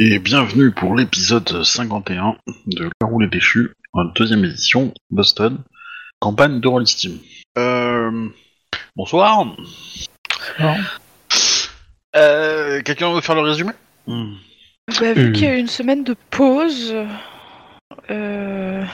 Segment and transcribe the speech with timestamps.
[0.00, 2.36] Et bienvenue pour l'épisode 51
[2.66, 5.58] de La Roue les Déchus, en deuxième édition, Boston,
[6.20, 7.18] campagne de Rollistim.
[7.58, 8.28] Euh...
[8.96, 9.54] Bonsoir.
[12.16, 13.72] Euh, Quelqu'un veut faire le résumé?
[14.06, 14.32] Hmm.
[15.00, 15.32] Bah, vu Euh.
[15.32, 16.94] qu'il y a eu une semaine de pause,
[18.10, 18.84] euh,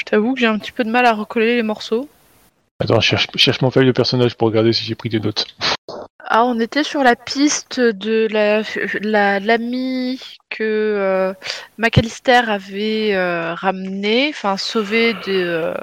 [0.00, 2.08] je t'avoue que j'ai un petit peu de mal à recoller les morceaux.
[2.80, 5.46] Attends, cherche, je cherche mon feuille de personnage pour regarder si j'ai pris des notes.
[6.30, 8.60] Ah, on était sur la piste de la
[9.00, 11.32] la- l'ami que euh,
[11.78, 15.20] McAllister avait euh, ramené, enfin sauvé de.
[15.28, 15.74] euh,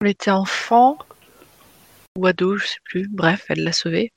[0.00, 0.96] on était enfant
[2.16, 3.08] ou ado, je sais plus.
[3.10, 4.12] Bref, elle l'a sauvé.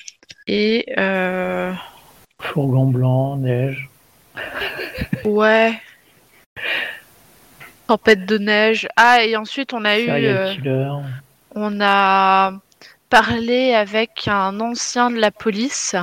[0.46, 1.74] Et euh,
[2.40, 3.90] Fourgon blanc, neige.
[5.26, 5.74] ouais.
[7.88, 8.88] Tempête de neige.
[8.96, 10.06] Ah, et ensuite on a eu.
[10.06, 10.92] Serial killer.
[11.56, 12.54] On a
[13.10, 15.96] parlé avec un ancien de la police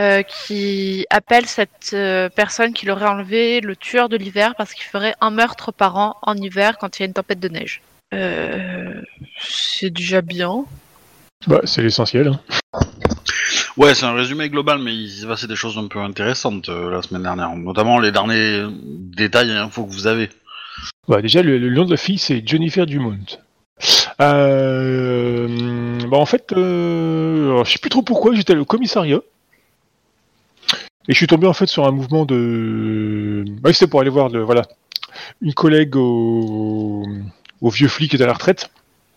[0.00, 4.84] euh, qui appelle cette euh, personne qui l'aurait enlevé le tueur de l'hiver parce qu'il
[4.84, 7.80] ferait un meurtre par an en hiver quand il y a une tempête de neige.
[8.14, 9.00] Euh,
[9.40, 10.64] c'est déjà bien.
[11.46, 12.28] Bah, c'est l'essentiel.
[12.28, 12.40] hein.
[13.76, 16.90] Ouais, c'est un résumé global, mais il s'est passé des choses un peu intéressantes euh,
[16.90, 20.30] la semaine dernière, notamment les derniers détails et infos que vous avez.
[21.08, 23.18] Bah, déjà, le, le nom de la fille, c'est Jennifer Dumont.
[24.20, 29.20] Euh, bah, en fait, euh, je sais plus trop pourquoi, j'étais au commissariat.
[31.08, 33.44] Et je suis tombé en fait sur un mouvement de.
[33.64, 34.62] Ouais, c'était pour aller voir le, voilà,
[35.40, 37.04] une collègue au,
[37.60, 38.70] au vieux flic qui est à la retraite,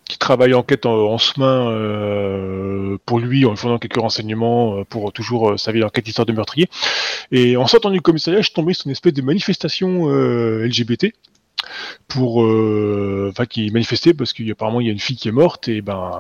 [0.07, 4.83] qui travaille en quête en, en euh, pour lui, en lui fournant quelques renseignements euh,
[4.83, 6.69] pour toujours euh, sa vie d'enquête histoire de meurtrier.
[7.31, 11.13] Et en sortant du commissariat, je suis tombé sur une espèce de manifestation euh, LGBT
[12.07, 15.67] pour euh, enfin qui manifestait parce qu'apparemment il y a une fille qui est morte
[15.67, 16.11] et ben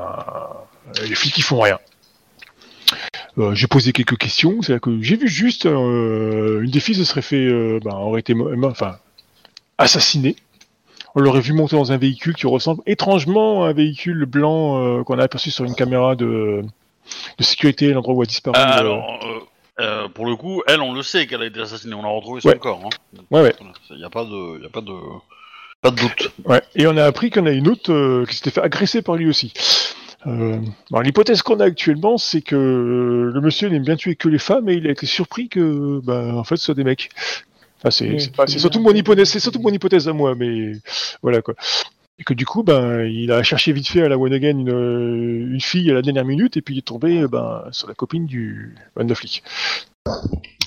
[0.97, 1.79] euh, les filles qui font rien.
[3.37, 6.95] Euh, j'ai posé quelques questions, c'est là que j'ai vu juste euh, une des filles
[6.95, 8.33] se serait fait euh, ben, aurait été
[8.63, 8.97] enfin
[9.77, 10.35] assassinée.
[11.15, 15.17] On l'aurait vu monter dans un véhicule qui ressemble étrangement à un véhicule blanc qu'on
[15.17, 16.61] a aperçu sur une caméra de,
[17.37, 18.55] de sécurité l'endroit où a disparu.
[18.59, 19.19] Euh, alors,
[20.13, 22.49] pour le coup, elle, on le sait qu'elle a été assassinée, on a retrouvé son
[22.49, 22.59] Ouais.
[22.59, 22.81] corps.
[22.85, 23.19] Hein.
[23.31, 23.55] Ouais, ouais.
[23.89, 24.91] Il n'y a pas de, y a pas de,
[25.81, 26.31] pas de doute.
[26.45, 28.61] Ouais, et on a appris qu'il y en a une autre euh, qui s'était fait
[28.61, 29.53] agresser par lui aussi.
[30.27, 30.57] Euh,
[30.91, 34.39] alors, l'hypothèse qu'on a actuellement, c'est que euh, le monsieur n'aime bien tuer que les
[34.39, 37.09] femmes et il a été surpris que, ben, en fait, ce soit des mecs.
[37.79, 40.73] Enfin, c'est, Oui, surtout mon hypothèse, c'est surtout mon hypothèse à moi, mais
[41.21, 41.55] voilà quoi.
[42.19, 45.53] Et que du coup, ben, il a cherché vite fait à la one again une,
[45.53, 48.25] une fille à la dernière minute et puis il est tombé, ben, sur la copine
[48.25, 49.41] du van de flic.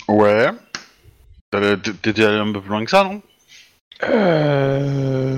[0.09, 0.49] Ouais.
[1.51, 3.21] T'allais- T'étais allé un peu plus loin que ça, non?
[4.05, 5.37] Euh...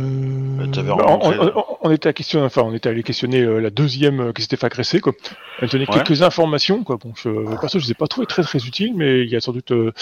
[0.75, 3.71] Bah, rencontré- on, on- on était à questionner, enfin, on était allé questionner euh, la
[3.71, 5.13] deuxième euh, qui s'était fait agresser, quoi.
[5.61, 5.95] Elle tenait Ouais.
[6.03, 6.97] quelques informations, quoi.
[6.97, 7.31] Bon, je,
[7.61, 9.71] perso, je les ai pas trouvées très très utiles, mais il y a sans doute
[9.73, 9.93] euh,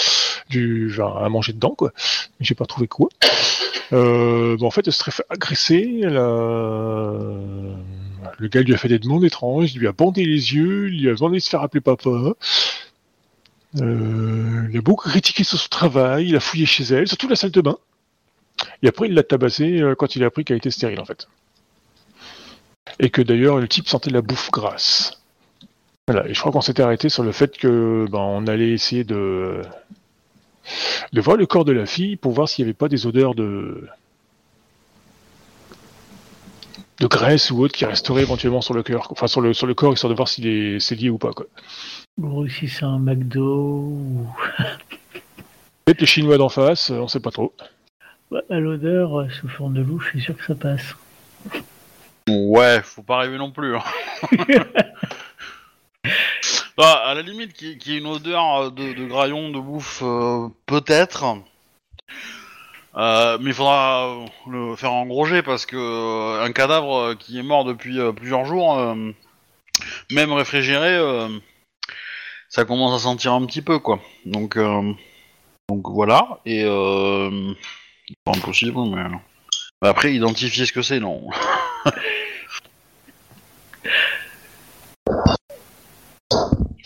[0.49, 1.93] du genre, à manger dedans, quoi.
[2.41, 3.09] Mais j'ai pas trouvé quoi.
[3.93, 6.01] Euh, bon, en fait, elle se serait fait agresser.
[6.05, 7.13] Elle a...
[8.39, 11.03] Le gars lui a fait des demandes étranges, il lui a bandé les yeux, il
[11.03, 12.09] lui a demandé de se faire appeler papa.
[13.81, 17.37] Euh, il a beaucoup critiqué sur son travail, il a fouillé chez elle, surtout la
[17.37, 17.77] salle de bain.
[18.83, 21.29] Et après, il l'a tabassé euh, quand il a appris qu'elle était stérile, en fait.
[22.99, 25.23] Et que d'ailleurs, le type sentait la bouffe grasse.
[26.09, 29.05] Voilà, et je crois qu'on s'était arrêté sur le fait que ben, on allait essayer
[29.05, 29.63] de
[31.13, 33.35] de voir le corps de la fille pour voir s'il n'y avait pas des odeurs
[33.35, 33.89] de
[36.99, 39.75] de graisse ou autre qui resteraient éventuellement sur le cœur, enfin sur le sur le
[39.75, 41.47] corps, histoire de voir s'il est c'est lié ou pas quoi.
[42.19, 43.85] Ou si c'est un McDo.
[43.85, 44.27] Ou...
[45.85, 47.55] Peut-être les Chinois d'en face, euh, on sait pas trop.
[48.51, 50.95] À l'odeur, euh, sous forme de louche, je suis sûr que ça passe.
[52.29, 53.77] Ouais, faut pas rêver non plus.
[53.77, 53.83] hein.
[56.79, 60.01] Bah, à la limite, qu'il y ait une odeur euh, de, de graillon, de bouffe,
[60.03, 61.25] euh, peut-être.
[62.97, 64.09] Euh, mais il faudra
[64.49, 68.95] le faire engroger parce que un cadavre qui est mort depuis plusieurs jours, euh,
[70.11, 70.99] même réfrigéré,
[72.49, 74.01] ça commence à sentir un petit peu quoi.
[74.27, 74.59] Donc,
[75.69, 76.41] donc voilà.
[76.47, 77.53] Et euh,
[78.25, 79.05] pas impossible, mais
[79.83, 81.29] mais après identifier ce que c'est, non.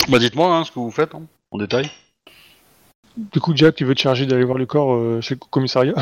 [0.09, 1.91] Bah dites-moi hein, ce que vous faites hein, en détail.
[3.17, 5.95] Du coup, Jack, tu veux te charger d'aller voir le corps euh, chez le commissariat?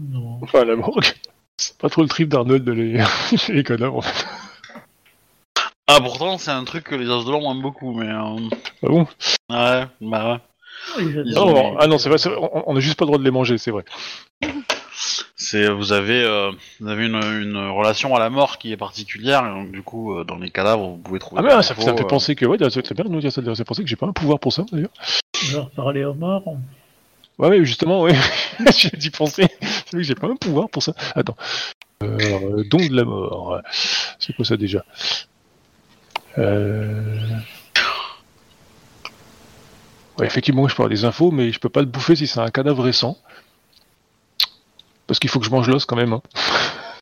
[0.00, 0.38] Non.
[0.42, 1.04] Enfin, à la morgue.
[1.56, 3.02] C'est pas trop le trip d'Arnold de les,
[3.48, 4.26] les cadavres, en fait.
[5.88, 8.48] Ah pourtant c'est un truc que les os de l'ombre aiment beaucoup, mais euh,
[8.82, 9.06] Ah bon?
[9.50, 10.40] Ouais, bah ouais.
[10.98, 13.08] Ont- Non, non, Ah non, c'est vrai, c'est vrai, on on a juste pas le
[13.08, 13.84] droit de les manger, c'est vrai.
[15.36, 19.44] C'est vous avez euh, vous avez une, une relation à la mort qui est particulière,
[19.44, 21.40] et donc du coup euh, dans les cadavres vous pouvez trouver.
[21.40, 23.42] Ah, mais ça, ça me fait euh, penser que, ouais, c'est bien, nous dire ça,
[23.42, 24.90] ça me fait penser que j'ai pas un pouvoir pour ça, d'ailleurs.
[25.52, 26.44] Leur parler aux morts.
[27.38, 28.14] Ouais, mais justement, ouais,
[28.76, 29.46] j'ai dû penser.
[29.60, 30.94] C'est vrai que j'ai pas un pouvoir pour ça.
[31.16, 31.36] Attends.
[32.04, 33.60] Euh, don de la mort.
[34.18, 34.84] C'est quoi ça déjà?
[36.38, 37.18] Euh...
[40.18, 42.40] Ouais, effectivement, je peux avoir des infos, mais je peux pas le bouffer si c'est
[42.40, 43.16] un cadavre récent.
[45.06, 46.12] Parce qu'il faut que je mange l'os quand même.
[46.12, 46.22] Hein.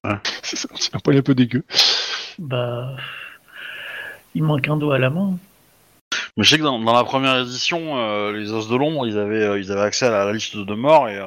[0.05, 0.17] Ouais.
[0.43, 1.65] c'est un poil un peu dégueu.
[2.39, 2.97] Bah.
[4.35, 5.37] Il manque un doigt à la main.
[6.37, 9.19] Mais je sais que dans, dans la première édition, euh, les os de l'ombre, ils
[9.19, 11.27] avaient, euh, ils avaient accès à la, liste de morts et euh,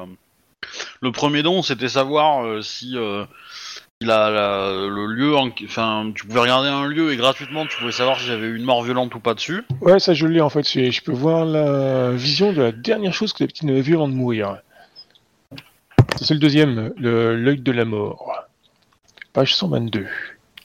[1.00, 2.96] le premier don, c'était savoir euh, si
[4.04, 8.18] la- le lieu, en- enfin, tu pouvais regarder un lieu et gratuitement, tu pouvais savoir
[8.20, 9.62] si j'avais eu une mort violente ou pas dessus.
[9.80, 10.62] Ouais, ça je l'ai en fait.
[10.66, 14.08] Je peux voir la vision de la dernière chose que la petite avait vue avant
[14.08, 14.58] de mourir.
[16.20, 18.32] C'est le deuxième, l'œil de la mort.
[19.32, 20.06] Page 122.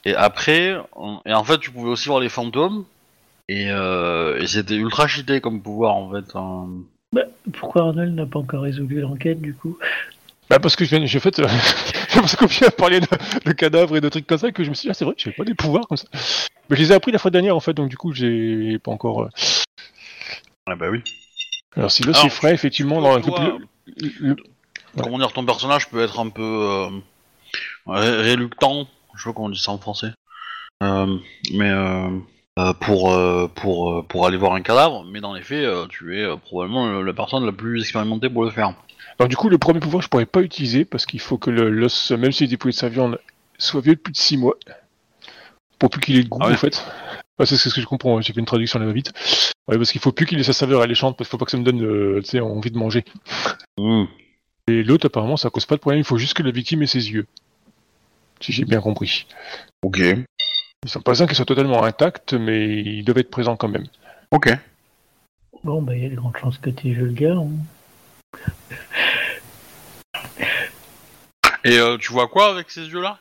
[0.04, 2.84] Et après, on- et en fait, tu pouvais aussi voir les fantômes.
[3.48, 6.36] Et, euh, et c'était ultra cheaté comme pouvoir en fait.
[6.36, 6.68] hein.
[7.12, 7.22] Bah,
[7.52, 9.76] pourquoi Arnold n'a pas encore résolu l'enquête du coup?
[10.50, 11.46] Bah parce que je viens, j'ai fait, euh,
[12.14, 13.06] parce qu'on vient de parler de,
[13.44, 15.14] de cadavres et de trucs comme ça que je me suis dit ah c'est vrai,
[15.16, 16.06] j'avais pas des pouvoirs comme ça.
[16.68, 18.90] Mais je les ai appris la fois dernière en fait, donc du coup j'ai pas
[18.90, 19.22] encore.
[19.22, 19.28] euh,
[20.66, 21.02] Ah bah oui.
[21.76, 23.58] Alors si là c'est frais effectivement dans Tu vois,
[23.96, 24.36] le- le-
[24.96, 25.02] Ouais.
[25.04, 26.88] Comment dire, ton personnage peut être un peu euh,
[27.86, 28.88] ré- réluctant.
[29.14, 30.10] Je sais pas comment on dit ça en français.
[30.82, 31.16] Euh,
[31.54, 31.70] mais
[32.80, 33.16] pour
[33.54, 37.12] pour pour aller voir un cadavre, mais dans les faits, tu es probablement le- la
[37.12, 38.74] personne la plus expérimentée pour le faire.
[39.20, 41.68] Alors du coup le premier pouvoir je pourrais pas utiliser parce qu'il faut que le-
[41.68, 43.20] l'os, même s'il est dépouillé de sa viande,
[43.58, 44.56] soit vieux de plus de 6 mois.
[45.78, 46.54] Pour plus qu'il ait le goût Ah ouais.
[46.54, 46.82] en fait.
[47.38, 49.12] Ah, c'est ce que je comprends, j'ai fait une traduction là vite.
[49.68, 51.50] Ouais, parce qu'il faut plus qu'il ait sa saveur alléchante parce qu'il faut pas que
[51.50, 53.04] ça me donne euh, tu sais, envie de manger.
[53.78, 54.04] Hmm.
[54.68, 56.86] Et l'autre apparemment ça cause pas de problème, il faut juste que la victime ait
[56.86, 57.26] ses yeux.
[58.40, 59.26] Si j'ai bien compris.
[59.82, 59.98] Ok.
[59.98, 63.86] Ils sont pas besoin qu'ils soient totalement intacts, mais ils doivent être présents quand même.
[64.30, 64.50] Ok.
[65.62, 67.36] Bon, bah, il y a de grandes chances que tu es vulgaire.
[67.38, 67.50] hein.
[71.64, 73.18] Et euh, tu vois quoi avec ces yeux-là?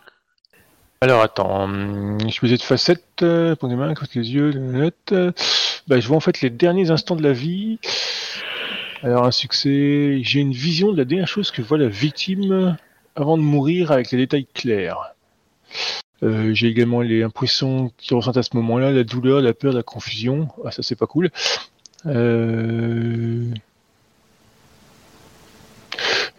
[1.01, 4.91] Alors attends, hum, je faisais de facettes, euh, pour les mains, côté les yeux, les
[5.13, 5.31] euh,
[5.87, 7.79] Bah, je vois en fait les derniers instants de la vie.
[9.01, 12.77] Alors un succès, j'ai une vision de la dernière chose que voit la victime
[13.15, 15.13] avant de mourir avec les détails clairs.
[16.21, 20.49] J'ai également les impressions qu'il ressent à ce moment-là, la douleur, la peur, la confusion.
[20.65, 21.31] Ah ça c'est pas cool.
[22.05, 23.45] Euh...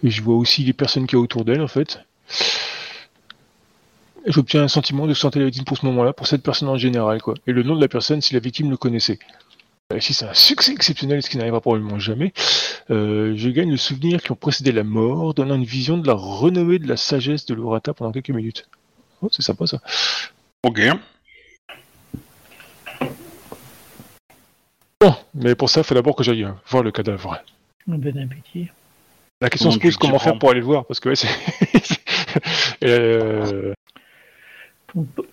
[0.03, 2.01] Et je vois aussi les personnes qu'il y a autour d'elle en fait.
[4.27, 7.23] J'obtiens un sentiment de santé la victime pour ce moment-là, pour cette personne en général,
[7.23, 7.35] quoi.
[7.47, 9.19] Et le nom de la personne si la victime le connaissait.
[9.95, 12.33] Et si c'est un succès exceptionnel, ce qui n'arrivera probablement jamais,
[12.91, 16.13] euh, je gagne le souvenir qui ont précédé la mort, donnant une vision de la
[16.13, 18.69] renommée de la sagesse de l'Urata pendant quelques minutes.
[19.23, 19.81] Oh, c'est sympa ça.
[20.63, 20.81] Ok.
[25.01, 27.39] Bon, mais pour ça, il faut d'abord que j'aille euh, voir le cadavre.
[27.87, 28.69] Bon appétit.
[29.41, 31.29] La question Comment se pose comment faire pour aller le voir, parce que ouais, c'est...
[32.85, 33.73] euh,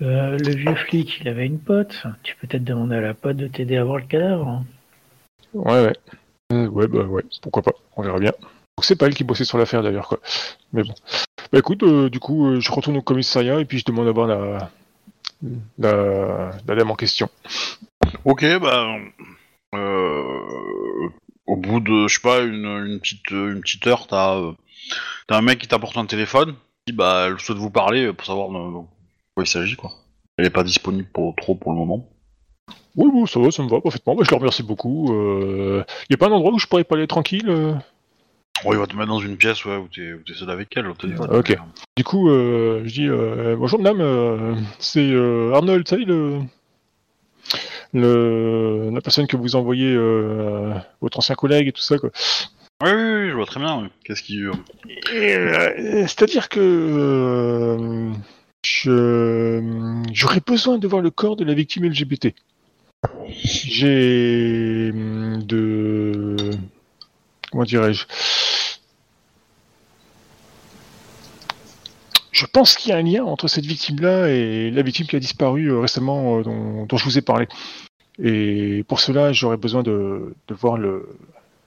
[0.01, 2.03] euh, le vieux flic, il avait une pote.
[2.23, 4.47] Tu peux peut-être demander à la pote de t'aider à voir le cadavre.
[4.47, 4.65] hein.
[5.53, 5.93] Ouais, ouais.
[6.53, 8.31] Euh, ouais, bah ouais, pourquoi pas, on verra bien.
[8.41, 10.19] Donc c'est pas elle qui bossait sur l'affaire d'ailleurs, quoi.
[10.71, 10.93] Mais bon.
[11.51, 14.11] Bah écoute, euh, du coup, euh, je retourne au commissariat et puis je demande à
[14.11, 14.69] voir la,
[15.79, 17.29] la, la dame en question.
[18.23, 18.95] Ok, bah.
[19.75, 21.09] Euh,
[21.47, 24.51] au bout de, je sais pas, une, une petite, une petite heure, t'as euh,
[25.27, 26.55] t'as un mec qui t'apporte un téléphone.
[26.85, 28.55] Qui, bah, elle souhaite vous parler pour savoir de
[29.33, 29.91] quoi il s'agit, quoi.
[30.37, 32.07] Elle est pas disponible pour trop pour le moment.
[32.95, 34.15] Oui, oui, ça va, ça me va parfaitement.
[34.15, 35.13] Bah, je le remercie beaucoup.
[35.13, 35.83] Euh...
[36.09, 37.73] Y a pas un endroit où je pourrais pas aller tranquille euh?
[38.65, 40.75] Oh, il va te mettre dans une pièce, ouais, où t'es où t'es seul avec
[40.75, 41.29] elle au téléphone.
[41.31, 41.55] Ok.
[41.95, 46.39] Du coup, euh, je dis euh, bonjour madame, euh, c'est euh, Arnold, tu sais, le,
[47.94, 52.12] le, la personne que vous envoyez, euh, votre ancien collègue et tout ça, quoi.
[52.84, 53.89] Oui, oui, oui, je vois très bien.
[54.03, 54.44] Qu'est-ce qui.
[54.44, 54.53] euh,
[55.12, 58.12] Et, euh, C'est-à-dire que euh,
[58.63, 62.36] je j'aurais besoin de voir le corps de la victime LGBT.
[63.29, 66.36] J'ai hum, de
[67.51, 68.06] comment dirais-je?
[72.38, 75.20] Je pense qu'il y a un lien entre cette victime-là et la victime qui a
[75.20, 77.48] disparu euh, récemment euh, dont, je vous ai parlé.
[78.22, 81.17] Et pour cela, j'aurais besoin de, voir le,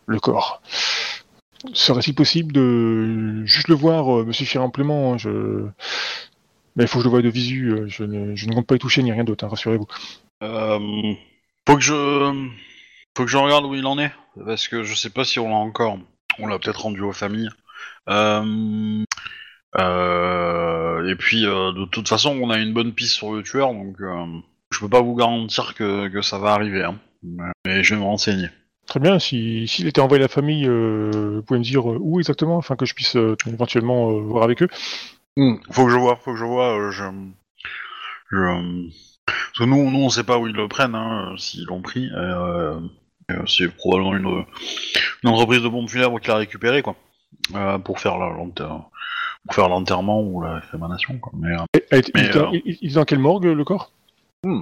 [0.06, 0.62] le corps.
[1.72, 5.66] Serait-il possible de juste le voir euh, me suffire amplement hein, je...
[6.76, 8.76] Mais il faut que je le voie de visu, je ne, je ne compte pas
[8.76, 9.88] y toucher ni rien d'autre, hein, rassurez-vous.
[10.44, 11.14] Euh,
[11.66, 12.48] faut que je.
[13.16, 14.12] Faut que je regarde où il en est.
[14.46, 15.98] Parce que je sais pas si on l'a encore.
[16.38, 17.50] On l'a peut-être rendu aux familles.
[18.08, 19.04] Euh,
[19.78, 23.72] euh, et puis, euh, de toute façon, on a une bonne piste sur le tueur,
[23.72, 24.24] donc euh,
[24.70, 26.82] je peux pas vous garantir que, que ça va arriver.
[26.84, 26.98] hein.
[27.66, 28.48] Mais je vais me renseigner.
[28.86, 32.18] Très bien, si s'il était envoyé à la famille, euh, vous pouvez me dire où
[32.18, 34.68] exactement, afin que je puisse euh, éventuellement euh, voir avec eux.
[35.70, 36.76] Faut que je vois, faut que je vois.
[36.76, 37.04] euh, je,
[38.32, 38.88] je,
[39.26, 42.10] parce que nous, nous, on sait pas où ils le prennent, hein, s'ils l'ont pris.
[43.46, 44.44] c'est probablement une,
[45.22, 46.96] une entreprise de pompes funèbres qui l'a récupéré, quoi,
[47.54, 48.34] euh, pour faire la,
[49.46, 51.32] pour faire l'enterrement ou la crémation, quoi.
[51.36, 53.44] Mais, euh, Et- et- Mais il, est dans, alors il- il est dans quelle morgue
[53.46, 53.90] le corps?
[54.44, 54.60] Hmm.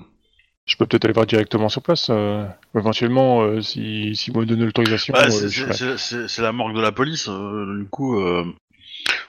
[0.66, 2.08] Je peux peut-être aller voir directement sur place.
[2.11, 5.14] euh, éventuellement, euh, si, si vous me donnez l'autorisation.
[5.14, 5.97] Bah, euh,
[6.28, 8.20] c'est- la morgue de la police, euh, du coup.
[8.20, 8.44] Euh...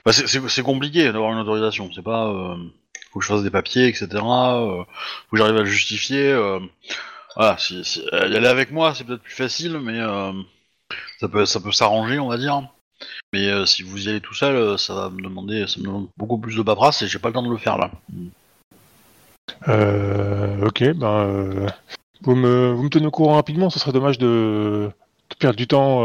[0.04, 1.90] Bah, c'est- c'est c'est compliqué d'avoir une autorisation.
[1.94, 2.28] C'est pas.
[2.28, 2.56] Euh...
[3.12, 4.06] Faut que je fasse des papiers, etc.
[4.14, 4.84] Euh...
[4.84, 6.30] Faut que j'arrive à le justifier.
[6.30, 6.60] Euh...
[7.36, 8.02] Voilà, si, si...
[8.12, 10.32] euh, y aller avec moi, c'est peut-être plus facile, mais euh...
[11.20, 12.62] ça peut, ça peut s'arranger, on va dire.
[13.32, 15.84] Mais euh, si vous y allez tout seul, euh, ça va me demander, ça me
[15.86, 17.90] demande beaucoup plus de paperasse et j'ai pas le temps de le faire là.
[19.68, 21.66] Euh, ok, ben, euh,
[22.22, 24.90] vous, me, vous me tenez au courant rapidement, ce serait dommage de,
[25.30, 26.02] de perdre du temps,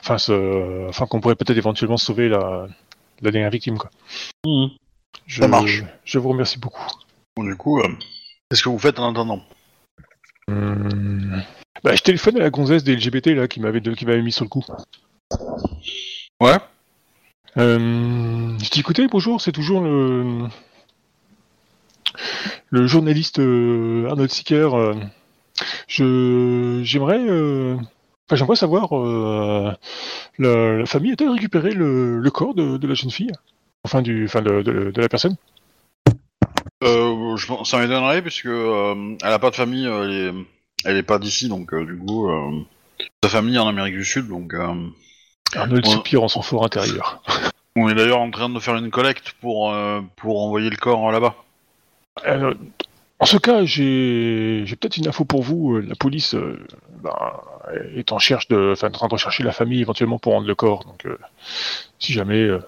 [0.00, 2.66] enfin, ce- enfin qu'on pourrait peut-être éventuellement sauver la,
[3.22, 3.78] la dernière victime.
[3.78, 3.90] Quoi.
[5.26, 5.82] Je, Ça marche.
[6.04, 6.82] Je vous remercie beaucoup.
[7.36, 7.88] Bon, du coup, euh,
[8.50, 9.40] qu'est-ce que vous faites en attendant?
[10.48, 11.42] Hum,
[11.82, 14.44] Bah, je téléphone à la gonzesse des LGBT là, qui m'avait qui m'avait mis sur
[14.44, 14.64] le coup.
[16.40, 16.58] Ouais.
[17.56, 20.48] Euh, je dis écoutez, bonjour, c'est toujours le,
[22.70, 24.74] le journaliste euh, Arnold Sicker.
[24.74, 24.94] euh,
[25.86, 27.76] je j'aimerais euh,
[28.26, 28.92] enfin, j'aimerais savoir
[30.38, 33.32] la, la famille a-t-elle récupéré le, le corps de, de la jeune fille?
[33.84, 35.36] Enfin du enfin de, de, de la personne?
[36.82, 40.32] Je pense, ça m'étonnerait puisque elle a pas de famille, elle est,
[40.84, 42.28] elle est pas d'ici, donc du coup,
[43.22, 44.54] sa famille est en Amérique du Sud, donc
[45.56, 45.92] Arnold Ouais.
[45.92, 47.22] soupire en son fort intérieur.
[47.76, 51.10] on est d'ailleurs en train de faire une collecte pour euh, pour envoyer le corps
[51.12, 51.34] là-bas.
[52.24, 52.54] Alors,
[53.20, 55.78] en ce cas, j'ai j'ai peut-être une info pour vous.
[55.80, 56.58] La police euh,
[57.02, 57.14] ben,
[57.94, 60.54] est en cherche de, enfin, en train de rechercher la famille éventuellement pour rendre le
[60.54, 60.84] corps.
[60.84, 61.18] Donc, euh,
[61.98, 62.60] si jamais, euh,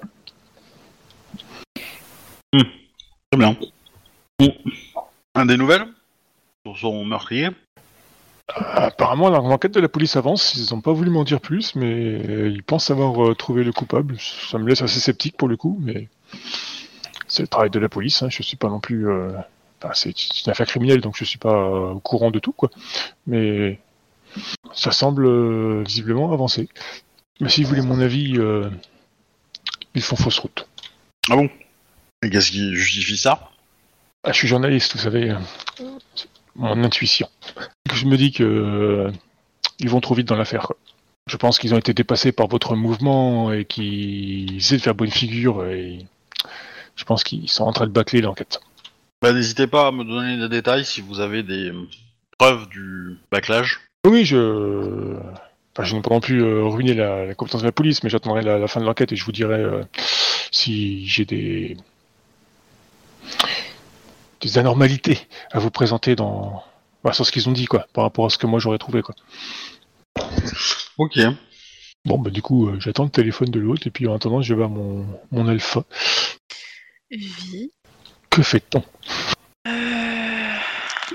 [2.53, 3.57] Très bien.
[4.39, 4.55] Bon.
[5.35, 5.87] Un des nouvelles
[6.65, 7.51] sur son meurtrier?
[8.49, 10.55] Apparemment l'enquête de la police avance.
[10.55, 14.17] Ils n'ont pas voulu m'en dire plus, mais ils pensent avoir euh, trouvé le coupable.
[14.21, 16.09] Ça me laisse assez sceptique pour le coup, mais
[17.27, 18.23] c'est le travail de la police.
[18.23, 18.29] Hein.
[18.31, 19.09] Je suis pas non plus.
[19.09, 19.33] euh,
[19.83, 22.71] enfin, c'est une affaire criminelle, donc je suis pas euh, au courant de tout, quoi.
[23.27, 23.81] Mais
[24.73, 26.69] ça semble euh, visiblement avancer.
[27.41, 28.39] Mais si vous voulez mon avis,
[29.95, 30.67] ils font fausse route.
[31.29, 31.51] Ah bon?
[32.23, 33.51] Et qu'est-ce qui justifie ça?
[34.25, 35.35] Ah, je suis journaliste, vous savez.
[36.59, 37.29] Mon intuition.
[37.93, 39.11] Je me dis que euh,
[39.79, 40.73] ils vont trop vite dans l'affaire.
[41.29, 45.11] Je pense qu'ils ont été dépassés par votre mouvement et qu'ils essaient de faire bonne
[45.11, 46.07] figure et
[46.95, 48.61] je pense qu'ils sont en train de bâcler l'enquête.
[49.23, 51.73] Bah n'hésitez pas à me donner des détails si vous avez des
[52.39, 53.81] preuves du bâclage.
[54.07, 55.17] Oui, je.
[55.75, 58.43] Enfin, je ne non plus euh, ruiner la, la compétence de la police, mais j'attendrai
[58.43, 59.83] la, la fin de l'enquête et je vous dirai euh,
[60.51, 61.77] si j'ai des.
[64.47, 65.19] Des anormalités
[65.53, 66.63] à vous présenter dans.
[67.05, 69.03] bah, sur ce qu'ils ont dit, quoi, par rapport à ce que moi j'aurais trouvé,
[69.03, 69.15] quoi.
[70.99, 71.19] Ok.
[72.05, 74.49] Bon, bah, du coup, euh, j'attends le téléphone de l'autre et puis en attendant, je
[74.55, 75.85] vais voir mon, mon alpha.
[77.11, 77.71] Vie.
[78.31, 78.83] Que fait-on?
[79.69, 80.55] Euh,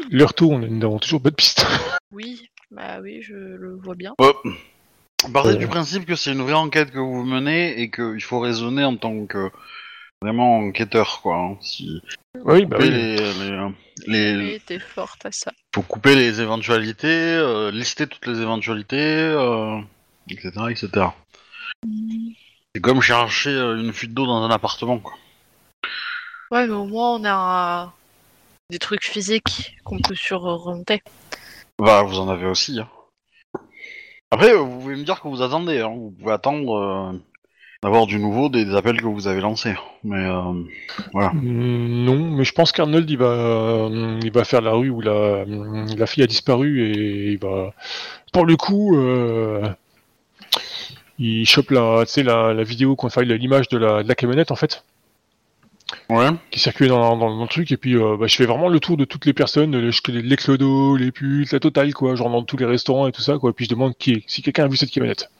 [0.09, 1.65] L'heure tourne et nous n'avons toujours pas de piste.
[2.13, 4.13] Oui, bah oui, je le vois bien.
[4.19, 4.33] Ouais.
[5.31, 5.55] Partez Euh.
[5.55, 8.97] du principe que c'est une vraie enquête que vous menez et qu'il faut raisonner en
[8.97, 9.49] tant que
[10.21, 11.37] vraiment enquêteur, quoi.
[11.37, 11.57] hein.
[11.61, 12.01] Si
[12.39, 12.95] oui, bah couper oui.
[12.95, 13.33] les,
[14.07, 15.51] les, les- Oui, t'es forte à ça.
[15.75, 19.79] faut couper les éventualités, euh, lister toutes les éventualités, euh,
[20.29, 21.07] etc., etc.
[22.73, 25.13] C'est comme chercher euh, une fuite d'eau dans un appartement, quoi.
[26.51, 27.93] Ouais, mais au moins on a
[28.69, 31.01] des trucs physiques qu'on peut surremonter.
[31.79, 32.79] Bah, vous en avez aussi.
[32.79, 32.89] Hein.
[34.31, 35.79] Après, euh, vous pouvez me dire que vous attendez.
[35.79, 35.89] Hein.
[35.93, 37.11] Vous pouvez attendre euh,
[37.83, 39.73] d'avoir du nouveau des, des appels que vous avez lancés.
[40.03, 40.53] Mais euh,
[41.33, 45.01] Mm, Non, mais je pense qu'Arnold il va, euh, il va faire la rue où
[45.01, 47.73] la, la fille a disparu et il va,
[48.33, 49.67] pour le coup, euh,
[51.17, 54.55] il chope la, la, la vidéo, qu'on enfin, l'image de la, de la camionnette en
[54.55, 54.83] fait,
[56.09, 56.29] ouais.
[56.51, 58.79] qui circulait dans, dans, dans le truc et puis euh, bah, je fais vraiment le
[58.79, 62.29] tour de toutes les personnes, les, les, les clodos, les putes, la totale quoi, genre
[62.29, 64.43] dans tous les restaurants et tout ça quoi, et puis je demande qui est, si
[64.43, 65.31] quelqu'un a vu cette camionnette.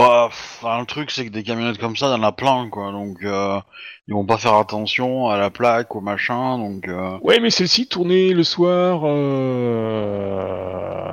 [0.00, 0.30] Bah,
[0.78, 2.90] le truc, c'est que des camionnettes comme ça, il y en a plein, quoi.
[2.90, 3.60] Donc, euh,
[4.08, 6.56] ils vont pas faire attention à la plaque, au machin.
[6.56, 10.40] Donc, euh, Ouais, mais celle-ci tournait le soir, euh,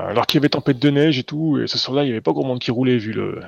[0.09, 2.21] alors qu'il y avait tempête de neige et tout, et ce soir-là, il y avait
[2.21, 3.41] pas grand monde qui roulait vu le.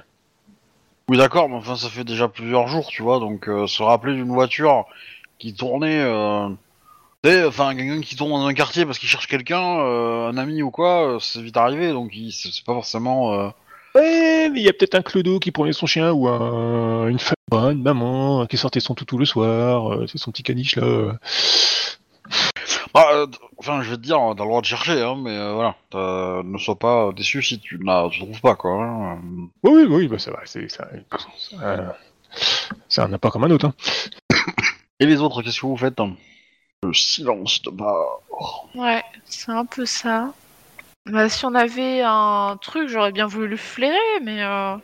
[1.07, 3.19] oui, d'accord, mais enfin, ça fait déjà plusieurs jours, tu vois.
[3.19, 4.83] Donc, se rappeler d'une voiture
[5.37, 6.03] qui tournait.
[7.23, 10.71] Tu enfin, quelqu'un qui tourne dans un quartier parce qu'il cherche quelqu'un, un ami ou
[10.71, 11.93] quoi, c'est vite arrivé.
[11.93, 13.53] Donc, il- c'est pas forcément.
[14.39, 17.19] Ouais, mais il y a peut-être un clodo qui prenait son chien ou un, une
[17.19, 21.17] femme, une maman qui sortait son toutou le soir, euh, c'est son petit caniche là.
[22.93, 23.27] Bah, euh,
[23.57, 26.57] enfin, je vais te dire, t'as le droit de chercher, hein, mais euh, voilà, ne
[26.57, 28.81] sois pas déçu si tu ne trouves pas, quoi.
[28.81, 29.19] hein.
[29.63, 30.87] Oui, oui, oui, bah ça va, c'est ça.
[32.97, 33.65] un appart comme un autre.
[33.65, 33.73] Hein.
[35.01, 36.15] Et les autres, qu'est-ce que vous faites hein?
[36.83, 38.21] Le silence de bord.
[38.73, 40.31] Ouais, c'est un peu ça.
[41.11, 44.75] Bah, si on avait un truc, j'aurais bien voulu le flairer, mais euh,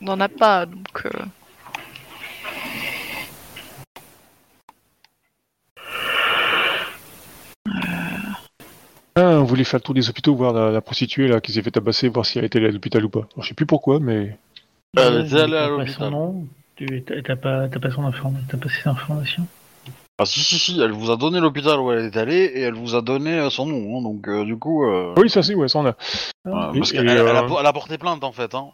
[0.00, 1.06] on n'en a pas, donc.
[1.06, 1.10] euh,
[9.16, 11.62] Ah, on voulait faire le tour des hôpitaux, voir la, la prostituée là qui s'est
[11.62, 13.20] fait tabasser, voir si elle était allée à l'hôpital ou pas.
[13.32, 14.36] Alors, je sais plus pourquoi, mais.
[14.96, 15.94] Elle Ouais, était allée à t'as pas l'hôpital.
[15.94, 16.46] son nom,
[16.76, 19.46] tu- T'as t'as pas, t'as pas son information, t'as pas ses informations.
[20.22, 22.74] Ah si, si, si, elle vous a donné l'hôpital où elle est allée, et elle
[22.74, 24.84] vous a donné euh, son nom, hein, donc euh, du coup...
[24.84, 25.14] Euh...
[25.16, 25.88] Oui, ça c'est, ouais, ça on a.
[26.46, 28.68] euh, et- parce et, qu'elle elle a, euh, elle a porté plainte en fait, hein.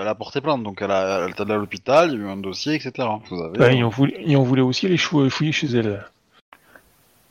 [0.00, 2.26] elle a porté plainte, donc elle a, elle est allée à l'hôpital, il y a
[2.26, 3.06] eu un dossier, etc.
[3.30, 6.04] Vous avez, Bah, et, on voulait, et on voulait aussi aller chou- fouiller chez elle.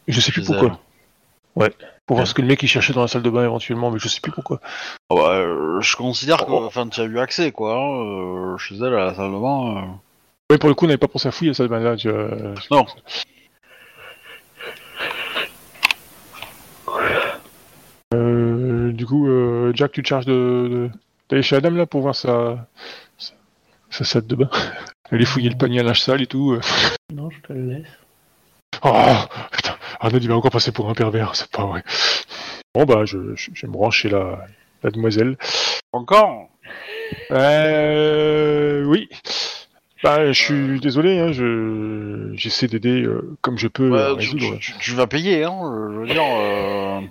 [0.07, 0.79] Je sais plus pourquoi.
[1.57, 1.61] elle.
[1.63, 1.73] Ouais.
[2.05, 3.99] Pour voir ce que le mec il cherchait dans la salle de bain éventuellement, mais
[3.99, 4.61] je sais plus pourquoi.
[5.09, 5.43] ah bah,
[5.81, 6.63] je considère que, Oh.
[6.65, 9.99] enfin, tu as eu accès, quoi, hein, euh, chez elle, à la salle de bain...
[10.49, 11.97] Oui, pour le coup, on n'avait pas pensé à fouiller la salle de bain là.
[11.97, 12.07] tu.
[12.71, 12.85] Non.
[18.13, 20.89] Euh, du coup, euh, Jack, tu te charges de, de...
[21.29, 22.67] d'aller chez Adam là pour voir sa,
[23.17, 23.33] sa,
[23.89, 24.49] sa salle de bain.
[25.11, 26.51] Aller fouiller le panier à linge sale et tout.
[26.51, 26.61] euh.
[27.13, 27.87] Non, je te le laisse.
[28.83, 28.93] Oh
[29.51, 31.83] putain, Arnaud il va encore passer pour un pervers, c'est pas vrai.
[32.75, 34.45] Bon bah, je, je, je me branche chez la,
[34.83, 35.37] la demoiselle.
[35.93, 36.49] Encore?
[37.31, 39.09] Euh, oui.
[40.03, 43.89] Bah, je suis désolé, hein, je j'essaie d'aider euh, comme je peux.
[43.89, 44.59] Ouais, tu, résoudre.
[44.59, 45.59] tu- tu- tu vas payer, hein,
[45.93, 46.21] je veux dire...
[46.23, 47.01] euh,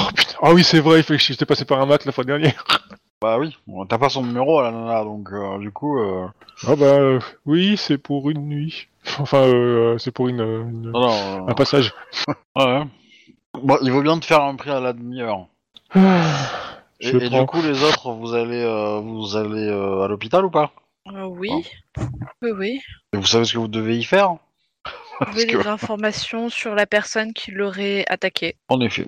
[0.00, 0.34] Oh, putain.
[0.42, 2.64] Ah oui, c'est vrai, il fait que j'étais passé par un mat la fois dernière.
[3.22, 3.54] Bah oui,
[3.90, 5.98] t'as pas son numéro à la nana, donc euh, du coup...
[5.98, 6.26] euh,
[6.66, 8.88] Ah bah euh, oui, c'est pour une nuit.
[9.18, 11.92] Enfin, euh, c'est pour une, une- Non, non, un passage.
[12.56, 12.82] ouais.
[13.62, 15.48] Bon, il vaut bien te faire un prix à la demi-heure.
[17.02, 20.50] Et, et du coup, les autres, vous allez, euh, vous allez euh, à l'hôpital ou
[20.50, 20.70] pas?
[21.08, 21.50] Euh, oui.
[22.42, 22.80] Oui, oui.
[23.12, 24.36] Et vous savez ce que vous devez y faire?
[25.20, 28.56] Vous avez que- des informations sur la personne qui l'aurait attaqué.
[28.68, 29.06] En effet.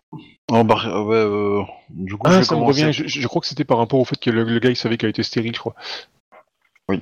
[0.50, 2.82] Oh, bah, euh, ouais, euh, du coup, je Ah, vais ça me commencer.
[2.86, 2.92] revient.
[2.92, 4.96] Je, je crois que c'était par rapport au fait que le, le gars il savait
[4.98, 5.74] qu'elle était stérile, je crois.
[6.88, 7.00] Oui.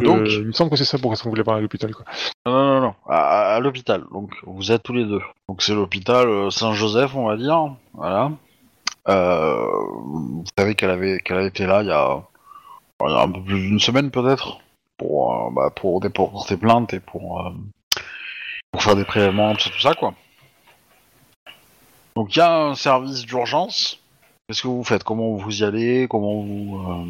[0.00, 2.04] Euh, Donc- il me semble que c'est ça pour qu'on voulait voir à l'hôpital, quoi.
[2.44, 2.94] Non, non, non, non.
[3.08, 4.04] À, l'hôpital.
[4.12, 5.20] Donc, vous êtes tous les deux.
[5.48, 7.74] Donc, c'est l'hôpital euh, Saint-Joseph, on va dire.
[7.94, 8.32] Voilà.
[9.08, 9.64] Euh,
[10.04, 12.20] vous savez qu'elle avait, qu'elle a été là il y a,
[13.06, 14.58] il y a un peu plus d'une semaine peut-être
[14.98, 17.50] pour, euh, bah, pour déporter plainte et pour, euh,
[18.76, 20.12] pour faire des prélèvements, tout ça, tout ça, quoi.
[22.14, 24.02] Donc, il y a un service d'urgence.
[24.46, 25.02] Qu'est-ce que vous faites?
[25.02, 26.06] Comment vous y allez?
[26.10, 27.06] Comment vous, euh,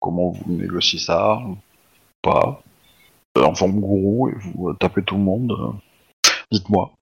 [0.00, 1.38] comment vous négociez ça?
[2.22, 2.62] Pas
[3.36, 5.54] euh, en forme gourou et vous euh, tapez tout le monde.
[6.50, 6.92] Dites-moi.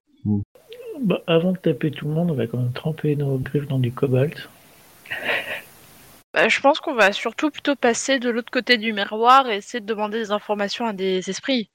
[0.99, 3.79] Bah, avant de taper tout le monde, on va quand même tremper nos griffes dans
[3.79, 4.49] du cobalt.
[6.33, 9.81] Bah, je pense qu'on va surtout plutôt passer de l'autre côté du miroir et essayer
[9.81, 11.69] de demander des informations à des esprits.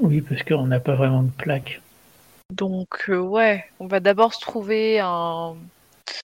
[0.00, 1.80] Oui, parce qu'on n'a pas vraiment de plaque.
[2.52, 5.54] Donc, euh, ouais, on va d'abord se trouver un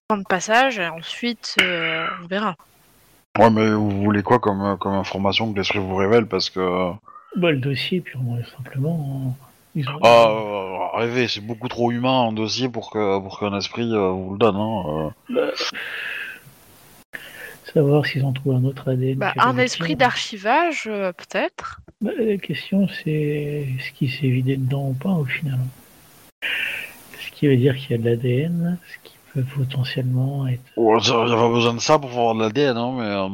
[0.08, 2.56] point de passage et ensuite euh, on verra.
[3.38, 6.92] Ouais, mais vous voulez quoi comme, euh, comme information que l'esprit vous révèle Parce que.
[7.36, 9.36] Bah, le dossier, purement et simplement.
[9.76, 9.98] Ils ont...
[10.02, 14.10] Ah, euh, rêver, c'est beaucoup trop humain un dossier pour que pour qu'un esprit euh,
[14.10, 14.56] vous le donne.
[14.56, 15.12] Hein.
[15.30, 15.52] euh.
[17.72, 19.18] Savoir s'ils ont trouvé un autre ADN.
[19.18, 21.80] Bah, un esprit d'archivage, euh, peut-être.
[22.00, 25.58] Bah, la question, c'est ce qui s'est vidé dedans ou pas, au final.
[26.42, 30.60] Ce qui veut dire qu'il y a de l'ADN, ce qui peut potentiellement être.
[30.76, 33.04] Ouais, a pas besoin de ça pour avoir de l'ADN, hein, mais.
[33.04, 33.28] euh,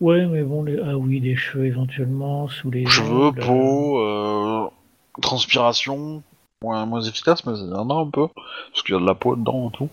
[0.00, 0.78] Ouais, mais bon, les...
[0.84, 2.84] ah oui, des cheveux éventuellement, sous les.
[2.86, 4.66] cheveux, ongles, peau, euh,
[5.22, 6.22] transpiration.
[6.62, 8.26] Moins, moins efficace, mais il y en a un peu.
[8.72, 9.88] Parce qu'il y a de la peau dedans et tout.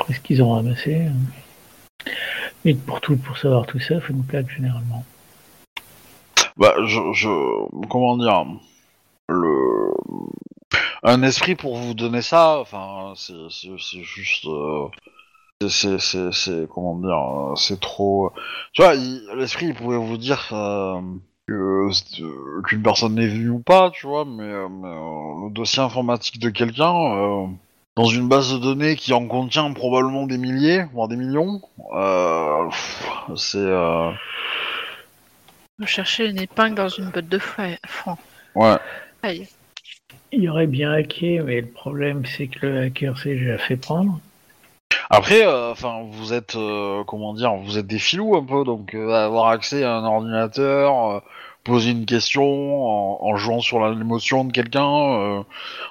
[0.00, 0.94] Après ce qu'ils ont ramassé.
[0.96, 1.12] hein.
[2.64, 5.04] Et pour tout, pour savoir tout ça, il faut une plaque généralement.
[6.56, 8.46] Bah, je, comment dire,
[9.28, 9.92] le,
[11.02, 13.34] un esprit pour vous donner ça, enfin, c'est,
[14.02, 14.88] juste, euh,
[15.68, 18.32] c'est, comment dire, c'est trop,
[18.72, 18.94] tu vois,
[19.36, 21.00] l'esprit il pouvait vous dire euh,
[21.50, 21.90] euh,
[22.66, 26.50] qu'une personne n'est venue ou pas, tu vois, mais, euh, euh, le dossier informatique de
[26.50, 27.56] quelqu'un.
[27.98, 31.60] Dans une base de données qui en contient probablement des milliers, voire des millions,
[31.96, 32.70] euh,
[33.34, 34.12] c'est, euh,
[35.84, 37.74] Chercher une épingle dans une botte de foin.
[37.88, 38.18] francs.
[38.54, 38.78] ouais.
[40.30, 43.76] Il y aurait bien hacké, mais le problème, c'est que le hacker s'est déjà fait
[43.76, 44.20] prendre.
[45.10, 48.94] Après, euh, enfin, vous êtes, euh, comment dire, vous êtes des filous un peu, donc
[48.94, 51.20] euh, avoir accès à un ordinateur, euh,
[51.68, 55.44] poser une question en, en jouant sur l'émotion de quelqu'un,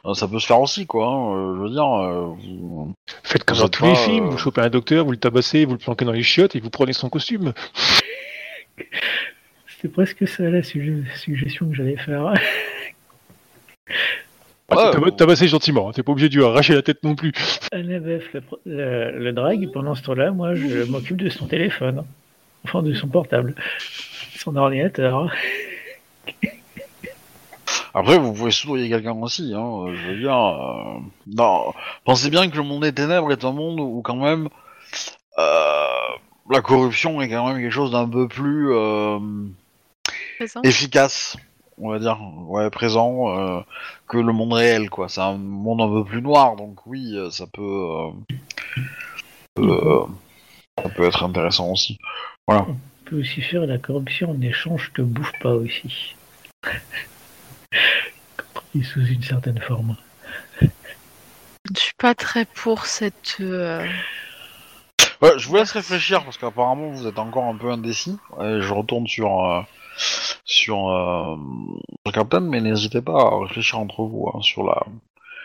[0.05, 1.07] euh, ça peut se faire aussi, quoi.
[1.07, 4.37] hein, euh, je veux dire, euh, vous- Faites comme dans tous les films, euh, vous
[4.37, 6.93] chopez un docteur, vous le tabassez, vous le planquez dans les chiottes et vous prenez
[6.93, 7.53] son costume.
[9.67, 12.33] C'était presque ça la suge- suggestion que j'allais faire.
[14.69, 15.11] Ah, Ouais, t'as- bon.
[15.11, 17.31] Tabasser gentiment, hein, t'es pas obligé de lui arracher la tête non plus.
[17.71, 18.19] Le,
[18.65, 22.03] le, le drague, pendant ce temps-là, moi je m'occupe de son téléphone.
[22.65, 23.55] Enfin de son portable.
[24.35, 25.31] Son ordinateur.
[27.99, 30.37] Après, vous pouvez soudoyer quelqu'un aussi, hein, euh, je veux dire.
[30.37, 30.99] euh,
[31.35, 31.73] Non,
[32.05, 34.49] pensez bien que le monde des ténèbres est un monde où quand même
[35.39, 35.87] euh,
[36.51, 39.17] la corruption est quand même quelque chose d'un peu plus euh,
[40.37, 40.61] Présent.
[40.61, 41.37] efficace,
[41.79, 43.61] on va dire, ouais, présent euh,
[44.07, 45.09] que le monde réel, quoi.
[45.09, 48.11] C'est un monde un peu plus noir, donc oui, euh, ça peut, euh,
[49.57, 50.05] euh,
[50.83, 51.97] ça peut être intéressant aussi.
[52.47, 56.15] On peut aussi faire la corruption en échange, je te bouffe pas aussi.
[58.83, 59.95] Sous une certaine forme.
[60.61, 60.67] Je
[61.71, 63.37] ne suis pas très pour cette.
[63.41, 63.85] euh,
[65.21, 68.17] Ouais, je vous laisse réfléchir parce qu'apparemment vous êtes encore un peu indécis.
[68.37, 69.61] Ouais, je retourne sur euh,
[70.45, 71.35] sur, euh,
[72.05, 74.79] sur Captain, mais n'hésitez pas à réfléchir entre vous hein, sur la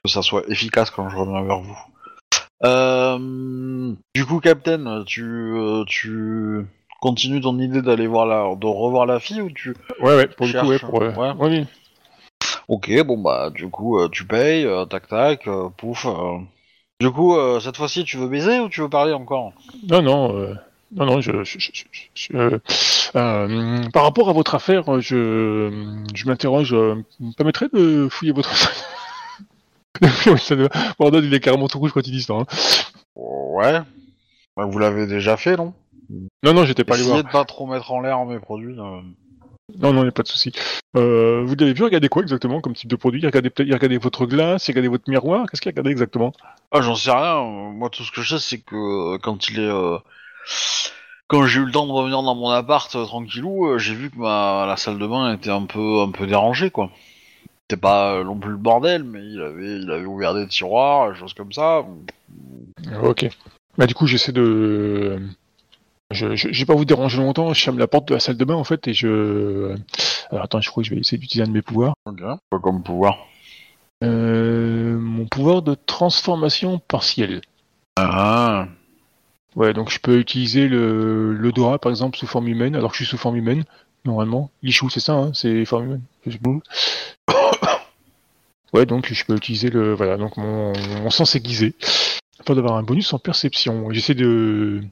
[0.05, 1.79] que ça soit efficace quand je reviens vers vous.
[2.65, 6.67] Euh, du coup, Captain, tu euh, tu
[7.01, 10.47] continues ton idée d'aller voir la de revoir la fille ou tu Ouais, ouais, pour
[10.47, 10.79] le coup, ouais.
[10.79, 11.31] Cherche, Pour, euh, ouais.
[11.33, 11.67] ouais, oui.
[12.69, 16.07] Ok, bon bah du coup euh, tu payes, euh, tac tac, euh, pouf.
[17.01, 19.53] Du coup, cette fois-ci, tu veux baiser ou tu veux parler encore?
[19.89, 20.33] Non, non,
[20.93, 21.73] non, non, je, je, je-
[22.15, 22.59] je-
[23.13, 28.51] je- par rapport à votre affaire, je, je m'interroge, vous me permettrez de fouiller votre...
[30.27, 32.35] Oui, ça doit- Pardon, il est carrément tout rouge quand il dit ça.
[32.35, 32.47] hein.
[33.17, 33.81] Ouais.
[34.57, 35.75] Bah, vous l'avez déjà fait, non?
[36.43, 37.17] Non, non, j'étais pas allé voir.
[37.19, 38.77] Essayez de pas trop mettre en l'air mes produits.
[39.79, 40.53] Non, non, il n'y a pas de souci.
[40.97, 43.21] Euh, vous avez vu regarder quoi exactement comme type de produit?
[43.21, 45.47] Il regardait peut-être, il regardait votre glace, il regardait votre miroir.
[45.49, 46.33] Qu'est-ce qu'il regardait exactement?
[46.71, 47.43] Ah, j'en sais rien.
[47.43, 49.99] Moi, tout ce que je sais, c'est que euh, quand il est, euh,
[51.29, 54.19] quand j'ai eu le temps de revenir dans mon appart euh, tranquillou, j'ai vu que
[54.19, 56.91] ma la salle de bain était un peu, un peu dérangée, quoi.
[57.63, 61.19] C'était pas non plus le bordel, mais il avait, il avait ouvert des tiroirs, des
[61.19, 61.85] choses comme ça.
[63.03, 63.29] Ok.
[63.79, 65.19] Bah du coup, j'essaie de.
[66.13, 67.53] Je, je, je vais pas vous déranger longtemps.
[67.53, 69.75] Je ferme la porte de la salle de bain en fait et je.
[70.31, 71.95] Alors attends, je crois que je vais essayer d'utiliser un de mes pouvoirs.
[72.07, 72.21] Ok.
[72.51, 73.27] Quoi comme pouvoir
[74.05, 77.41] Euh, mon pouvoir de transformation partielle.
[77.97, 78.69] Ah.
[79.55, 83.05] Ouais, donc je peux utiliser le l'odorat par exemple sous forme humaine, alors que je
[83.05, 83.65] suis sous forme humaine
[84.05, 84.51] normalement.
[84.63, 86.03] Lichou, c'est ça, hein, c'est forme humaine.
[88.73, 90.73] Ouais, donc je peux utiliser le voilà, donc mon,
[91.03, 91.75] mon sens aiguisé
[92.41, 93.93] afin d'avoir un bonus en perception.
[93.93, 94.83] J'essaie de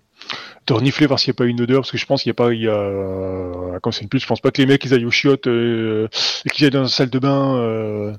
[0.66, 2.34] de renifler voir s'il n'y a pas une odeur parce que je pense qu'il n'y
[2.34, 4.84] a pas il y a comme c'est une pute, je pense pas que les mecs
[4.84, 6.08] ils aillent aux chiottes euh,
[6.44, 8.14] et qu'ils aillent dans la salle de bain euh,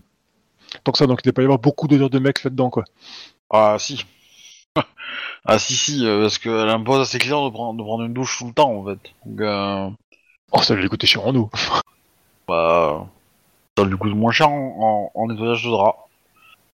[0.84, 2.84] tant que ça donc il ne pas y avoir beaucoup d'odeurs de mecs là-dedans quoi.
[3.50, 4.06] Ah si.
[5.46, 8.14] ah si si, euh, parce qu'elle impose à ses clients de prendre, de prendre une
[8.14, 9.00] douche tout le temps en fait.
[9.26, 9.90] Donc euh,
[10.54, 11.50] Oh, ça va lui coûter cher en eau.
[12.48, 13.08] bah
[13.78, 16.08] ça lui coûte moins cher en, en, en nettoyage de drap.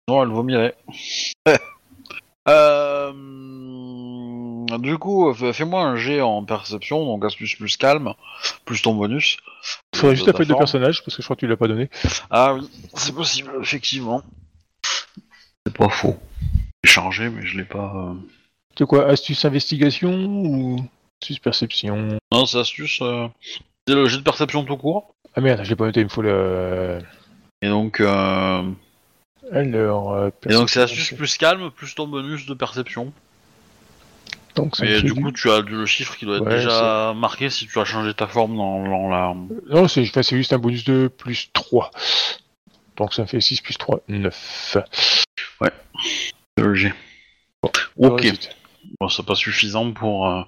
[0.08, 0.74] Non, elle vomirait.
[2.48, 3.12] euh,
[4.79, 8.14] du coup, fais- fais-moi un jet en perception, donc astuce plus calme,
[8.64, 9.37] plus ton bonus.
[9.94, 11.68] Il faudrait juste la feuille de personnage parce que je crois que tu l'as pas
[11.68, 11.88] donné.
[12.31, 14.22] Ah oui, c'est possible, effectivement.
[15.66, 16.16] C'est pas faux.
[16.85, 17.92] J'ai chargé, mais je l'ai pas.
[17.96, 18.14] euh.
[18.79, 20.76] C'est quoi Astuce investigation ou
[21.20, 22.18] astuce perception?
[22.33, 22.98] Non, c'est astuce.
[23.02, 23.26] euh,
[23.88, 25.14] C'est le jet de perception tout court.
[25.35, 26.98] Ah merde, je l'ai pas noté, il me faut le.
[27.62, 28.62] Et donc, euh,
[29.52, 30.12] Alors.
[30.14, 33.12] euh, et donc c'est astuce plus calme, plus ton bonus de perception.
[34.57, 37.66] Donc, fait du coup, tu as le chiffre qui doit être Ouais, déjà marqué si
[37.66, 39.35] tu as changé ta forme dans, dans la.
[39.69, 41.90] Non, c'est c'est juste un bonus de plus 3.
[42.97, 44.77] Donc ça fait 6 plus 3, 9.
[46.57, 46.95] le jet.
[47.62, 47.71] Bon.
[47.99, 48.27] Ok.
[49.01, 50.29] Bon, c'est pas suffisant pour.
[50.29, 50.42] euh,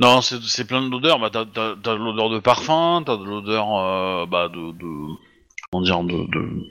[0.00, 1.18] Non, c'est c'est plein d'odeurs.
[1.18, 5.14] Bah, t'as t'as de l'odeur de parfum, t'as de l'odeur, euh, bah, de, de,
[5.70, 6.62] comment dire, de, de,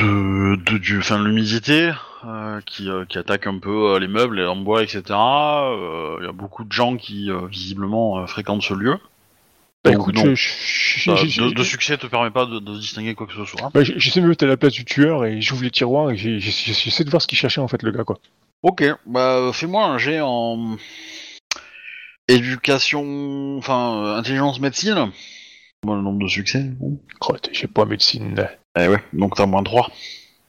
[0.00, 1.90] de, de- enfin, de l'humidité
[2.24, 5.02] euh, qui, euh, qui attaque un peu euh, les meubles, les en bois, etc.
[5.08, 8.96] Il y a beaucoup de gens qui visiblement fréquentent ce lieu.
[9.84, 10.34] Bah Donc, écoute, non.
[10.34, 13.44] je- je- Bah, de, de succès te permet pas de, de distinguer quoi que ce
[13.44, 13.70] soit.
[13.72, 16.16] bah, j'essaie de me mettre à la place du tueur et j'ouvre les tiroirs et
[16.16, 18.18] j'essaie de voir ce qu'il cherchait en fait le gars quoi.
[18.64, 20.76] Ok, bah fais-moi un jet en
[22.26, 25.10] éducation, enfin intelligence médecine.
[25.84, 26.64] Bon, le nombre de succès.
[27.52, 28.48] J'ai pas médecine.
[28.76, 29.88] Eh ouais, donc t'as moins 3.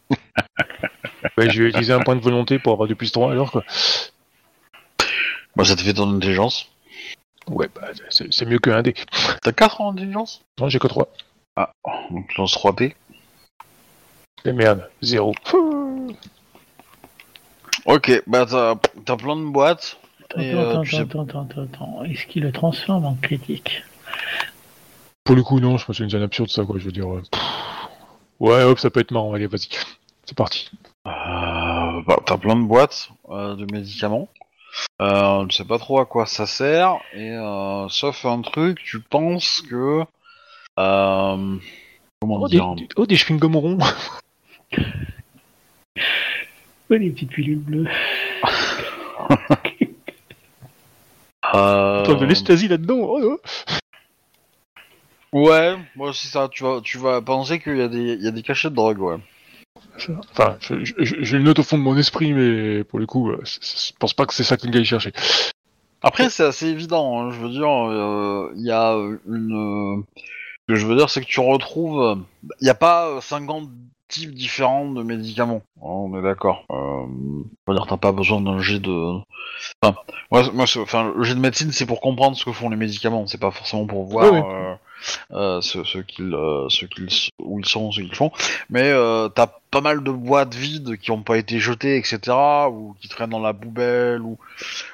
[0.10, 0.18] Bah,
[1.50, 3.64] je vais utiliser un point de volonté pour avoir du plus 3 alors quoi.
[5.56, 6.70] Bah, ça te fait ton intelligence.
[7.48, 8.94] Ouais, bah, c'est c'est mieux que un dé.
[9.44, 10.42] T'as 4 en intelligence?
[10.60, 11.08] Non, j'ai que 3.
[11.56, 11.72] Ah,
[12.12, 12.96] donc tu lances 3 dés.
[14.46, 15.36] Et merde, 0.
[17.86, 19.98] Ok, bah t'as t'as plein de boîtes.
[20.24, 22.04] Attends, Et, euh, attends, tu sais- attends, attends, attends, attends.
[22.06, 23.84] Est-ce qu'il le transforme en critique?
[25.30, 26.80] Pour le coup, non, je pense que c'est une scène absurde ça, quoi.
[26.80, 27.08] Je veux dire.
[27.08, 27.40] euh, pff.
[28.40, 29.32] Ouais, hop, ça peut être marrant.
[29.32, 29.70] Allez, vas-y.
[30.26, 30.72] C'est parti.
[31.06, 34.28] Euh, bah, t'as plein de boîtes euh, de médicaments.
[35.04, 39.00] Euh, tu sais pas trop à quoi ça sert, et euh, sauf un truc, tu
[39.02, 40.02] penses que...
[40.80, 41.56] Euh,
[42.22, 43.78] comment Oh, dire des- oh, des chewing-gums ronds.
[46.90, 47.86] Ouais, les petites pilules bleues.
[51.54, 52.98] euh, T'as de l'estasie là-dedans.
[53.00, 53.40] oh, oh.
[55.34, 58.28] Ouais, moi aussi ça, tu vas, tu vas penser qu'il y, a des- il y
[58.28, 59.18] a des cachets de drogue, ouais.
[60.32, 63.06] Enfin, je, je, je- je le note au fond de mon esprit, mais pour le
[63.06, 65.14] coup, euh, c'est- c'est- je pense pas que c'est ça que le gars il cherchait.
[66.02, 67.20] Après, c'est assez évident.
[67.20, 68.94] hein, Je veux dire, euh, il y a
[69.28, 70.04] une.
[70.68, 72.20] Ce que je veux dire, c'est que tu retrouves.
[72.62, 73.70] Il n'y a pas euh, 50
[74.08, 75.62] types différents de médicaments.
[75.78, 76.66] hein, on est d'accord.
[76.72, 79.18] Euh, on va dire, t'as pas besoin d'un jet de.
[79.82, 79.96] Enfin,
[80.32, 82.78] moi, moi, c'est- enfin, le jet de médecine, c'est pour comprendre ce que font les
[82.78, 83.28] médicaments.
[83.28, 84.46] C'est pas forcément pour voir Oui, oui.
[84.46, 84.76] euh,
[85.32, 88.32] euh, ce, qu'ils, euh, ils sont, ce qu'ils font.
[88.70, 92.20] Mais euh, t'as pas mal de boîtes vides qui ont pas été jetées, etc.,
[92.72, 94.38] ou qui traînent dans la poubelle, ou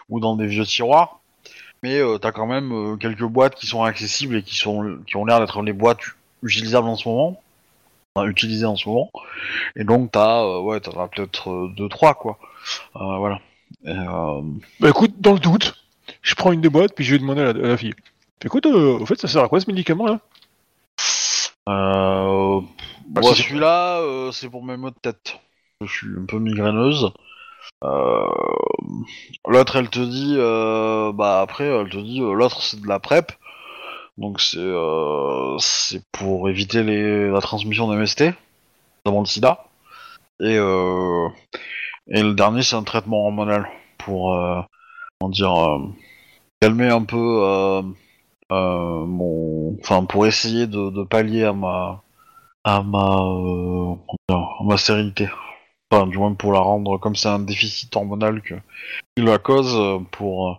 [0.09, 1.19] ou dans des vieux tiroirs.
[1.83, 5.39] Mais t'as quand même quelques boîtes qui sont accessibles et qui sont qui ont l'air
[5.39, 5.99] d'être les boîtes
[6.41, 7.41] utilisables en ce moment,
[8.23, 9.11] utilisées en ce moment.
[9.75, 12.39] Et donc t'as ouais t'en peut-être euh, deux trois quoi.
[12.93, 13.39] Voilà.
[13.83, 15.75] Bah écoute, dans le doute,
[16.21, 17.93] je prends une des boîtes, puis je vais demander à la fille.
[18.43, 20.19] Écoute, euh, au fait, ça sert à quoi ce médicament là?
[21.69, 22.61] Euh,
[23.07, 25.39] Bah, moi, celui-là euh, c'est pour mes maux de tête.
[25.81, 27.11] Je suis un peu migraineuse.
[27.83, 28.27] Euh,
[29.47, 33.31] l'autre elle te dit euh, bah après elle te dit l'autre c'est de la PrEP
[34.17, 34.59] donc c'est
[35.59, 38.23] c'est pour éviter les, la transmission d'MST
[39.05, 39.65] notamment le sida
[40.41, 41.27] et euh,
[42.07, 44.61] et le dernier c'est un traitement hormonal pour euh,
[45.19, 45.79] comment dire
[46.61, 47.83] calmer un peu
[48.51, 52.03] mon enfin pour essayer de, de pallier à ma
[52.63, 53.95] à ma euh,
[54.29, 55.27] à ma stérilité
[55.91, 58.55] Enfin, du moins pour la rendre comme c'est un déficit hormonal que
[59.15, 60.53] qui la cause euh, pour euh,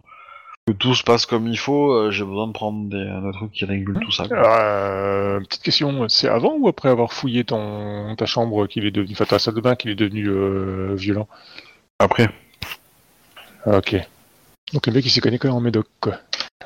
[0.69, 1.91] que tout se passe comme il faut.
[1.93, 4.29] euh, J'ai besoin de prendre des, des trucs qui régulent tout ça.
[4.29, 4.37] quoi.
[4.39, 9.13] euh, Petite question, c'est avant ou après avoir fouillé ton, ta chambre qu'il est devenu,
[9.15, 11.27] enfin ta salle de bain qu'il est devenu euh, violent?
[11.99, 12.29] Après,
[13.65, 13.97] Ah, Ok.
[14.73, 16.15] Donc le mec il s'est connu quand même en médoc quoi.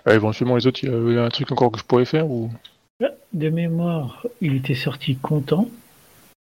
[0.07, 2.51] Euh, éventuellement les autres, il y a- un truc encore que je pourrais faire ou?
[3.33, 5.69] De mémoire, il était sorti content.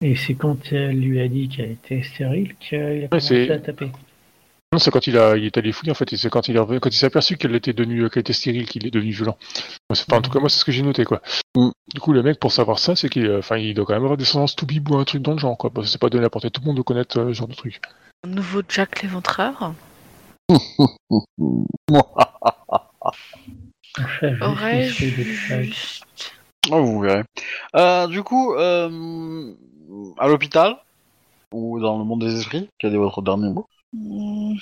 [0.02, 3.58] Et c'est quand elle lui a dit qu'elle était stérile qu'il a commencé c'est- à
[3.58, 3.90] taper.
[4.72, 6.56] Non, c'est quand il a, il est allé fouiller en fait, et c'est quand il
[6.56, 9.38] quand s'est aperçu qu'elle était devenue, qu'elle était stérile, qu'il est devenu violent.
[9.94, 11.22] C'est- en tout cas, moi, c'est ce que j'ai noté, quoi.
[11.56, 11.70] Mm.
[11.94, 14.02] Du coup, le mec, pour savoir ça, c'est qu'il, euh, enfin, il doit quand même
[14.02, 15.70] avoir des sentences tout bibou, un truc dans le genre, quoi.
[15.70, 17.48] Parce que c'est pas donné à porter tout le monde de connaître euh, ce genre
[17.48, 17.80] de truc.
[18.24, 19.72] Un nouveau Jack l'éventreur?
[23.98, 26.04] Enfin, juste.
[26.70, 27.22] Oh, vous verrez.
[27.76, 29.54] Euh, du coup, euh,
[30.18, 30.76] à l'hôpital
[31.52, 33.66] ou dans le monde des esprits, quel est votre dernier mot?
[33.92, 34.54] Hmm.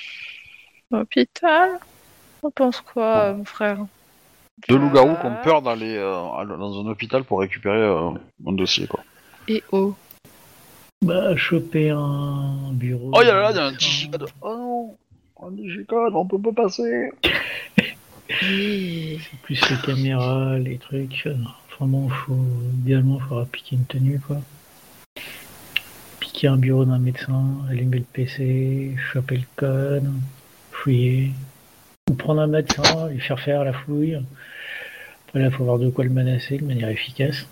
[0.92, 1.78] Hôpital?
[2.42, 3.78] On pense quoi, mon frère?
[4.68, 8.10] Deux loups-garous qui ont peur d'aller euh, dans un hôpital pour récupérer euh,
[8.46, 9.02] un dossier, quoi.
[9.48, 9.94] Et oh.
[11.02, 13.10] Bah, choper un bureau.
[13.14, 14.26] Oh, il y a là, il y a un digicode.
[14.40, 14.96] Oh non,
[15.46, 17.10] un digicode, on peut pas passer.
[18.28, 21.24] C'est plus les caméras, les trucs.
[21.26, 21.34] euh,
[21.72, 22.38] Enfin bon, faut,
[22.82, 24.36] idéalement, il faudra piquer une tenue, quoi.
[26.20, 30.10] Piquer un bureau d'un médecin, allumer le PC, choper le code,
[30.70, 31.32] fouiller.
[32.10, 34.20] Ou prendre un médecin, lui faire faire la fouille.
[35.26, 37.46] Après, là, faut voir de quoi le menacer de manière efficace.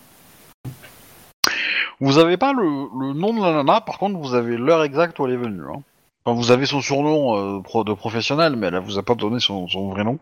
[2.01, 5.19] Vous avez pas le, le nom de la nana, par contre, vous avez l'heure exacte
[5.19, 5.63] où elle est venue.
[5.73, 5.83] Hein.
[6.25, 9.67] Enfin, vous avez son surnom euh, de professionnel, mais elle vous a pas donné son,
[9.69, 10.19] son vrai nom.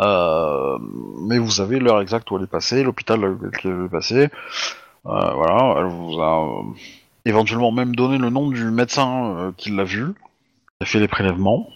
[0.00, 0.78] Euh,
[1.20, 4.28] mais vous avez l'heure exacte où elle est passée, l'hôpital où elle est passée.
[5.06, 6.62] Euh, voilà, elle vous a euh,
[7.24, 11.68] éventuellement même donné le nom du médecin qui l'a vue, qui a fait les prélèvements.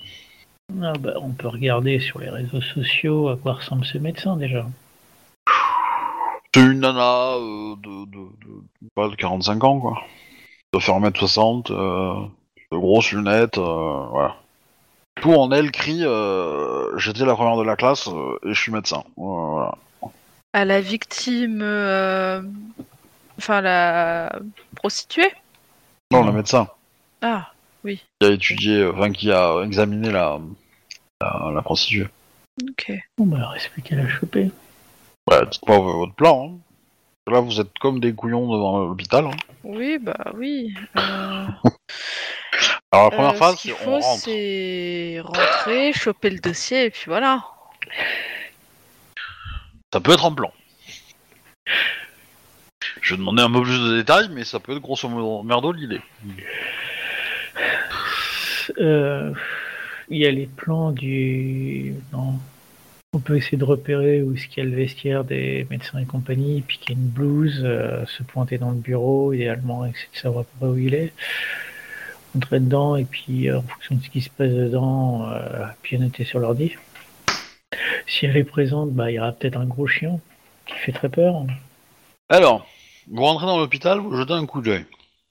[0.83, 4.67] Ah bah, on peut regarder sur les réseaux sociaux à quoi ressemble ce médecin déjà.
[6.55, 10.03] C'est une nana euh, de, de, de, pas de 45 ans, quoi.
[10.73, 12.27] De faire 1m60, euh,
[12.73, 14.37] de grosses lunettes, euh, voilà.
[15.17, 18.73] Tout en elle crie euh, J'étais la première de la classe euh, et je suis
[18.73, 19.05] médecin.
[19.17, 19.75] Voilà.
[20.53, 21.61] À la victime.
[21.63, 22.43] euh,
[23.39, 24.39] Enfin, la
[24.77, 25.31] prostituée?
[26.13, 26.69] Non, le médecin.
[27.23, 27.51] Ah,
[27.85, 30.39] qui a étudié, enfin qui a examiné la,
[31.23, 32.09] la, la prostituée.
[32.63, 32.93] ok.
[33.17, 34.51] Bon, bah, reste plus qu'à la choper.
[35.31, 36.51] Ouais, dites-moi votre plan.
[36.51, 37.33] hein.
[37.33, 39.25] Là, vous êtes comme des couillons devant l'hôpital.
[39.27, 39.37] hein.
[39.65, 40.75] Oui, bah oui.
[40.99, 41.47] Euh,
[42.93, 44.23] Alors, la première euh, phase, ce qu'il c'est faut, on rentre.
[44.25, 47.45] c'est rentrer, choper le dossier, et puis voilà.
[49.93, 50.53] Ça peut être un plan.
[53.01, 55.73] Je vais demander un peu plus de détails, mais ça peut être grosso modo merdo
[55.73, 56.01] l'idée.
[58.79, 59.33] Euh,
[60.09, 61.95] Il y a les plans du.
[62.13, 62.35] Non.
[63.13, 66.05] On peut essayer de repérer où est-ce qu'il y a le vestiaire des médecins et
[66.05, 70.09] compagnie, puis qu'il y a une blouse, euh, se pointer dans le bureau, idéalement, essayer
[70.13, 71.13] de savoir où il est.
[72.37, 75.99] Entrer dedans, et puis euh, en fonction de ce qui se passe dedans, euh, puis
[75.99, 76.77] noter sur l'ordi.
[78.07, 80.21] Si elle est présente, bah, il y aura peut-être un gros chien
[80.67, 81.45] qui fait très peur.
[82.29, 82.67] Alors,
[83.11, 84.85] vous rentrez dans l'hôpital, vous jetez un coup d'œil.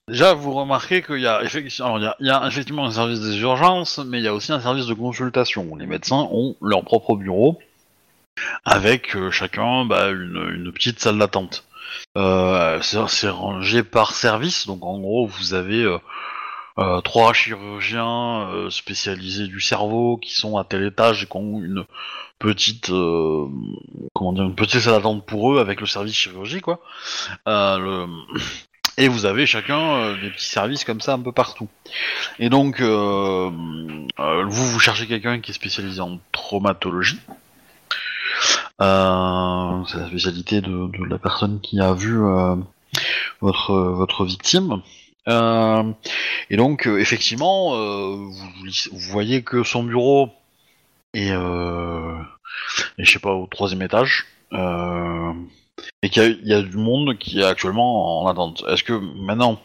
[0.09, 4.33] Déjà, vous remarquez qu'il y a effectivement, un service des urgences, mais il y a
[4.33, 5.75] aussi un service de consultation.
[5.77, 7.59] Les médecins ont leur propre bureau,
[8.65, 11.63] avec euh, chacun bah, une, petite salle d'attente.
[12.15, 15.85] C'est rangé par service, donc en gros, vous avez
[16.79, 21.61] euh, trois chirurgiens euh, spécialisés du cerveau qui sont à tel étage et qui ont
[21.61, 21.83] une
[22.39, 23.45] petite, euh,
[24.13, 26.79] comment dire, une petite salle d'attente pour eux avec le service chirurgie, quoi.
[27.47, 28.07] Euh, le-
[28.97, 31.67] Et vous avez chacun euh, des petits services comme ça un peu partout.
[32.37, 37.19] Et donc, euh, vous, vous cherchez quelqu'un qui est spécialisé en traumatologie.
[38.79, 38.85] C'est
[39.97, 42.17] la spécialité de, de la personne qui a vu
[43.41, 44.81] votre, votre victime.
[45.29, 45.83] Euh,
[46.49, 50.29] et donc, euh, effectivement, euh, vous, voyez que son bureau
[51.13, 54.25] est, je sais pas, au troisième étage.
[56.01, 58.63] Et qu'il y, a- du monde qui est actuellement en attente.
[58.67, 59.59] Est-ce que maintenant,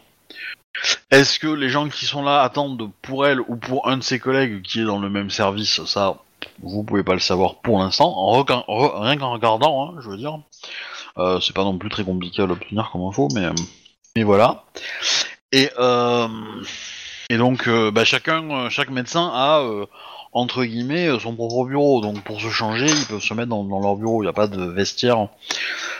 [1.11, 4.19] est-ce que les gens qui sont là attendent pour elle ou pour un de ses
[4.19, 5.83] collègues qui est dans le même service?
[5.85, 6.17] Ça,
[6.61, 8.31] vous pouvez pas le savoir pour l'instant.
[8.43, 10.39] Rien qu'en regardant, hein, je veux dire.
[11.17, 13.47] Euh, c'est pas non plus très compliqué à l'obtenir comme info, mais,
[14.15, 14.63] mais voilà.
[15.55, 16.27] Et, euh,
[17.29, 19.65] et donc, euh, bah, chacun, euh, chaque médecin a
[20.33, 22.01] entre guillemets son propre bureau.
[22.01, 24.21] Donc pour se changer, ils peuvent se mettre dans, leur bureau.
[24.21, 25.29] Il n'y a pas de vestiaire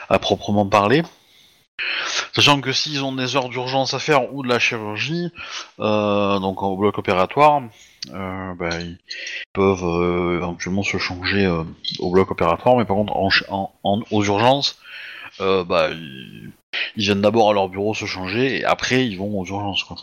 [0.09, 1.03] à proprement parler.
[2.33, 5.29] Sachant que s'ils ont des heures d'urgence à faire ou de la chirurgie,
[5.77, 7.61] donc au bloc opératoire,
[8.11, 8.97] bah, ils
[9.53, 11.47] peuvent éventuellement se changer
[11.99, 14.77] au bloc opératoire, mais par contre en- en- aux urgences,
[15.41, 16.51] euh, bah, ils,
[16.95, 19.83] ils viennent d'abord à leur bureau se changer et après ils vont aux urgences.
[19.83, 19.97] Quoi.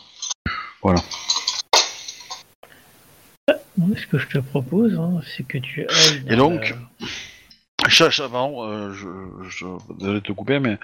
[3.77, 6.23] Moi, ce que je te propose, hein, c'est que tu ailles.
[6.29, 7.07] Et donc, la-
[7.89, 9.07] Chaque, pardon, euh, je,
[9.49, 9.65] je,
[9.95, 10.77] désolé de te couper, mais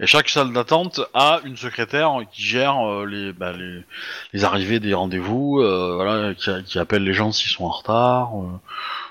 [0.00, 3.84] et chaque salle d'attente a une secrétaire qui gère euh, les, bah, les,
[4.32, 8.30] les arrivées des rendez-vous, euh, voilà, qui, qui appelle les gens s'ils sont en retard,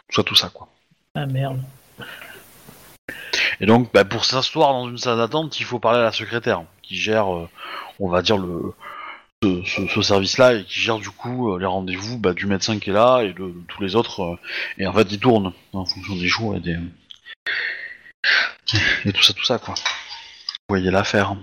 [0.09, 0.67] tout ça, tout ça, quoi.
[1.15, 1.61] Ah merde.
[3.61, 6.63] Et donc, bah, pour s'asseoir dans une salle d'attente, il faut parler à la secrétaire
[6.81, 7.49] qui gère, euh,
[7.99, 8.73] on va dire le
[9.41, 12.77] ce, ce- ce service-là et qui gère du coup euh, les rendez-vous bah, du médecin
[12.77, 14.21] qui est là et de, tous les autres.
[14.23, 14.35] euh,
[14.77, 16.77] et en fait, il tourne en fonction des jours et des
[19.05, 19.73] et tout ça, tout ça, quoi.
[19.75, 21.35] Vous voyez l'affaire.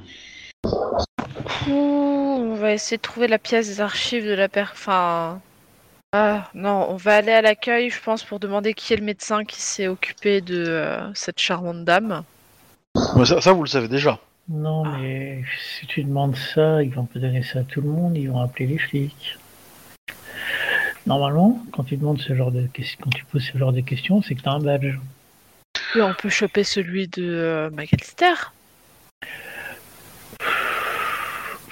[1.69, 4.67] On va essayer de trouver la pièce des archives de la per...
[4.73, 5.41] Enfin...
[6.13, 9.45] Ah, non, on va aller à l'accueil, je pense, pour demander qui est le médecin
[9.45, 12.23] qui s'est occupé de euh, cette charmante dame.
[13.17, 14.19] Mais ça, ça, vous le savez déjà.
[14.49, 15.43] Non, mais
[15.79, 18.41] si tu demandes ça, ils vont pas donner ça à tout le monde, ils vont
[18.41, 19.37] appeler les flics.
[21.07, 24.23] Normalement, quand tu demandes ce genre de ques- quand tu poses ce genre de questions,
[24.23, 24.97] c'est que t'as un badge.
[25.97, 28.35] Et on peut choper celui de euh, McAllister.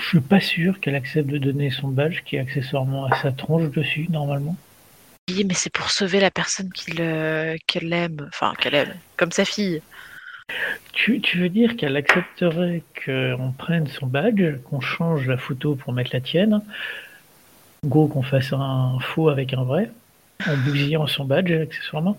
[0.05, 3.32] Je suis pas sûr qu'elle accepte de donner son badge qui est accessoirement à sa
[3.32, 4.55] tronche dessus, normalement.
[5.30, 8.28] Oui, mais c'est pour sauver la personne qu'il, euh, qu'elle aime.
[8.28, 8.94] Enfin, qu'elle aime.
[9.16, 9.80] Comme sa fille.
[10.92, 15.94] Tu, tu veux dire qu'elle accepterait qu'on prenne son badge, qu'on change la photo pour
[15.94, 16.61] mettre la tienne,
[17.86, 19.90] gros qu'on fasse un faux avec un vrai,
[20.46, 22.18] en bousillant son badge accessoirement?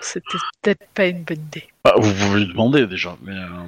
[0.00, 1.68] C'était peut-être pas une bonne idée.
[1.84, 3.66] Bah, vous pouvez lui demander déjà, mais euh,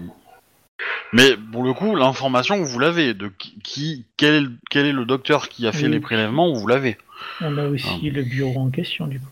[1.12, 3.30] mais pour le coup, l'information vous l'avez de
[3.62, 5.92] qui, quel, est le, quel est le docteur qui a fait Oui.
[5.92, 6.96] les prélèvements, vous l'avez.
[7.40, 9.26] On a aussi le bureau en question, du coup.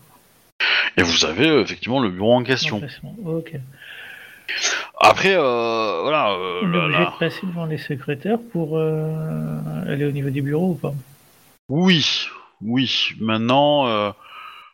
[0.97, 2.81] Et vous avez euh, effectivement le bureau en question.
[4.99, 6.31] Après, euh, voilà.
[6.31, 10.41] euh, On est obligé de passer devant les secrétaires pour euh, aller au niveau des
[10.41, 10.93] bureaux ou pas?
[11.69, 12.27] Oui,
[12.61, 13.09] oui.
[13.19, 14.11] Maintenant, euh,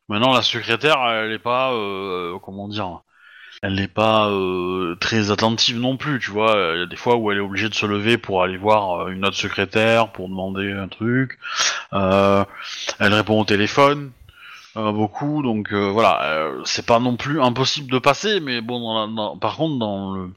[0.09, 1.71] maintenant la secrétaire, elle est pas,
[2.43, 3.01] comment dire,
[3.64, 6.55] elle n'est pas euh, très attentive non plus, tu vois.
[6.76, 9.08] Il y a des fois où elle est obligée de se lever pour aller voir
[9.08, 11.38] euh, une autre secrétaire pour demander un truc.
[11.93, 12.45] Euh,
[12.99, 14.12] elle répond au téléphone
[14.76, 16.24] euh, beaucoup, donc euh, voilà.
[16.26, 19.80] euh, c'est pas non plus impossible de passer, mais bon, dans la- dans- par contre,
[19.80, 20.30] dans le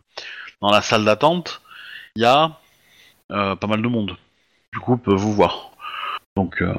[0.62, 1.62] dans la salle d'attente,
[2.16, 2.58] il y a
[3.32, 4.16] euh, pas mal de monde.
[4.72, 5.70] Du coup, peut vous voir.
[6.36, 6.74] Donc, euh,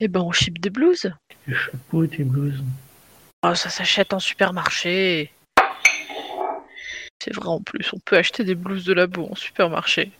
[0.00, 1.10] Eh ben, on ship des blouses.
[1.46, 2.62] Tes chapeaux, tes blouses.
[3.50, 5.32] Oh, ça s'achète en supermarché.
[7.18, 10.12] C'est vrai en plus, on peut acheter des blouses de labo en supermarché.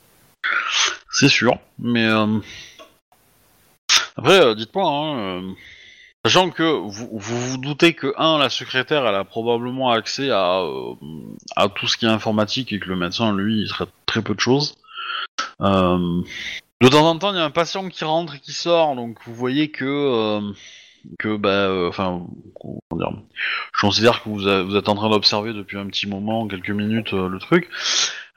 [1.10, 2.38] C'est sûr, mais euh,
[4.16, 5.52] après, euh, dites-moi, hein, euh,
[6.24, 10.62] sachant que vous, vous doutez que un, la secrétaire, elle a probablement accès à
[11.54, 14.34] à tout ce qui est informatique et que le médecin, lui, il serait très peu
[14.34, 14.76] de choses.
[15.60, 19.18] De temps en temps, il y a un patient qui rentre et qui sort, donc
[19.26, 20.40] vous voyez que
[21.18, 22.26] que bah, euh, enfin,
[22.60, 23.12] comment dire,
[23.74, 26.70] je considère que vous, a- vous êtes en train d'observer depuis un petit moment, quelques
[26.70, 27.68] minutes, euh, le truc.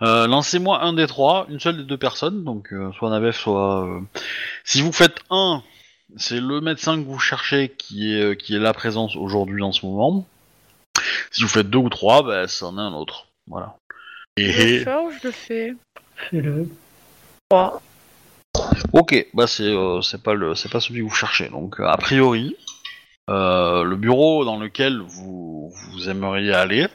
[0.01, 3.85] Euh, Lancez-moi un des trois, une seule des deux personnes, donc euh, soit Nabef, soit.
[3.85, 3.99] euh,
[4.63, 5.61] Si vous faites un,
[6.17, 9.71] c'est le médecin que vous cherchez qui est euh, qui est la présence aujourd'hui en
[9.71, 10.25] ce moment.
[11.31, 13.27] Si vous faites deux ou trois, bah, c'en est un autre.
[13.47, 13.75] Voilà.
[14.37, 15.73] Et D'accord, je le fais.
[16.15, 16.67] Fais-le.
[17.49, 17.81] Trois.
[18.93, 21.49] Ok, bah c'est euh, c'est pas le c'est pas celui que vous cherchez.
[21.49, 22.55] Donc euh, a priori,
[23.29, 26.87] euh, le bureau dans lequel vous vous aimeriez aller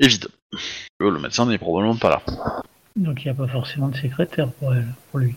[0.00, 0.28] est vide.
[0.54, 2.22] Euh, Le médecin n'est probablement pas là.
[2.96, 5.34] Donc il n'y a pas forcément de secrétaire pour elle, pour lui.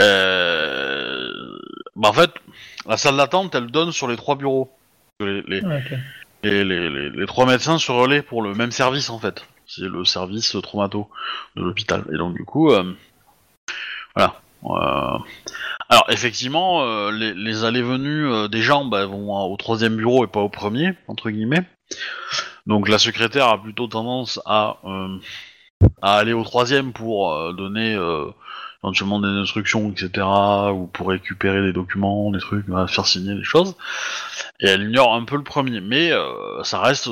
[0.00, 1.58] Euh...
[1.96, 2.30] Bah en fait,
[2.86, 4.70] la salle d'attente, elle donne sur les trois bureaux.
[5.20, 5.98] Les, les, Ah, ok.
[6.44, 9.44] les, les- les- les trois médecins se relaient pour le même service en fait.
[9.66, 11.08] C'est le service traumato
[11.56, 12.04] de l'hôpital.
[12.12, 12.94] Et donc du coup, euh,
[14.18, 14.34] voilà.
[14.64, 15.18] Euh,
[15.88, 20.40] Alors effectivement, euh, les, allées-venues euh, des gens bah, vont au troisième bureau et pas
[20.40, 21.62] au premier, entre guillemets.
[22.66, 24.76] Donc la secrétaire a plutôt tendance à,
[26.02, 27.96] aller au troisième pour donner
[28.82, 30.26] éventuellement des instructions, etc.
[30.74, 33.74] ou pour récupérer des documents, des trucs, faire signer des choses.
[34.60, 36.10] Et elle ignore un peu le premier, mais
[36.62, 37.08] ça reste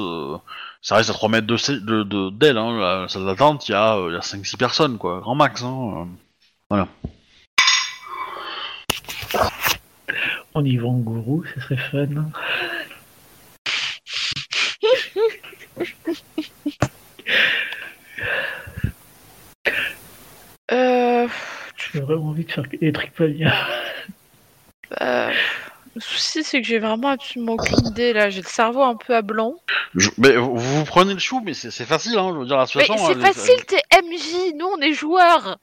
[0.83, 2.59] ça reste à 3 mètres de sé- de- de- d'elle.
[2.59, 2.79] hein.
[2.79, 5.63] La salle d'attente, il y a, a 5-6 personnes, quoi, grand max.
[5.63, 6.07] Hein.
[10.55, 12.31] On y va en gourou, ça serait fun.
[20.73, 21.29] Euh,
[21.93, 23.53] J'ai vraiment envie de faire des trucs pas bien.
[25.01, 25.31] euh,
[25.95, 28.31] le souci, c'est que j'ai vraiment absolument aucune idée là.
[28.31, 29.55] J'ai le cerveau un peu à blanc.
[29.95, 32.57] Je- mais vous, vous prenez le chou, mais c'est c'est facile, hein, je veux dire,
[32.57, 32.97] la Mais situation...
[33.07, 34.55] c'est elle est- facile, t'es MJ.
[34.57, 35.59] Nous, on est joueurs.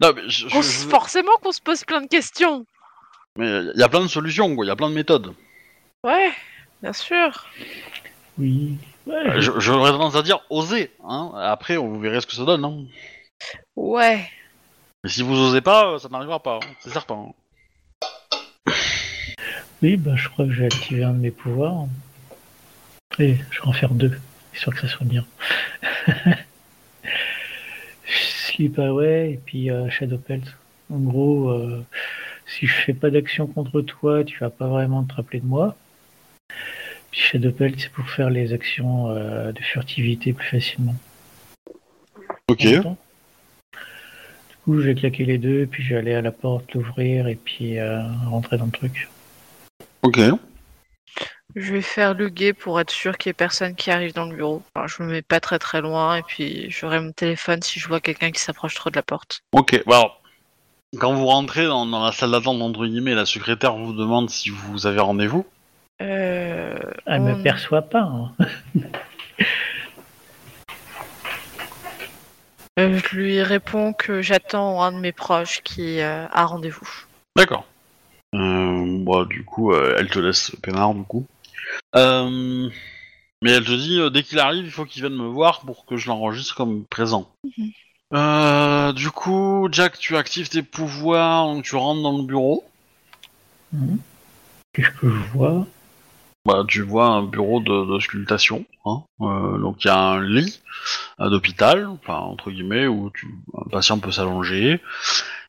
[0.00, 2.66] Non, mais je- On Forcément qu'on se pose plein de questions.
[3.36, 5.32] mais il y a plein de solutions, quoi, il y a plein de méthodes.
[6.04, 6.30] Ouais,
[6.82, 7.46] bien sûr.
[8.38, 8.76] Oui.
[9.06, 11.32] Ouais, Euh, je- J'aurais tendance à dire oser, hein.
[11.36, 12.84] Après, on vous verrez ce que ça donne, hein.
[13.76, 14.28] Ouais.
[15.04, 17.14] Mais si vous osez pas, ça n'arrivera pas, hein, c'est certain.
[17.14, 18.72] hein.
[19.82, 21.86] Oui, bah, je crois que j'ai activé un de mes pouvoirs.
[23.20, 24.18] Et je vais en faire deux,
[24.54, 25.24] histoire que ça soit bien.
[28.58, 30.42] Sleep Away et puis euh, Shadow Pelt.
[30.90, 31.84] En gros, euh,
[32.44, 35.76] si je fais pas d'action contre toi, tu vas pas vraiment te rappeler de moi.
[37.12, 40.96] Puis Shadow Pelt, c'est pour faire les actions euh, de furtivité plus facilement.
[42.48, 42.66] Ok.
[42.66, 42.82] Du
[44.64, 48.02] coup, j'ai claqué les deux, puis j'ai allé à la porte, l'ouvrir et puis euh,
[48.26, 49.08] rentrer dans le truc.
[50.02, 50.18] Ok.
[51.60, 54.26] Je vais faire le guet pour être sûr qu'il y ait personne qui arrive dans
[54.26, 54.62] le bureau.
[54.74, 57.88] Enfin, je me mets pas très très loin et puis j'aurai mon téléphone si je
[57.88, 59.40] vois quelqu'un qui s'approche trop de la porte.
[59.52, 60.20] Ok, bah alors,
[60.98, 64.50] quand vous rentrez dans, dans la salle d'attente, entre guillemets, la secrétaire vous demande si
[64.50, 65.44] vous avez rendez-vous.
[66.00, 68.02] Euh, Elle on- me perçoit pas.
[68.02, 68.32] hein.
[72.78, 76.88] euh, je lui réponds que j'attends un de mes proches qui euh, a rendez-vous.
[77.36, 77.66] D'accord.
[78.34, 81.26] Euh, bah, du coup, euh, elle te laisse peinard, du coup.
[81.94, 82.68] Euh,
[83.42, 85.86] mais elle te dit, euh, dès qu'il arrive, il faut qu'il vienne me voir pour
[85.86, 87.30] que je l'enregistre comme présent.
[87.44, 87.70] Mhm.
[88.14, 92.64] Euh, du coup, Jack, tu actives tes pouvoirs, donc tu rentres dans le bureau.
[93.72, 93.98] Mhm.
[94.72, 95.66] Qu'est-ce que je vois?
[96.48, 98.64] Bah, tu vois un bureau de, de sculptation.
[98.86, 99.02] Hein.
[99.20, 100.62] Euh, donc il y a un lit
[101.20, 104.80] euh, d'hôpital, enfin entre guillemets, où tu, un patient peut s'allonger.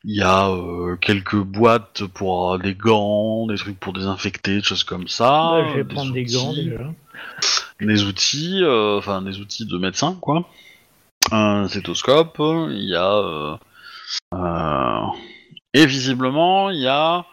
[0.04, 4.62] Il y a euh, quelques boîtes pour euh, des gants, des trucs pour désinfecter, des
[4.62, 5.52] choses comme ça.
[5.52, 6.92] Bah, Je vais des prendre des gants outils, déjà.
[7.80, 10.44] Des outils, enfin des outils de médecin, quoi.
[11.32, 13.58] Un stéthoscope, il y a...
[15.72, 17.24] et visiblement, il y a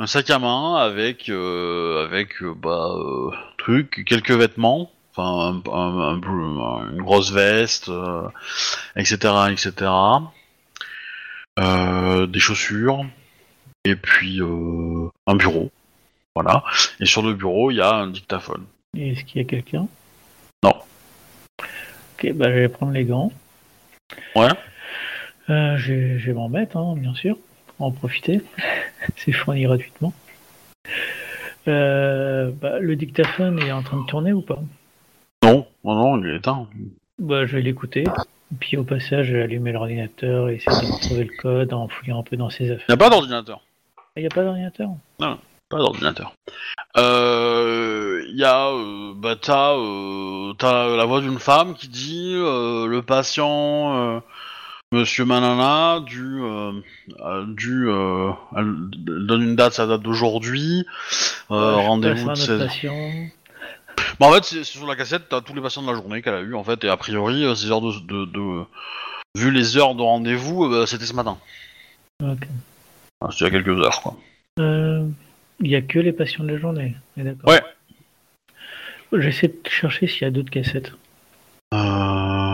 [0.00, 5.70] un sac à main avec, euh, avec euh, bah, euh, truc quelques vêtements, enfin un,
[5.72, 7.90] un- un peu- une grosse veste,
[8.96, 9.18] etc.,
[9.50, 9.90] etc.
[11.58, 13.04] Des chaussures
[13.84, 15.70] et puis un bureau,
[16.34, 16.64] voilà.
[17.00, 18.64] Et sur le bureau, il y a un dictaphone.
[18.96, 19.86] Est-ce qu'il y a quelqu'un?
[20.64, 20.74] Non.
[21.60, 23.30] Ok, bah je vais prendre les gants.
[24.34, 24.48] Ouais.
[25.48, 27.36] Je, vais- je vais m'en mettre, hein, bien sûr.
[27.80, 28.42] En profiter.
[29.16, 30.12] C'est fourni gratuitement.
[31.68, 34.58] Euh, bah, le dictaphone est en train de tourner ou pas?
[35.42, 36.66] Non, non, non, il est éteint.
[37.18, 38.04] bah, Je vais l'écouter.
[38.58, 42.20] Puis au passage, je vais allumer l'ordinateur et essayer de retrouver le code en fouillant
[42.20, 42.86] un peu dans ses Il affaires.
[42.88, 43.60] n'y a pas d'ordinateur.
[44.16, 44.90] Il n'y a pas d'ordinateur?
[45.18, 45.38] Pas
[45.78, 46.34] d'ordinateur.
[46.96, 49.76] Euh, Il y a, euh, bah t'as,
[50.58, 54.20] t'as la voix d'une femme qui dit le patient,
[54.92, 56.72] Monsieur Manana, du, euh,
[57.20, 60.84] euh, du, euh, elle donne une date, sa date d'aujourd'hui,
[61.52, 62.56] euh, Ouais, rendez-vous de passe à un 16.
[62.56, 63.12] autre patient.
[64.18, 66.34] Bah, en fait, c'est sur la cassette, t'as tous les patients de la journée qu'elle
[66.34, 68.64] a eu en fait, et a priori, ces heures de, de, de-
[69.38, 71.38] vu les heures de rendez-vous, bah, c'était ce matin.
[72.20, 72.48] Ok.
[73.20, 74.16] Enfin, C'était il y a quelques heures, quoi.
[74.58, 76.96] Il n'y a que les patients de la journée.
[77.16, 77.48] d'accord.
[77.48, 77.62] Ouais.
[79.20, 80.90] J'essaie de chercher s'il y a d'autres cassettes.
[81.74, 82.49] Euh...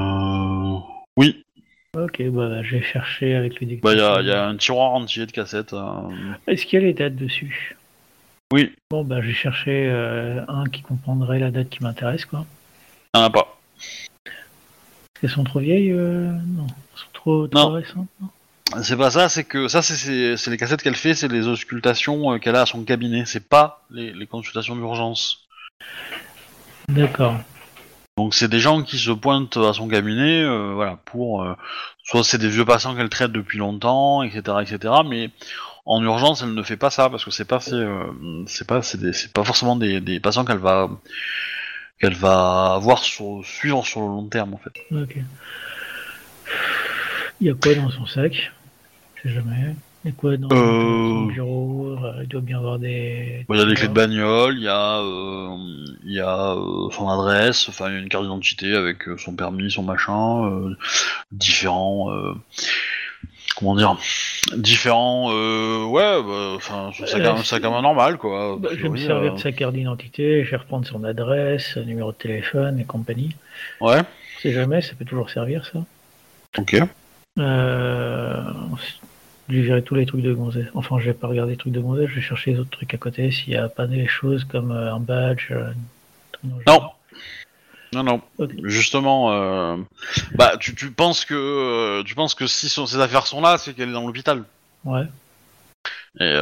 [1.97, 5.25] Ok, bah je vais chercher avec le bah il y y a un tiroir entier
[5.25, 5.73] de cassettes.
[5.73, 5.83] euh,
[6.47, 7.77] Est-ce qu'il y a les dates dessus?
[8.53, 8.75] Oui.
[8.91, 12.45] Bon, bah je vais chercher euh, un qui comprendrait la date qui m'intéresse, quoi.
[13.15, 13.59] Il y en a pas.
[15.23, 16.67] Elles sont trop vieilles euh, Non.
[16.67, 17.73] Elles sont trop, trop Non.
[17.73, 18.29] récentes non?
[18.83, 22.57] C'est pas ça, c'est que ça, c'est- les cassettes qu'elle fait, c'est les auscultations qu'elle
[22.57, 23.25] a à son cabinet.
[23.25, 25.47] C'est pas les, les consultations d'urgence.
[26.89, 27.37] D'accord.
[28.17, 31.55] Donc c'est des gens qui se pointent à son cabinet, euh, voilà, pour euh,
[32.03, 34.95] soit c'est des vieux patients qu'elle traite depuis longtemps, etc., etc.
[35.07, 35.31] Mais
[35.85, 38.07] en urgence, elle ne fait pas ça parce que c'est pas c'est euh,
[38.47, 40.89] c'est pas c'est des- c'est pas forcément des, des patients qu'elle va
[42.01, 44.73] qu'elle va avoir sur, suivre sur le long terme en fait.
[44.95, 45.17] Ok.
[47.41, 48.51] Il y a quoi dans son sac?
[49.17, 49.75] Je sais jamais.
[50.07, 51.09] Il y a quoi dans Euh.
[51.09, 53.45] son bureau Euh, Il doit bien avoir des.
[53.49, 55.57] Bon, Il y a des clés de bagnole, il y a, euh,
[56.05, 56.55] il y a
[56.93, 60.75] son adresse, enfin il y a une carte d'identité avec son permis, son machin,
[61.33, 62.11] différents,
[63.59, 63.97] comment dire,
[64.57, 68.57] différents, euh, ouais, bah, enfin Euh, sac à main normal quoi.
[68.61, 71.83] Bah, je vais me servir de sa carte d'identité, je vais reprendre son adresse, son
[71.85, 73.35] numéro de téléphone et compagnie.
[73.81, 74.03] Ouais,
[74.41, 75.81] sait jamais, ça peut toujours servir ça.
[76.59, 76.77] ok.
[77.39, 78.45] Euh...
[79.49, 80.67] Je verrai tous les trucs de gonzesse.
[80.75, 82.93] Enfin, je vais pas regarder les trucs de gonzesse, je vais chercher les autres trucs
[82.95, 85.53] à côté s'il y a pas des choses comme euh, un badge.
[85.53, 85.71] euh,
[86.45, 86.61] Non.
[86.67, 86.99] genre.
[87.93, 88.21] Non non,
[88.65, 89.77] justement, euh,
[90.35, 93.75] bah tu, tu penses que tu penses que si son- ces affaires sont là, c'est
[93.75, 94.43] qu'elle est dans l'hôpital.
[94.85, 95.05] Ouais.
[96.21, 96.35] Et.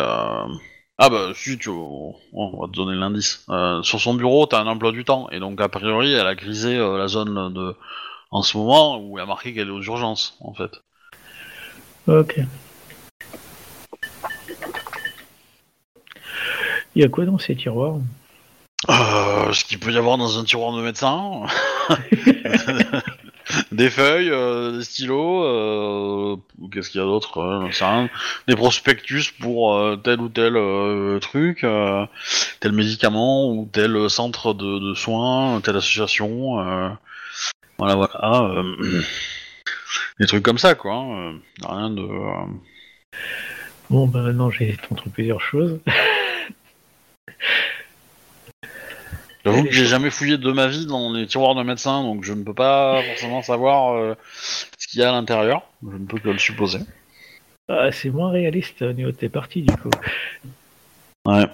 [0.96, 1.68] Ah bah si, tu...
[1.68, 3.44] on on va te donner l'indice.
[3.82, 6.78] Sur son bureau, t'as un emploi du temps, et donc a priori, elle a grisé
[6.78, 7.76] la zone de...
[8.30, 10.70] en ce moment où y a marqué qu'elle est aux urgences, en fait.
[12.06, 12.40] Ok.
[16.94, 17.96] Il y a quoi dans ces tiroirs
[18.88, 21.42] Euh, ce qu'il peut y avoir dans un tiroir de médecin.
[23.72, 26.36] des feuilles, euh, des stylos, euh,
[26.72, 28.06] qu'est-ce qu'il y a d'autre euh.
[28.46, 30.54] Des prospectus pour tel ou tel
[31.20, 31.66] truc,
[32.60, 36.56] tel médicament ou tel centre de, de soins, telle association.
[37.78, 38.62] voilà, voilà.
[40.20, 40.94] des trucs comme ça, quoi.
[40.94, 41.34] hein,
[41.68, 42.06] rien de.
[43.90, 45.80] Bon, bah maintenant j'ai entre plusieurs choses.
[49.44, 52.32] J'avoue que j'ai jamais fouillé de ma vie dans les tiroirs de médecin, donc je
[52.32, 54.14] ne peux pas forcément savoir euh,
[54.78, 55.62] ce qu'il y a à l'intérieur.
[55.82, 56.78] Je ne peux que le supposer.
[57.68, 59.90] Ah, c'est moins réaliste au niveau de tes parties du coup.
[61.26, 61.46] Ouais.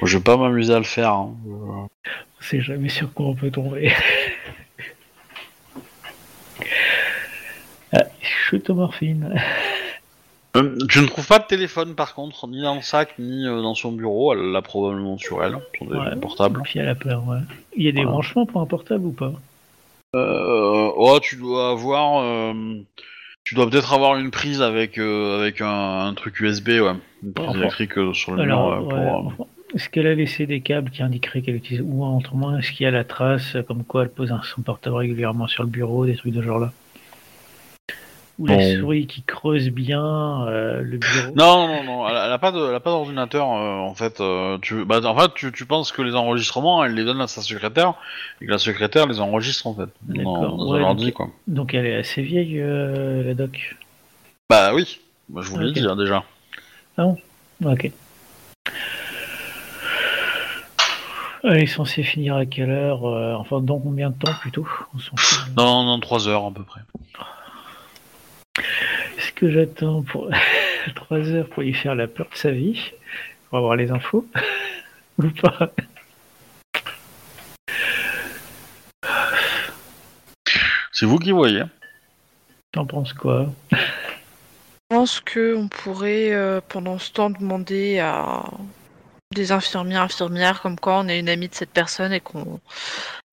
[0.00, 1.12] Moi, je vais pas m'amuser à le faire.
[1.12, 1.34] hein.
[1.46, 1.88] On
[2.42, 3.92] sait jamais sur quoi on peut tomber.
[7.92, 9.34] ah, chutomorphine.
[10.56, 13.62] Euh, tu ne trouves pas de téléphone par contre, ni dans le sac, ni euh,
[13.62, 14.32] dans son bureau.
[14.34, 16.16] Elle l'a probablement sur elle, son Ouais.
[16.20, 16.60] portable.
[16.64, 17.38] Puis elle a peur, ouais.
[17.76, 18.10] Il y a des Voilà.
[18.12, 19.32] branchements pour un portable ou pas?
[20.16, 22.22] Euh, oh, tu dois avoir.
[22.24, 22.52] euh,
[23.44, 26.92] tu dois peut-être avoir une prise avec, euh, avec un, un truc USB, ouais.
[27.22, 28.74] Une prise Enfin, électrique euh, sur le Alors, mur.
[28.74, 29.44] euh, pour, ouais, euh, enfin,
[29.74, 32.86] est-ce qu'elle a laissé des câbles qui indiqueraient qu'elle utilise ou autrement est-ce qu'il y
[32.86, 36.06] a la trace euh, comme quoi elle pose un, son portable régulièrement sur le bureau,
[36.06, 36.72] des trucs de ce genre-là?
[38.40, 38.80] Ou la Bon.
[38.80, 42.50] souris qui creuse bien euh, le bureau Non, non, non, elle, a- elle a pas
[42.52, 44.20] de, elle a pas d'ordinateur euh, en fait.
[44.22, 47.26] euh, tu, bah, en fait, tu, tu penses que les enregistrements, elle les donne à
[47.26, 47.92] sa secrétaire
[48.40, 51.14] et que la secrétaire les enregistre en fait dans, D'accord, dans ouais, un ordi donc-
[51.14, 51.28] quoi.
[51.48, 53.76] Donc elle est assez vieille, euh, la doc.
[54.48, 56.24] Bah oui, bah, je vous l'ai dit hein, déjà.
[57.62, 57.92] Ok.
[61.42, 64.66] Elle est censée finir à quelle heure euh, Enfin, dans combien de temps plutôt?
[64.94, 64.98] On.
[65.56, 66.80] Dans, dans 3 heures à peu près.
[69.18, 70.30] Est-ce que j'attends pour
[70.94, 72.92] 3 heures pour lui faire la peur de sa vie
[73.48, 74.26] Pour avoir les infos
[75.18, 75.72] Ou pas?
[80.92, 81.62] C'est vous qui voyez.
[82.72, 83.46] T'en penses quoi?
[83.72, 83.76] Je
[84.96, 88.44] pense qu'on pourrait, euh, pendant ce temps, demander à
[89.34, 92.60] des infirmières, infirmières, comme quoi on est une amie de cette personne et qu'on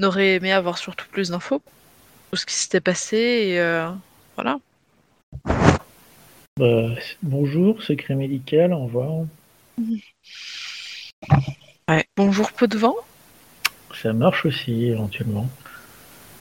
[0.02, 1.62] aurait aimé avoir surtout plus d'infos
[2.30, 3.18] sur ce qui s'était passé.
[3.18, 3.90] Et euh,
[4.36, 4.60] voilà.
[6.58, 6.90] Bah,
[7.22, 9.26] Bonjour, secret médical, au revoir.
[11.90, 12.06] Ouais.
[12.16, 12.96] Bonjour, peu de vent.
[14.02, 15.50] Ça marche aussi, éventuellement.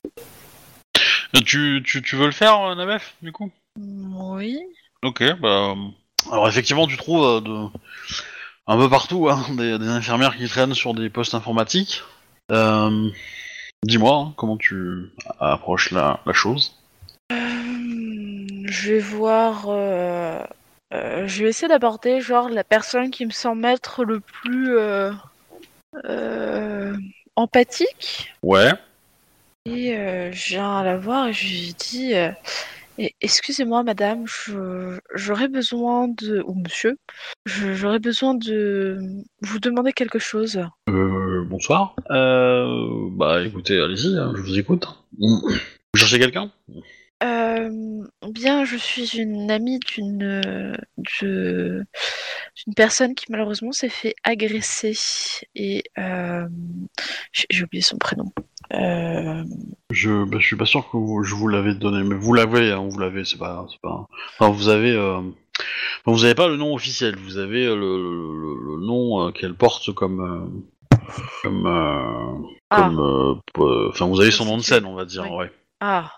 [0.07, 3.51] Euh, Tu, tu, tu veux le faire, euh, Nabef, du coup?
[3.78, 4.59] Oui.
[5.03, 5.49] Ok, bah.
[5.49, 5.74] euh,
[6.32, 7.78] Alors effectivement, tu trouves euh, de...
[8.66, 12.03] un peu partout hein, des, des infirmières qui traînent sur des postes informatiques.
[12.51, 13.11] Euh,
[13.84, 16.74] Dis-moi, hein, comment tu approches la, la chose?
[18.69, 19.67] Je vais voir.
[19.69, 20.43] euh,
[20.95, 25.12] euh, je vais essayer d'aborder genre la personne qui me semble être le plus euh,
[26.05, 26.97] euh,
[27.35, 28.33] empathique.
[28.43, 28.73] Ouais.
[29.64, 32.14] Et euh, je viens à la voir et je lui dis
[33.21, 34.25] Excusez-moi, madame,
[35.14, 36.43] j'aurais besoin de.
[36.47, 36.97] Ou monsieur,
[37.45, 38.99] j'aurais besoin de
[39.43, 40.64] vous demander quelque chose.
[40.89, 41.95] Euh, bonsoir.
[42.11, 44.89] Euh, bah écoutez, allez-y, hein, je vous écoute.
[45.19, 45.59] Vous
[45.95, 46.51] cherchez quelqu'un?
[47.23, 47.71] Euh,
[48.31, 50.77] bien, je suis une amie d'une
[51.23, 51.85] d'une
[52.75, 54.95] personne qui malheureusement s'est fait agresser
[55.55, 56.47] et euh,
[57.51, 58.33] j'ai oublié son prénom.
[58.75, 59.43] Euh,
[59.91, 62.73] Je, bah, je suis pas sûr que vous- je vous l'avais donné, mais vous l'avez,
[62.73, 64.07] hein, vous l'avez, c'est pas, pas.
[64.39, 65.25] Enfin, vous avez, enfin,
[66.05, 69.93] vous avez pas le nom officiel, vous avez le, le- le- le nom qu'elle porte
[69.95, 70.67] comme,
[71.43, 73.41] comme, ah, comme,
[73.89, 75.37] enfin, vous avez son nom de scène, on va dire, Oui.
[75.37, 75.51] ouais.
[75.81, 76.11] ah,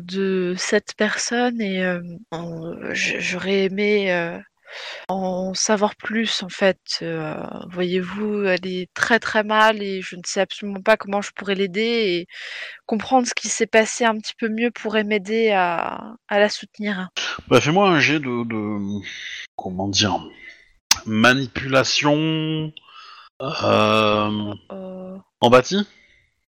[0.00, 4.38] de cette personne et euh, en- j'aurais aimé euh,
[5.08, 6.78] en savoir plus en fait.
[7.02, 7.34] Euh,
[7.70, 11.54] voyez-vous, elle est très très mal et je ne sais absolument pas comment je pourrais
[11.54, 12.26] l'aider et
[12.86, 17.08] comprendre ce qui s'est passé un petit peu mieux pourrait m'aider à, à la soutenir.
[17.48, 19.02] Bah, fais-moi un jet de, de,
[19.56, 20.18] comment dire,
[21.06, 22.72] manipulation,
[23.42, 25.86] euh, Euh, empathie.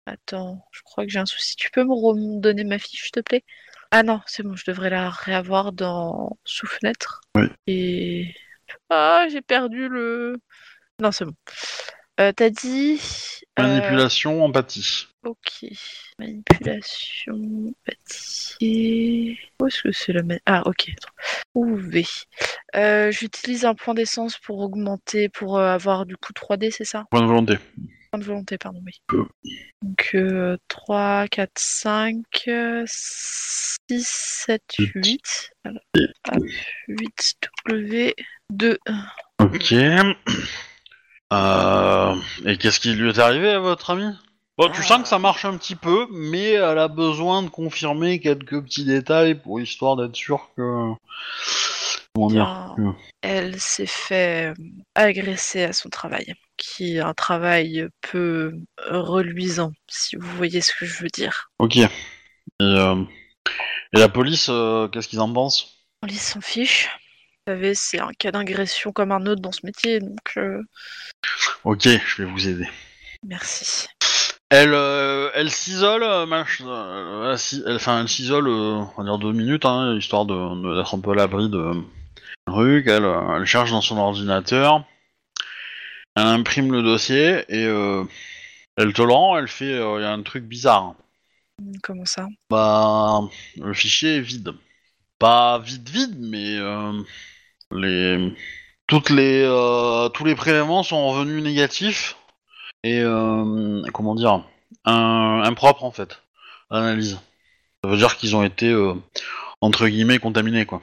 [0.05, 1.55] Attends, je crois que j'ai un souci.
[1.55, 3.43] Tu peux me redonner ma fiche, s'il te plaît?
[3.91, 7.21] Ah non, c'est bon, je devrais la réavoir dans sous-fenêtre.
[7.35, 7.45] Oui.
[7.67, 8.33] Et...
[8.89, 10.37] Ah, j'ai perdu le...
[10.99, 11.33] Non, c'est bon.
[12.19, 12.99] Euh, T'as dit...
[13.59, 15.07] euh, Manipulation, empathie.
[15.23, 15.65] Ok.
[16.19, 17.35] Manipulation,
[17.69, 19.37] empathie...
[19.59, 20.23] Où est-ce que c'est la...
[20.23, 20.91] ma- Ah, ok.
[21.55, 22.05] Ou V.
[22.75, 27.05] Euh, J'utilise un point d'essence pour augmenter, pour euh, avoir du coup 3D, c'est ça?
[27.11, 27.57] Point de volonté.
[28.17, 29.01] De volonté, pardon, oui.
[29.81, 32.23] Donc euh, 3, 4, 5,
[32.85, 34.61] 6, 7,
[34.95, 35.51] 8.
[35.63, 35.79] Voilà.
[36.31, 36.43] Hop,
[36.87, 37.35] 8
[37.67, 38.15] W,
[38.51, 38.77] 2.
[39.39, 39.73] Ok.
[41.33, 44.13] Euh, et qu'est-ce qui lui est arrivé à votre amie
[44.57, 48.21] Bon, tu sens que ça marche un petit peu, mais elle a besoin de confirmer
[48.21, 50.93] quelques petits détails pour histoire d'être sûre que.
[52.15, 52.75] Comment dire
[53.21, 54.53] Elle s'est fait euh,
[54.95, 58.53] agresser à son travail, qui est un travail peu
[58.87, 61.51] reluisant, si vous voyez ce que je veux dire.
[61.59, 61.75] Ok.
[61.75, 61.89] Et,
[62.61, 63.03] euh,
[63.93, 65.83] et la police, euh, qu'est-ce qu'ils en pensent?
[66.03, 66.87] On lit s'en fiche.
[67.45, 70.61] Vous savez, c'est un cas d'agression comme un autre dans ce métier, donc euh,
[71.65, 72.67] Ok, je vais vous aider.
[73.27, 73.87] merci.
[74.49, 77.37] Elle, euh, elle s'isole, euh, elle
[77.67, 80.99] elle- enfin, elle s'isole, euh, on va dire deux minutes, hein, histoire de- d'être un
[81.01, 81.71] peu à l'abri de
[82.45, 82.87] truc.
[82.87, 84.85] Elle, euh, elle cherche dans son ordinateur,
[86.15, 88.03] elle imprime le dossier et euh,
[88.77, 89.37] elle te le rend.
[89.37, 90.95] Elle fait, euh, y a un truc bizarre.
[91.83, 92.27] Comment ça?
[92.49, 93.21] Bah,
[93.57, 94.53] le fichier est vide.
[95.19, 97.01] Pas vide vide, mais euh,
[97.71, 98.33] les
[98.87, 99.45] toutes les
[100.13, 102.17] tous les prélèvements sont revenus négatifs
[102.83, 103.01] et
[103.93, 104.43] comment dire
[104.83, 106.21] un, impropres en fait
[106.69, 107.19] l'analyse.
[107.83, 108.75] Ça veut dire qu'ils ont été
[109.61, 110.81] entre guillemets contaminés quoi.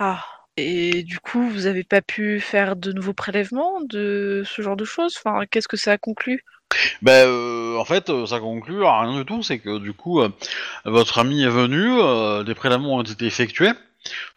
[0.00, 0.22] Ah.
[0.56, 4.84] Et du coup, vous avez pas pu faire de nouveaux prélèvements de ce genre de
[4.84, 5.16] choses?
[5.16, 6.44] Enfin, qu'est-ce que ça a conclu?
[7.02, 10.20] Ben euh, en fait euh, ça conclut à rien du tout, c'est que du coup
[10.20, 10.28] euh,
[10.84, 13.72] votre ami est venu, euh, des prélèvements ont été effectués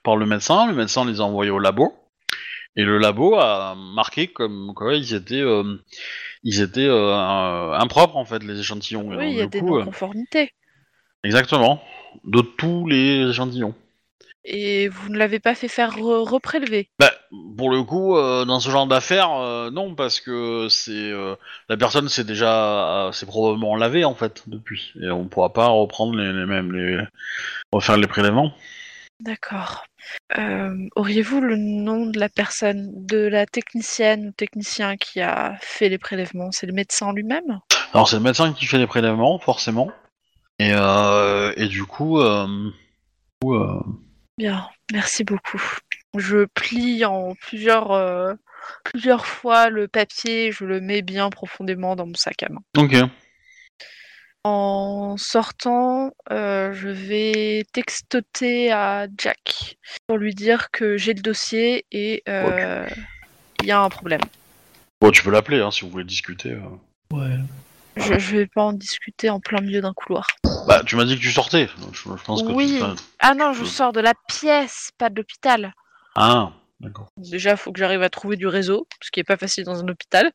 [0.02, 1.94] par le médecin, le médecin les a envoyés au labo
[2.76, 5.44] et le labo a marqué comme quoi ils étaient
[6.44, 9.08] ils étaient impropres en fait les échantillons.
[9.10, 10.54] Oui, il y a des non-conformités.
[11.24, 11.84] exactement
[12.24, 13.76] de tous les échantillons.
[14.46, 16.90] Et vous ne l'avez pas fait faire re- reprélever?
[17.00, 17.14] Bah,
[17.58, 21.36] pour le coup, euh, dans ce genre d'affaires, euh, non, parce que c'est euh,
[21.70, 26.16] la personne s'est déjà, c'est probablement lavé en fait depuis, et on pourra pas reprendre
[26.18, 27.02] les, les mêmes, les
[27.72, 28.54] refaire les prélèvements.
[29.22, 29.86] D'accord.
[30.98, 35.98] Auriez-vous le nom de la personne, de la technicienne ou technicien qui a fait les
[35.98, 36.52] prélèvements?
[36.52, 37.62] C'est le médecin lui-même?
[37.94, 39.90] Alors c'est le médecin qui fait les prélèvements, forcément,
[40.60, 42.72] et et du coup, du
[43.42, 43.56] coup,
[44.38, 45.62] Bien, merci beaucoup.
[46.18, 48.34] Je plie en plusieurs, euh,
[48.84, 52.62] plusieurs fois le papier, je le mets bien profondément dans mon sac à main.
[52.78, 52.96] ok.
[54.46, 61.86] En sortant, euh, je vais textoter à Jack pour lui dire que j'ai le dossier
[61.94, 62.86] et euh,
[63.62, 64.20] il y a un problème.
[65.00, 66.58] Bon, tu peux l'appeler hein, si vous voulez discuter.
[67.14, 67.38] Ouais.
[67.96, 70.28] Je, je vais pas en discuter en plein milieu d'un couloir.
[70.68, 71.70] Bah, tu m'as dit que tu sortais.
[71.92, 72.82] Je, je pense que Oui.
[73.20, 75.74] Ah non, je sors de la pièce, pas de l'hôpital.
[76.16, 77.08] Ah, d'accord.
[77.18, 79.88] Déjà, faut que j'arrive à trouver du réseau, ce qui est pas facile dans un
[79.88, 80.32] hôpital.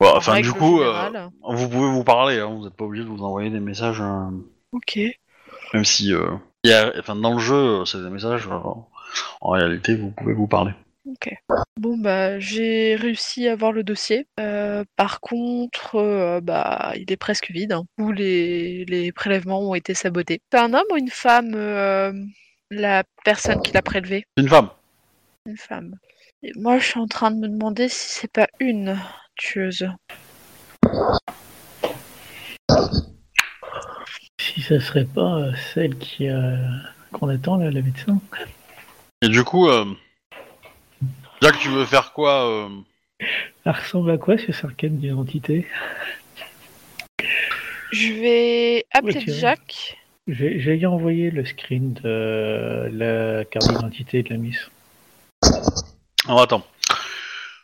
[0.00, 1.10] Bon, En enfin, du coup, euh,
[1.48, 2.40] vous pouvez vous parler.
[2.40, 4.00] Hein, vous n'êtes pas obligé de vous envoyer des messages.
[4.00, 4.30] euh,
[4.72, 4.98] Ok.
[5.74, 6.30] Même si, euh,
[6.64, 8.48] il y a, enfin, dans le jeu, c'est des messages.
[8.48, 10.72] en réalité, vous pouvez vous parler.
[11.04, 11.34] Ok.
[11.80, 14.28] Bon bah j'ai réussi à avoir le dossier.
[14.38, 17.72] Euh, par contre, euh, bah il est presque vide.
[17.72, 17.84] Hein.
[17.98, 20.40] Tous les, les prélèvements ont été sabotés.
[20.52, 22.12] C'est un homme ou une femme euh,
[22.70, 24.24] la personne qui l'a prélevé?
[24.36, 24.70] C'est une femme.
[25.46, 25.96] Une femme.
[26.44, 28.96] Et moi je suis en train de me demander si c'est pas une
[29.34, 29.88] tueuse.
[34.40, 36.28] Si ça serait pas celle qui
[37.12, 38.20] qu'on attend là, la médecin.
[39.20, 39.84] Et du coup, euh,
[41.42, 42.68] Jack, tu veux faire quoi euh,
[43.64, 45.66] Elle ressemble à quoi ce cercane d'identité?
[47.90, 49.24] Je vais appeler.
[49.26, 49.98] Jack.
[50.28, 54.70] J'ai envoyé le screen de la carte d'identité de la miss.
[56.28, 56.64] Alors attends.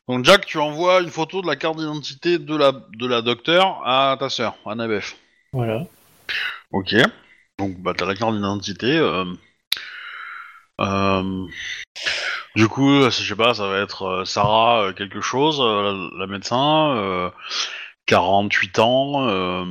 [0.08, 3.80] Donc Jack, tu envoies une photo de la carte d'identité de la de la docteur
[3.86, 5.16] à ta sœur, Annabeth.
[5.52, 5.86] Voilà.
[6.72, 6.96] Ok.
[7.60, 8.96] Donc bah t'as la carte d'identité.
[8.96, 9.24] euh,
[10.80, 11.46] euh,
[12.58, 16.18] Du coup, je sais pas, ça va être euh, Sarah euh, quelque chose, euh, la,
[16.18, 17.30] la médecin, euh,
[18.06, 19.64] 48 ans, euh,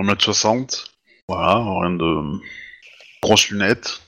[0.00, 0.86] 1m60.
[1.28, 2.40] Voilà, rien de
[3.22, 4.02] grosses lunettes.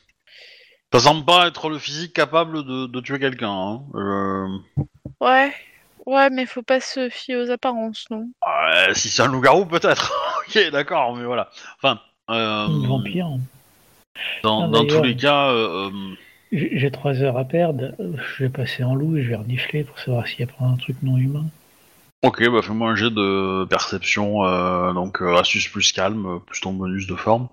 [0.93, 3.53] Ça semble pas être le physique capable de, de tuer quelqu'un.
[3.53, 3.83] Hein.
[3.95, 4.59] Euh,
[5.21, 5.55] Ouais.
[6.05, 10.13] Ouais, mais faut pas se fier aux apparences, non ouais, si c'est un loup-garou, peut-être.
[10.49, 11.49] ok, d'accord, mais voilà.
[11.77, 12.01] Enfin,
[12.31, 13.29] euh, Une vampire.
[14.43, 16.17] dans, dans tous les cas, euh, euh,
[16.53, 17.93] J'ai trois heures à perdre.
[17.99, 20.65] Je vais passer en loup et je vais renifler pour savoir s'il y a pas
[20.65, 21.47] un truc non humain.
[22.23, 26.73] ok, bah fais-moi un jet de perception, euh, donc euh, astuce plus calme, plus ton
[26.73, 27.49] bonus de forme.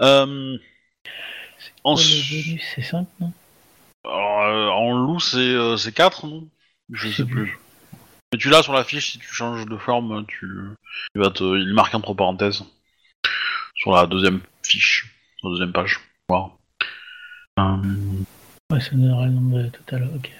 [0.00, 0.58] Euh,
[1.84, 3.32] en, c'est 5, non?
[4.04, 6.48] Alors, euh, en loup, c'est euh, c'est 4, non?
[6.92, 7.58] Je sais plus.
[8.32, 10.46] Mais tu l'as sur la fiche, si tu changes de forme, tu,
[11.14, 12.64] il va te, il marque entre parenthèses
[13.76, 16.00] sur la deuxième fiche, sur la deuxième page.
[17.58, 17.76] Euh,
[18.72, 20.08] Ouais, ça me donnera le nombre total.
[20.16, 20.30] Ok.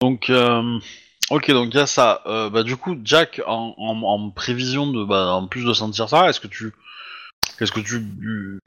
[0.00, 0.78] Donc, euh,
[1.30, 2.22] ok, donc il y a ça.
[2.26, 6.08] Euh, bah, du coup, Jack, en, en, en prévision de, bah, en plus de sentir
[6.08, 6.72] ça, est-ce que tu,
[7.58, 8.04] qu'est-ce que tu,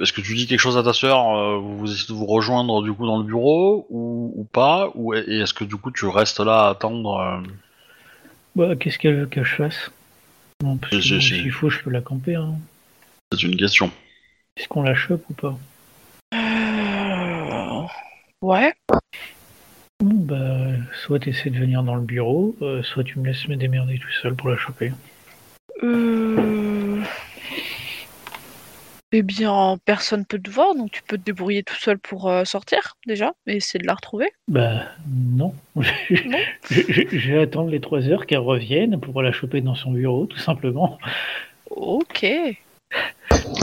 [0.02, 2.82] est-ce que tu dis quelque chose à ta sœur euh, Vous essayez de vous rejoindre
[2.82, 6.06] du coup dans le bureau ou, ou pas Ou et est-ce que du coup tu
[6.08, 7.42] restes là à attendre euh,
[8.56, 9.92] Bah, qu'est-ce qu'elle veut que je fasse?
[10.64, 11.42] Bon, parce que Si, bon, si, si.
[11.42, 12.36] s'il faut, je peux la camper.
[12.36, 12.54] Hein.
[13.34, 13.92] C'est une question.
[14.56, 15.58] Est-ce qu'on la chope ou pas?
[16.34, 16.38] Euh,
[18.42, 18.74] Ouais.
[20.02, 23.48] Bon, bah, soit tu essaies de venir dans le bureau, euh, soit tu me laisses
[23.48, 24.92] me démerder tout seul pour la choper.
[25.84, 27.02] Euh...
[29.12, 32.44] Eh bien, personne peut te voir, donc tu peux te débrouiller tout seul pour euh,
[32.44, 34.30] sortir, déjà, et essayer de la retrouver.
[34.50, 35.54] Bah, non.
[35.80, 40.40] je, vais attendre les trois heures qu'elle revienne pour la choper dans son bureau, tout
[40.40, 40.98] simplement.
[41.70, 42.26] Ok.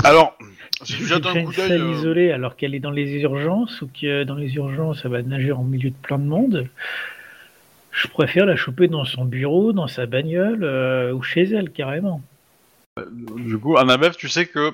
[0.05, 0.39] Alors,
[0.85, 3.89] J'ai fait un coup d'œil, salle euh, isolée alors qu'elle est dans les urgences ou
[3.89, 6.69] que dans les urgences elle va nager en milieu de plein de monde.
[7.93, 12.23] Je préfère la choper dans son bureau, dans sa bagnole euh, ou chez elle carrément.
[13.37, 14.73] du coup, Annabeth, tu sais que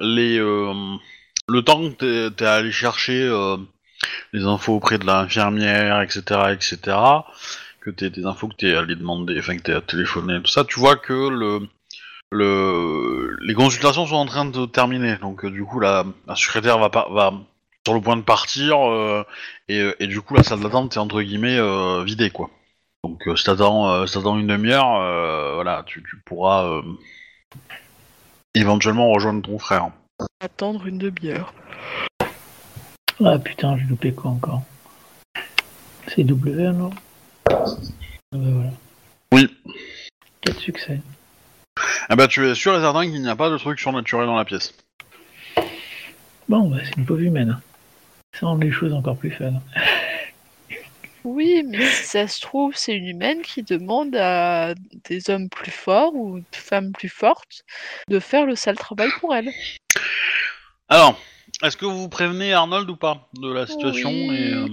[0.00, 0.74] les, euh,
[1.48, 3.56] le temps que t'es, t'es allé chercher euh,
[4.32, 6.22] les infos auprès de l'infirmière, etc.,
[6.52, 6.96] etc.,
[7.80, 10.80] que t'es des infos que t'es allé demander, enfin que t'es téléphoné, tout ça, tu
[10.80, 11.60] vois que le,
[12.30, 15.16] le, les consultations sont en train de terminer.
[15.16, 17.32] Donc euh, du coup, la, la secrétaire va, pas, va
[17.86, 19.24] sur le point de partir euh,
[19.68, 22.50] et, et du coup, la salle d'attente est entre guillemets euh, vidée, quoi.
[23.02, 26.82] Donc euh, si t'attends euh, si t'attends une demi-heure, euh, voilà, tu, tu pourras euh,
[28.54, 29.90] éventuellement rejoindre ton frère.
[30.40, 31.54] Attendre une demi-heure.
[33.24, 34.62] Ah putain, j'ai loupé quoi encore?
[36.08, 36.92] C'est W alors?
[37.50, 37.56] Ah
[38.32, 38.70] bah voilà.
[39.32, 39.56] Oui.
[40.42, 41.00] 4 succès.
[42.08, 44.36] Ah bah tu es sûr et certain qu'il n'y a pas de truc surnaturel dans
[44.36, 44.74] la pièce.
[46.48, 47.60] Bon, bah c'est une pauvre humaine.
[48.38, 49.52] Ça rend les choses encore plus fun.
[51.24, 54.74] Oui, mais si ça se trouve, c'est une humaine qui demande à
[55.04, 57.64] des hommes plus forts ou de femmes plus fortes
[58.08, 59.50] de faire le sale travail pour elle.
[60.88, 61.20] Alors,
[61.62, 64.34] est-ce que vous prévenez Arnold ou pas de la situation Oui.
[64.34, 64.68] et, euh,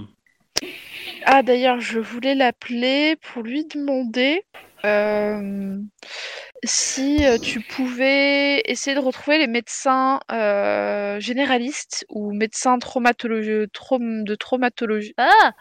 [1.26, 4.42] Ah, d'ailleurs, je voulais l'appeler pour lui demander
[4.84, 5.78] euh,
[6.64, 14.24] si euh, tu pouvais essayer de retrouver les médecins euh, généralistes ou médecins traumatologie, traum-
[14.24, 15.52] de traumatologie ah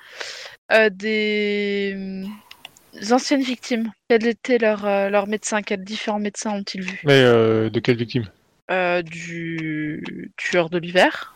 [0.72, 3.92] Euh, des euh, anciennes victimes.
[4.10, 5.62] Quel était leur, euh, leur médecin?
[5.62, 8.26] Quels différents médecins ont-ils vu Mais euh, de quelle victime
[8.70, 11.36] Euh, Du tueur de l'hiver.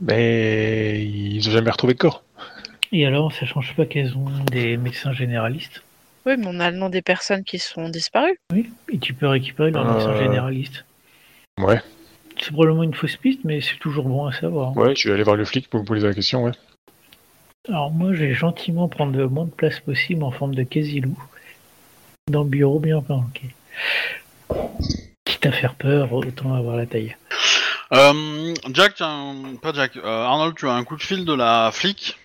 [0.00, 2.22] Mais ils ont jamais retrouvé de corps.
[2.92, 5.82] Et alors, ça change pas qu'elles ont des médecins généralistes
[6.26, 8.38] Oui, mais on a le nom des personnes qui sont disparues.
[8.52, 8.70] Oui.
[8.92, 9.94] Et tu peux récupérer leur Euh.
[9.94, 10.84] médecin généraliste.
[11.58, 11.80] Ouais.
[12.40, 14.76] C'est probablement une fausse piste, mais c'est toujours bon à savoir.
[14.76, 16.52] Ouais, je vais aller voir le flic pour vous poser la question, ouais.
[17.68, 21.16] Alors moi, je vais gentiment prendre le moins de place possible en forme de quasi-loup.
[22.30, 23.54] Dans le bureau bien planqué.
[25.24, 27.16] Quitte à faire peur, autant avoir la taille.
[27.92, 31.24] euh, Jack, tu as un- pas Jack, euh, Arnold, tu as un coup de fil
[31.24, 32.18] de la flic?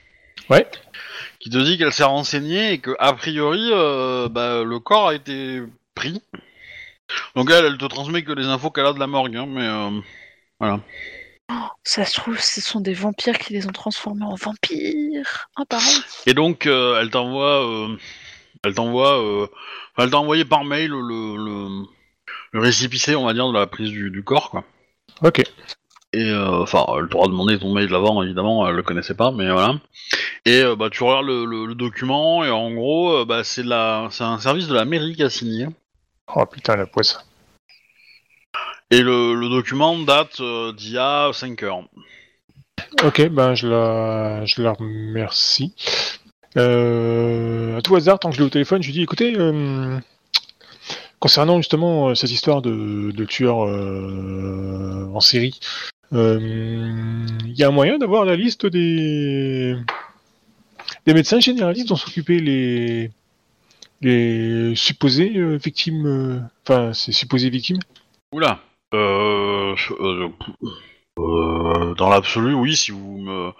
[0.49, 0.67] Ouais.
[1.41, 5.15] Qui te dit qu'elle s'est renseignée et que a priori euh, bah, le corps a
[5.15, 5.61] été
[5.95, 6.21] pris.
[7.35, 9.67] Donc elle, elle te transmet que les infos qu'elle a de la morgue, hein, mais
[9.67, 9.99] euh,
[10.59, 10.79] voilà.
[11.83, 15.49] Ça se trouve, ce sont des vampires qui les ont transformés en vampires.
[15.57, 15.97] Ah, pareil.
[16.27, 17.97] Et donc euh, elle t'envoie, euh,
[18.63, 19.47] elle t'envoie, euh,
[19.97, 21.85] elle t'a envoyé par mail le, le,
[22.53, 24.63] on va dire, de la prise du, du corps, quoi.
[25.21, 25.43] Ok.
[26.13, 29.49] Et euh, enfin, elle t'aura demandé ton mail d'avant, évidemment, elle le connaissait pas, mais
[29.49, 29.75] voilà.
[30.45, 33.63] Et euh, bah tu regardes le, le- le document et en gros, euh, bah c'est
[33.63, 35.67] la, c'est un service de la mairie qui a signé.
[36.35, 37.25] Oh putain, la poisse.
[38.89, 40.41] Et le, le document date
[40.75, 41.83] d'il y a 5 heures.
[43.05, 45.73] Ok, ben je la, je la remercie.
[46.57, 49.97] Euh, à tout hasard, tant que je l'ai au téléphone, je lui dis écoutez, euh,
[51.19, 53.59] concernant justement euh, cette histoire de, de tueur
[55.15, 55.57] en série,
[56.11, 59.75] il y a un moyen d'avoir la liste des,
[61.07, 63.11] médecins généralistes dont s'occupaient les,
[64.01, 67.79] les supposées euh, victimes, euh, enfin, supposées victimes?
[68.33, 68.59] Oula.
[68.93, 70.29] Euh, euh,
[71.19, 73.51] euh, dans l'absolu, oui, si vous me...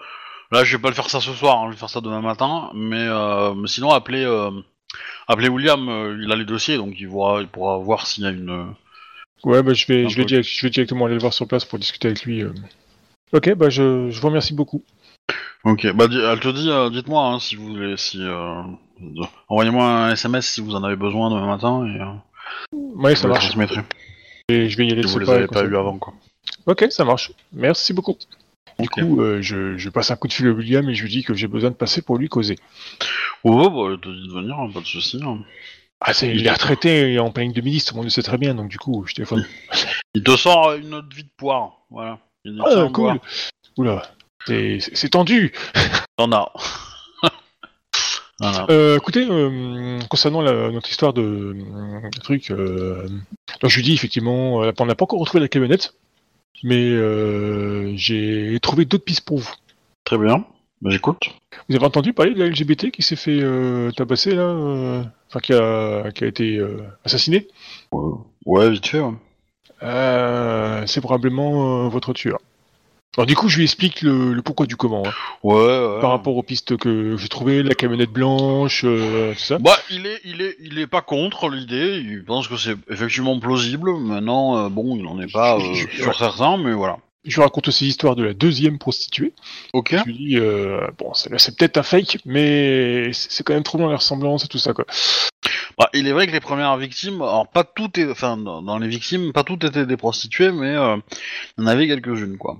[0.50, 2.20] Là, je vais pas le faire ça ce soir, hein, je vais faire ça demain
[2.20, 4.50] matin, mais, euh, sinon, appelez, euh,
[5.26, 8.74] appelez William, euh, il a les dossiers, donc il pourra voir s'il y a une...
[9.44, 11.64] Ouais, bah, je, vais, je, vais direct- je vais directement aller le voir sur place
[11.64, 12.42] pour discuter avec lui.
[12.42, 12.52] euh.
[13.32, 14.84] Ok, bah je, je vous remercie beaucoup.
[15.64, 18.18] Ok, bah di- elle te dit, euh, dites-moi hein, si vous voulez, si...
[18.20, 18.62] euh,
[19.00, 23.20] de- Envoyez-moi un SMS si vous en avez besoin demain matin, et euh, Ouais, je
[23.20, 23.46] ça le marche.
[23.46, 23.80] transmettrai,
[24.48, 25.66] Et je vais y aller si de vous ce les pas, avez comme pas ça.
[25.66, 26.14] eu avant, quoi.
[26.66, 27.32] Ok, ça marche.
[27.52, 28.16] Merci beaucoup.
[28.78, 29.00] Du Ok.
[29.04, 31.22] coup, euh, je, je passe un coup de fil à William et je lui dis
[31.24, 32.58] que j'ai besoin de passer pour lui causer.
[33.44, 35.20] Oh, bah, elle te dit de venir, hein, pas de soucis.
[35.24, 35.38] hein.
[36.04, 38.38] Ah, c'est, il est retraité et en de ministre, tout le monde le sait très
[38.38, 39.46] bien, donc du coup, je téléphone.
[40.14, 42.18] Il te sort une autre vie de poire, voilà.
[42.64, 43.20] Ah, cool.
[43.78, 44.02] Oula,
[44.46, 45.52] c'est, tendu.
[46.16, 46.52] T'en as.
[48.40, 48.66] voilà.
[48.68, 53.06] Euh, écoutez, euh, concernant la- notre histoire de euh, truc, euh,
[53.60, 55.94] donc je lui dis effectivement, euh, on n'a pas encore retrouvé la camionnette,
[56.64, 59.54] mais euh, j'ai trouvé d'autres pistes pour vous.
[60.04, 60.44] Très bien.
[60.82, 61.30] Bah, j'écoute.
[61.68, 65.38] Vous avez entendu parler de la LGBT qui s'est fait euh, tabasser là, euh, enfin
[65.40, 67.46] qui a, qui a été euh, assassiné
[67.92, 68.12] Ouais,
[68.46, 69.12] ouais, vite fait, ouais.
[69.82, 72.38] Euh, C'est probablement euh, votre tueur.
[73.16, 75.12] Alors du coup, je lui explique le, le pourquoi du comment, hein,
[75.42, 76.00] Ouais, ouais.
[76.00, 79.58] par rapport aux pistes que j'ai trouvées, la camionnette blanche, euh, tout ça.
[79.58, 81.98] Bah, il est, il est, il est pas contre l'idée.
[82.02, 83.92] Il pense que c'est effectivement plausible.
[83.98, 86.96] Maintenant, euh, bon, il en est pas euh, Je- je- sur certains, mais voilà.
[87.24, 89.32] Je lui raconte aussi l'histoire de la deuxième prostituée.
[89.72, 89.94] Ok.
[89.96, 93.88] Je lui dis, euh, bon, c'est peut-être un fake, mais c'est quand même trop dans
[93.88, 94.84] la ressemblance et tout ça, quoi.
[95.78, 98.88] Bah, il est vrai que les premières victimes, alors pas toutes, est- enfin, dans, les
[98.88, 100.96] victimes, pas toutes étaient des prostituées, mais euh,
[101.56, 102.58] il y en avait quelques-unes, quoi.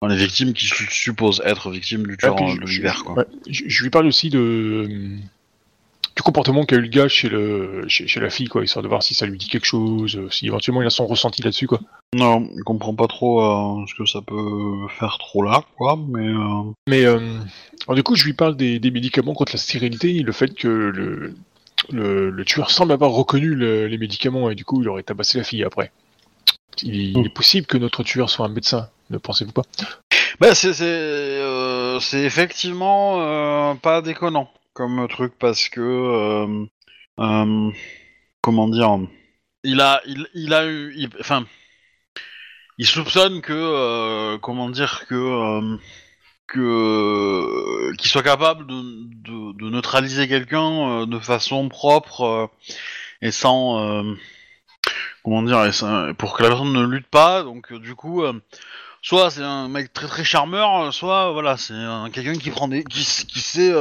[0.00, 3.02] Dans les victimes qui su- supposent être victimes du tueur Ah, euh, je- de l'hiver,
[3.04, 3.14] quoi.
[3.16, 4.88] ouais, je, je lui parle aussi de
[6.18, 8.88] du comportement qu'a eu le gars chez le chez, chez la fille, quoi, histoire de
[8.88, 11.68] voir si ça lui dit quelque chose, euh, si éventuellement il a son ressenti là-dessus,
[11.68, 11.78] quoi.
[12.12, 16.26] Non, il comprend pas trop euh, ce que ça peut faire trop là, quoi, mais...
[16.26, 20.32] euh, Mais alors du coup, je lui parle des, des médicaments contre la stérilité le
[20.32, 21.36] fait que le,
[21.90, 25.38] le, le tueur semble avoir reconnu le- les médicaments et du coup, il aurait tabassé
[25.38, 25.92] la fille après.
[26.82, 29.62] Il, il est possible que notre tueur soit un médecin, ne pensez-vous pas?
[30.40, 36.64] Bah, c'est, c'est, euh, c'est effectivement euh, pas déconnant comme truc parce que euh,
[37.18, 37.70] euh,
[38.40, 39.00] comment dire,
[39.64, 41.44] il a, il, il a eu, il- enfin,
[42.78, 45.76] il soupçonne que euh, comment dire que
[46.46, 52.48] que qu'il soit capable de, neutraliser quelqu'un de façon propre
[53.20, 54.04] et sans
[55.24, 57.42] comment dire et sans- pour que la personne ne lutte pas.
[57.42, 58.22] Donc du coup.
[59.02, 62.84] soit c'est un mec très très charmeur, soit voilà, c'est un- quelqu'un qui prend des,
[62.84, 63.72] qui, qui sait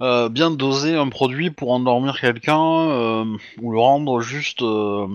[0.00, 3.24] euh, bien doser un produit pour endormir quelqu'un euh,
[3.60, 5.06] ou le rendre juste euh,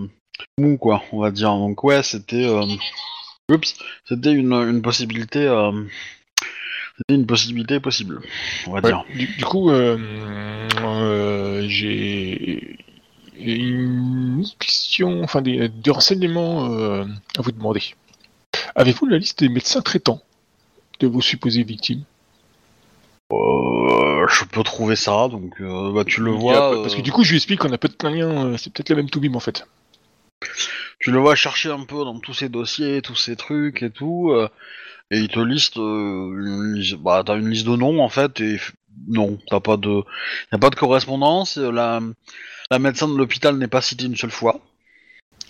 [0.57, 1.51] mou quoi, on va dire.
[1.51, 2.47] Donc ouais, c'était,
[3.51, 3.75] oups,
[4.05, 5.45] c'était une, une possibilité,
[6.97, 8.21] c'était une possibilité possible,
[8.67, 9.05] on va Ouais, dire.
[9.13, 9.69] du, du coup,
[11.67, 12.77] j'ai
[13.39, 17.05] une question, enfin des, des renseignements euh,
[17.37, 17.81] à vous demander.
[18.75, 20.21] Avez-vous la liste des médecins traitants
[20.99, 22.03] de vos supposées victimes?
[23.31, 23.35] Euh,
[24.27, 26.53] je peux trouver ça, donc euh, bah, tu le vois.
[26.81, 28.71] Parce euh, que du coup, je lui explique qu'on a peut-être un lien, euh, c'est
[28.71, 29.65] peut-être la même Toubib en fait.
[30.99, 34.31] tu le vois chercher un peu dans tous ces dossiers, tous ces trucs et tout,
[34.31, 34.47] euh,
[35.09, 38.39] et il te liste, euh, une liste- bah t'as une liste de noms en fait,
[38.41, 38.59] et
[39.07, 40.03] non, t'as pas de,
[40.51, 41.57] y a pas de correspondance.
[41.57, 41.99] euh, La,
[42.69, 44.59] la médecin de l'hôpital n'est pas citée une seule fois.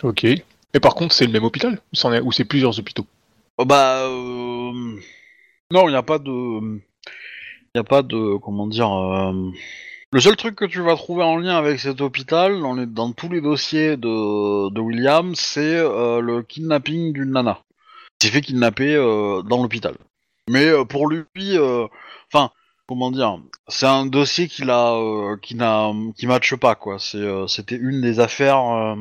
[0.03, 0.24] Ok.
[0.24, 1.80] Et par contre, c'est le même hôpital
[2.24, 3.05] ou c'est plusieurs hôpitaux?
[3.57, 4.72] Oh, bah euh,
[5.69, 6.80] non, il y a pas de,
[7.76, 8.91] y a pas de, comment dire.
[8.91, 9.51] euh,
[10.11, 13.41] Le seul truc que tu vas trouver en lien avec cet hôpital, dans, tous les
[13.41, 17.61] dossiers de, William, c'est euh, le kidnapping d'une nana.
[18.19, 19.95] Il s'est fait kidnapper euh, dans l'hôpital.
[20.49, 21.24] Mais pour lui,
[22.34, 22.51] enfin,
[22.88, 26.97] comment dire, c'est un dossier qu'il a, euh, qui n'a, qui matche pas quoi.
[26.99, 28.95] C'était une des affaires.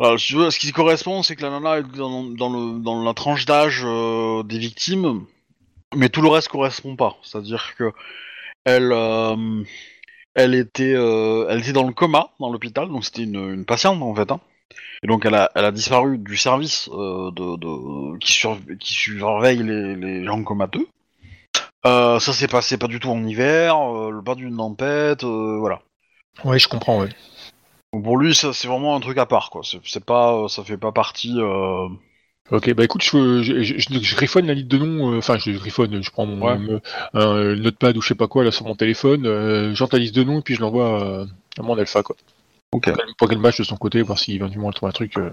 [0.00, 3.82] ce qui correspond, c'est que la nana est dans, la tranche d'âge
[4.44, 5.26] des victimes,
[5.94, 7.16] mais tout le reste correspond pas.
[7.22, 7.92] C'est-à-dire que
[8.64, 9.62] elle, euh,
[10.34, 14.02] elle était, euh, elle était dans le coma dans l'hôpital, donc c'était une, une patiente
[14.02, 14.30] en fait.
[14.30, 14.40] Hein.
[15.02, 18.92] Et donc elle a, elle a disparu du service euh, de, de- qui, sur- qui
[18.92, 20.86] surveille les, les gens comateux.
[21.84, 23.74] Ça s'est passé pas du tout en hiver,
[24.24, 25.80] pas d'une tempête, voilà.
[26.44, 27.08] Ouais, je comprends, ouais.
[27.94, 29.62] Donc pour lui, ça c'est vraiment un truc à part, quoi.
[29.62, 31.38] C'est pas, ça fait pas partie.
[32.52, 32.56] Euh...
[32.56, 35.36] Ok, bah écoute, je, je, je, je- je griffonne la liste de noms, euh, enfin
[35.38, 36.58] je griffonne, je prends mon Ouais.
[36.58, 36.80] mon-
[37.14, 40.14] un notepad ou je sais pas quoi là sur mon téléphone, euh, j'entends la liste
[40.14, 41.26] de noms et puis je l'envoie euh,
[41.58, 42.16] à mon alpha quoi.
[42.72, 42.90] Ok.
[43.18, 45.16] Pour qu'elle- match de son côté, voir si éventuellement elle trouve un truc.
[45.18, 45.30] euh.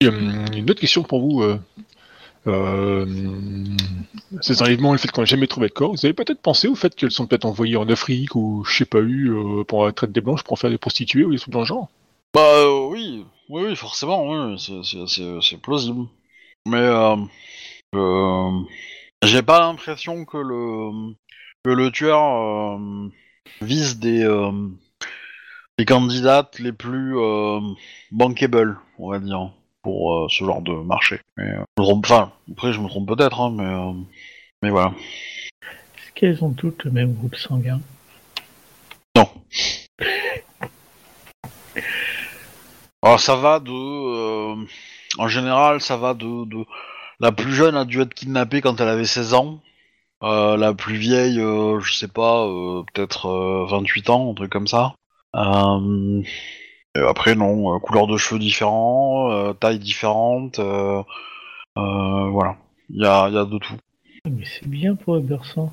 [0.00, 1.42] Et, euh, une autre question pour vous.
[1.42, 1.58] Euh,
[2.46, 3.04] euh,
[4.40, 6.74] ces enlèvements, le fait qu'on n'a jamais trouvé de corps, vous avez peut-être pensé au
[6.74, 9.92] fait qu'elles sont peut-être envoyées en Afrique ou je sais pas eu euh, pour la
[9.92, 11.88] traite des blanches pour en faire des prostituées ou des trucs dans le genre?
[12.32, 16.06] Bah euh, oui, oui, oui, forcément, oui, c'est plausible.
[16.66, 17.16] Mais euh,
[17.94, 18.60] euh,
[19.22, 21.14] j'ai pas l'impression que le
[21.64, 23.08] que le tueur euh,
[23.62, 24.28] vise des
[25.78, 27.16] les candidates les plus
[28.10, 29.52] bankable, on va dire,
[29.82, 31.20] pour ce genre de marché.
[31.38, 34.04] Mais, je me trompe, enfin, après je me trompe peut-être, hein, mais
[34.62, 34.92] mais voilà.
[35.96, 37.80] Est-ce qu'elles ont toutes le même groupe sanguin?
[39.16, 39.28] Non.
[43.02, 43.70] Alors ça va de...
[43.70, 44.56] euh,
[45.18, 46.64] en général, ça va de, de...
[47.20, 49.60] La plus jeune a dû être kidnappée quand elle avait 16 ans.
[50.22, 54.52] Euh, la plus vieille, euh, je sais pas, euh, peut-être euh, 28 ans, un truc
[54.52, 54.94] comme ça.
[55.34, 60.60] Et après, non, couleur de cheveux différents, euh, taille différente,
[61.76, 62.56] voilà.
[62.90, 63.74] Il y a, y a de tout.
[64.24, 65.70] Ah, Mais c'est bien pour Eberson.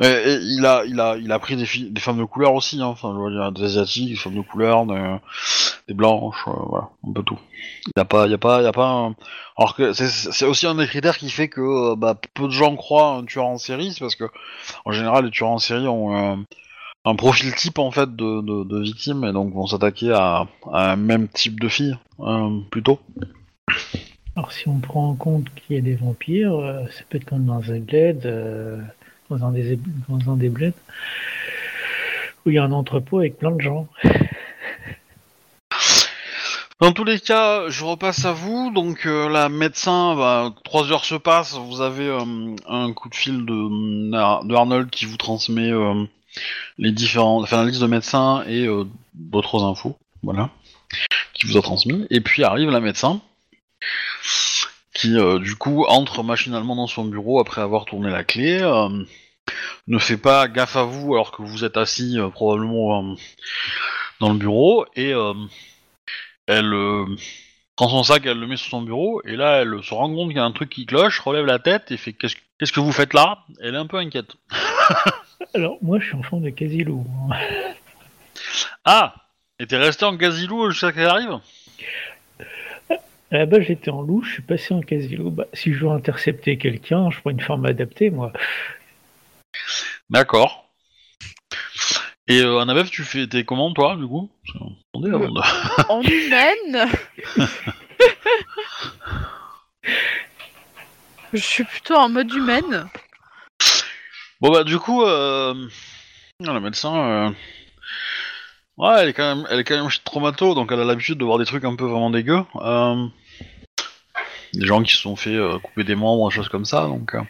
[0.00, 2.54] Et, et il a, il a, il a pris des, filles, des femmes de couleur
[2.54, 2.80] aussi.
[2.80, 2.86] Hein.
[2.86, 5.16] Enfin, je veux dire, des asiatiques, des femmes de couleur, des,
[5.88, 7.38] des blanches, euh, voilà, un peu tout.
[7.86, 8.88] Il y a pas, il y a pas, il y a pas.
[8.88, 9.14] Un...
[9.56, 11.60] Alors que c'est- aussi un des critères qui fait que
[11.92, 14.24] euh, bah, peu de gens croient un tueur en série, c'est parce que
[14.84, 16.36] en général, les tueurs en série ont euh,
[17.04, 20.92] un profil type en fait de, de, de victime et donc vont s'attaquer à, à
[20.92, 23.00] un même type de fille euh, plutôt.
[24.36, 27.24] Alors si on prend en compte qu'il y a des vampires, euh, ça peut être
[27.26, 28.80] comme dans un bled, euh,
[29.28, 29.78] dans, un des,
[30.08, 30.72] dans un des bleds,
[32.46, 33.88] où il y a un entrepôt avec plein de gens.
[36.82, 38.72] Dans tous les cas, je repasse à vous.
[38.72, 41.54] Donc euh, la médecin, bah, trois heures se passent.
[41.54, 46.04] Vous avez euh, un coup de fil de, Arnold qui vous transmet euh,
[46.78, 48.66] les différents, enfin la liste de médecins et
[49.14, 50.50] d'autres infos, voilà,
[51.34, 52.04] qui vous a transmis.
[52.10, 53.20] Et puis arrive la médecin
[54.92, 58.58] qui du coup entre machinalement dans son bureau après avoir tourné la clé.
[59.86, 63.14] ne fait pas gaffe à vous alors que vous êtes assis probablement
[64.18, 65.14] dans le bureau et
[66.58, 67.06] elle, euh,
[67.76, 70.28] prend son sac, elle le met sur son bureau, et là, elle se rend compte
[70.28, 72.92] qu'il y a un truc qui cloche, relève la tête et fait qu'est-ce que vous
[72.92, 73.38] faites là?
[73.60, 74.36] Elle est un peu inquiète.
[75.54, 77.36] Alors, moi, je suis en forme de hein.
[78.84, 79.14] Ah
[79.58, 81.38] Et t'es resté en gasilou jusqu'à qu'elle arrive?
[83.30, 85.30] À la base, j'étais en loup, je suis passé en quasi-loup.
[85.30, 88.30] Bah, si je veux intercepter quelqu'un, je prends une forme adaptée, moi.
[90.10, 90.61] D'accord.
[92.28, 94.30] Et euh, Annabeth, tu fais tes commandes, toi, du coup?
[94.94, 95.40] Attendez, avant de-
[95.88, 96.88] En humaine?
[101.32, 102.88] Je suis plutôt en mode humaine.
[104.40, 105.54] Bon bah du coup, euh...
[106.40, 107.30] le médecin, euh,
[108.76, 111.24] ouais, elle est quand même, elle est quand même traumato, donc elle a l'habitude de
[111.24, 112.42] voir des trucs un peu vraiment dégueux.
[112.56, 113.06] Euh...
[114.52, 117.14] Des gens qui se sont fait euh, couper des membres, des choses comme ça, donc
[117.14, 117.22] euh,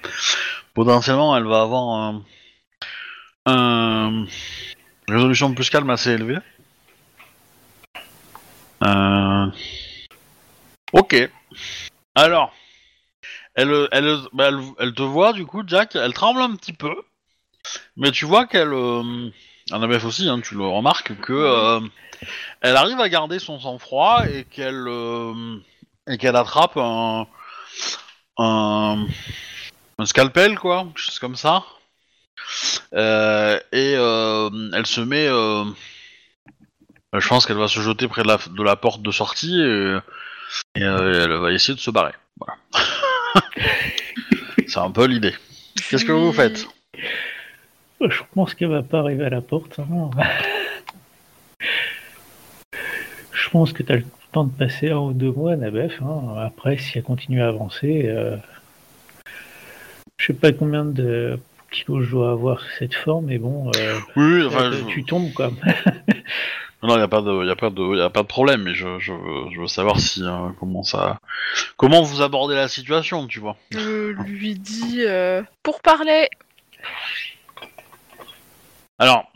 [0.74, 2.24] potentiellement elle va avoir un,
[3.46, 4.26] un-
[5.12, 6.38] résolution plus calme assez élevée.
[8.84, 9.46] Euh...
[10.92, 11.30] Ok.
[12.14, 12.52] Alors,
[13.56, 16.94] bah, elle, te voit du coup, Jack, elle tremble un petit peu,
[17.96, 19.30] mais tu vois qu'elle, euh,
[19.70, 21.80] Annabeth aussi, hein, tu le remarques, que euh,
[22.60, 25.58] elle arrive à garder son sang-froid et qu'elle euh,
[26.08, 27.26] et qu'elle attrape un,
[28.38, 29.06] un
[29.98, 31.64] un scalpel quoi, quelque chose comme ça,
[32.94, 35.64] Euh, et euh, elle se met, euh,
[37.18, 39.96] je pense qu'elle va se jeter près de la, porte de sortie et,
[40.74, 42.12] elle va essayer de se barrer.
[42.38, 42.58] Voilà.
[44.66, 45.34] C'est un peu l'idée.
[45.88, 46.66] Qu'est-ce que vous faites?
[48.00, 49.78] Je pense qu'elle va pas arriver à la porte.
[49.78, 50.10] hein.
[53.32, 56.00] Je pense que tu as le temps de passer un ou deux mois, Nabef.
[56.02, 56.36] hein.
[56.38, 58.12] Après, si elle continue à avancer,
[60.18, 61.38] je sais pas combien de
[61.72, 65.04] kilos je dois avoir sous cette forme, mais bon, euh, Oui, enfin, euh, je- tu
[65.04, 65.48] tombes quoi.
[66.82, 68.62] non, il y a pas de, y a pas de, y a pas de problème,
[68.62, 71.18] mais je, je, veux- je veux savoir si euh, comment ça,
[71.76, 73.56] comment vous abordez la situation, tu vois.
[73.72, 76.28] Je lui dis euh, pour parler.
[78.98, 79.32] Alors,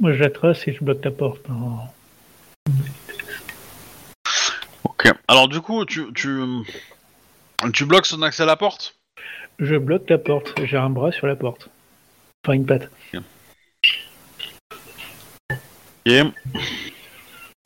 [0.00, 1.46] Moi, je la trace et je bloque la porte.
[1.50, 1.78] hein.
[4.84, 5.08] ok.
[5.28, 6.40] Alors du coup, tu, tu,
[7.72, 8.97] tu bloques son accès à la porte?
[9.58, 10.54] Je bloque la porte.
[10.64, 11.68] J'ai un bras sur la porte.
[12.44, 12.90] Enfin, une patte.
[16.06, 16.22] Et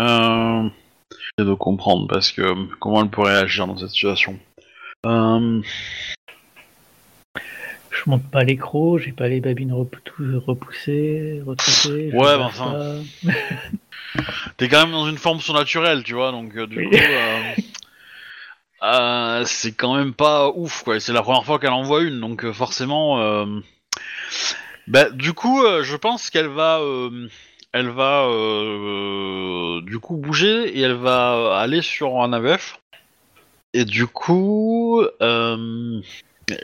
[0.00, 0.68] euh,
[1.10, 4.36] j'essaie de comprendre parce que comment elle pourrait agir dans cette situation.
[5.06, 5.60] Euh,
[7.90, 12.10] Je monte pas l'écro, j'ai pas les babines repou- repoussées, retroussées.
[12.12, 13.02] Ouais, barre enfin.
[14.56, 16.90] T'es quand même dans une forme surnaturelle, tu vois, donc euh, du Oui.
[16.90, 17.40] coup, euh,
[18.82, 20.98] euh, c'est quand même pas ouf, quoi.
[21.00, 23.20] C'est la première fois qu'elle en voit une, donc euh, forcément.
[23.20, 23.46] euh,
[24.88, 27.28] Bah, du coup, euh, je pense qu'elle va, euh,
[27.72, 32.78] elle va, euh, du coup bouger et elle va aller sur un AVF.
[33.74, 36.00] Et du coup, euh,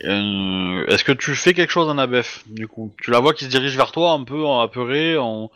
[0.05, 3.45] euh, est-ce que tu fais quelque chose en ABF Du coup, tu la vois qui
[3.47, 5.51] se dirige vers toi un peu en apeurée, en,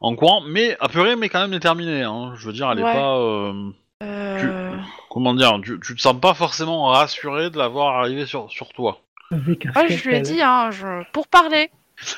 [0.00, 2.02] en courant, mais apeurée, mais quand même déterminée.
[2.02, 2.34] Hein.
[2.36, 2.92] Je veux dire, elle est Ouais.
[2.92, 3.16] pas.
[3.16, 3.70] euh,
[4.02, 4.76] Euh,
[5.10, 8.68] comment dire tu, tu te sens pas forcément rassuré de la voir arriver sur, sur
[8.72, 9.00] toi.
[9.30, 11.02] Ouais, je lui ai dit, hein, je...
[11.12, 11.70] pour parler.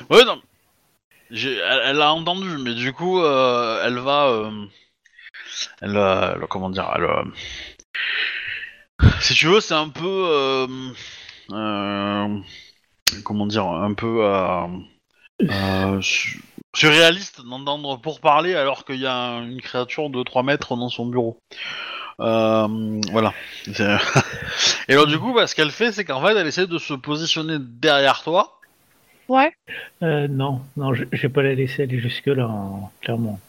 [0.09, 0.41] Ouais, non.
[1.31, 4.27] Elle, elle a entendu, mais du coup, euh, elle va.
[4.27, 4.65] euh,
[5.81, 7.23] elle, euh, elle- Comment dire elle, euh,
[9.21, 10.05] Si tu veux, c'est un peu.
[10.29, 10.67] euh,
[11.51, 12.39] euh,
[13.23, 14.23] comment dire Un peu.
[14.25, 14.67] euh,
[15.41, 16.41] euh, su-
[16.75, 20.89] surréaliste d'entendre pour parler alors qu'il y a un- une créature de 3 mètres dans
[20.89, 21.37] son bureau.
[22.19, 23.33] Euh, voilà.
[24.87, 26.93] Et alors, du coup, bah, ce qu'elle fait, c'est qu'en fait, elle essaie de se
[26.93, 28.59] positionner derrière toi.
[29.27, 29.51] Ouais.
[30.03, 33.39] Euh, non, non, je, je vais pas la laisser aller jusque-là, hein, clairement.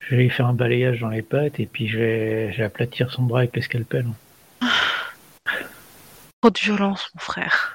[0.00, 2.64] Je vais lui faire un balayage dans les pattes et puis je vais, je vais
[2.64, 4.06] aplatir son bras avec le scalpel.
[6.40, 7.72] Trop de violence, mon frère.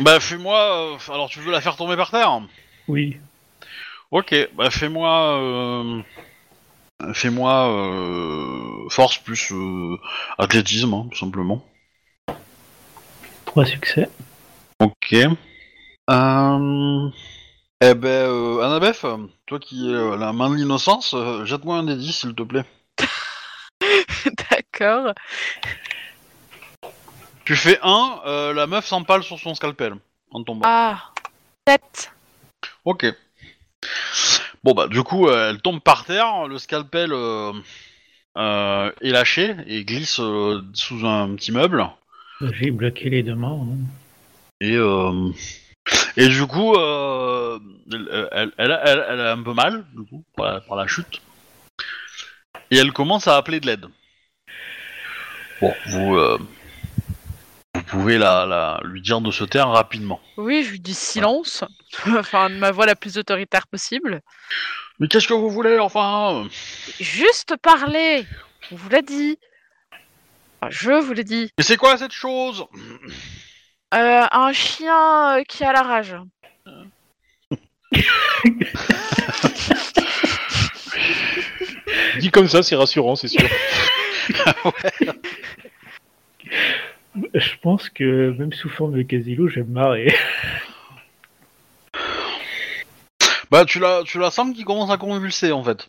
[0.00, 0.96] Bah fais-moi.
[0.96, 2.40] euh, alors tu veux la faire tomber par terre?
[2.88, 3.18] Oui,
[4.10, 5.38] Ok, bah fais-moi.
[5.40, 6.02] euh,
[7.12, 9.96] Fais-moi euh, force plus euh,
[10.36, 11.64] athlétisme, hein, tout simplement.
[13.44, 14.08] trois succès.
[14.80, 15.12] Ok.
[16.10, 17.10] Euh...
[17.80, 19.06] Eh ben, euh, Annabeth,
[19.46, 22.42] toi qui es euh, la main de l'innocence, euh, jette-moi un des 10 s'il te
[22.42, 22.64] plaît.
[24.50, 25.12] D'accord.
[27.44, 29.94] Tu fais 1, la meuf s'empale sur son scalpel
[30.32, 30.66] en tombant.
[30.66, 31.12] Ah,
[31.68, 32.12] 7.
[32.84, 33.06] Ok.
[34.64, 37.52] Bon bah du coup euh, elle tombe par terre, le scalpel euh,
[38.36, 40.20] euh, est lâché et glisse
[40.74, 41.86] sous un petit meuble.
[42.40, 43.60] J'ai bloqué les deux mains.
[43.60, 43.76] hein.
[44.60, 44.76] Et
[46.16, 50.76] et du coup elle, elle, elle, a un peu mal du coup par la, par
[50.76, 51.22] la chute.
[52.70, 53.86] Et elle commence à appeler de l'aide.
[55.60, 56.38] Bon, vous, vous
[57.88, 60.20] pouvez la, la, lui dire de se taire rapidement.
[60.36, 61.64] Oui, je lui dis silence.
[62.06, 64.20] enfin, de ma voix la plus autoritaire possible.
[64.98, 66.46] Mais qu'est-ce que vous voulez, enfin?
[67.00, 68.24] Juste parler.
[68.70, 69.38] On vous l'a dit.
[70.60, 71.50] Enfin, je vous l'ai dit.
[71.56, 72.64] Mais c'est quoi cette chose?
[73.94, 76.16] Euh, un chien euh, qui a la rage.
[82.20, 83.48] Dit comme ça, c'est rassurant, c'est sûr.
[87.34, 90.14] Je pense que même sous forme de casino, je vais me marrer.
[93.50, 95.88] Bah, tu la, tu la sens qui commence à convulser, en fait.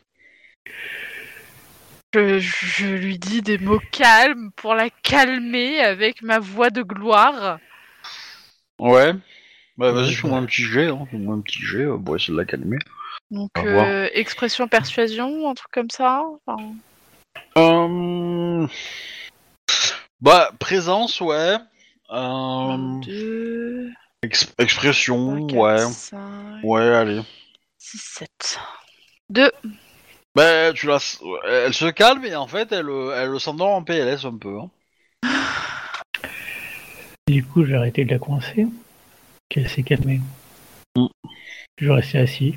[2.15, 7.59] Je, je lui dis des mots calmes pour la calmer avec ma voix de gloire.
[8.79, 9.13] Ouais.
[9.77, 10.43] Bah, vas-y, Ouais, fais-moi bah.
[10.43, 11.05] un petit jet, hein.
[11.11, 12.77] Fais-moi un petit jet pour essayer de la calmer.
[13.29, 13.87] Donc, Au revoir.
[13.87, 16.23] euh, expression persuasion, un truc comme ça.
[16.47, 16.57] enfin,
[17.57, 18.67] Euh...
[20.21, 21.55] Bah, présence, ouais.
[22.11, 22.99] Euh...
[24.23, 25.93] ex- expression, trois, quatre, ouais.
[25.93, 27.21] cinq, Ouais, allez.
[27.77, 28.59] six, sept.
[29.29, 29.51] Deux.
[30.35, 30.97] Bah, tu la...
[31.47, 34.59] Elle se calme et en fait, elle, elle s'endort en PLS un peu.
[34.59, 34.69] Hein.
[37.27, 38.67] Du coup, j'ai arrêté de la coincer.
[39.49, 40.19] Qu'elle s'est calmée.
[40.97, 41.05] Mm.
[41.77, 42.55] Je vais rester assis.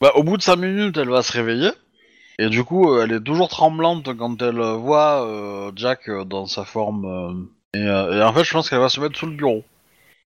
[0.00, 1.70] Bah, au bout de 5 minutes, elle va se réveiller.
[2.38, 6.46] Et du coup, euh, elle est toujours tremblante quand elle euh, voit euh, Jack dans
[6.46, 7.04] sa forme.
[7.04, 9.64] euh, et, euh, et en fait, je pense qu'elle va se mettre sous le bureau.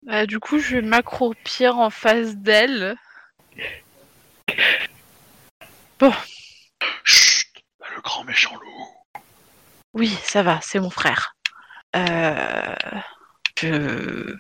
[0.04, 2.96] Bah, du coup, je vais m'accroupir en face d'elle.
[7.04, 7.46] Chut
[7.94, 9.22] Le grand méchant loup.
[9.94, 11.36] Oui, ça va, c'est mon frère.
[11.94, 12.74] Euh,
[13.60, 14.34] je...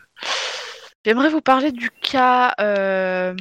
[1.04, 3.34] J'aimerais vous parler du cas euh,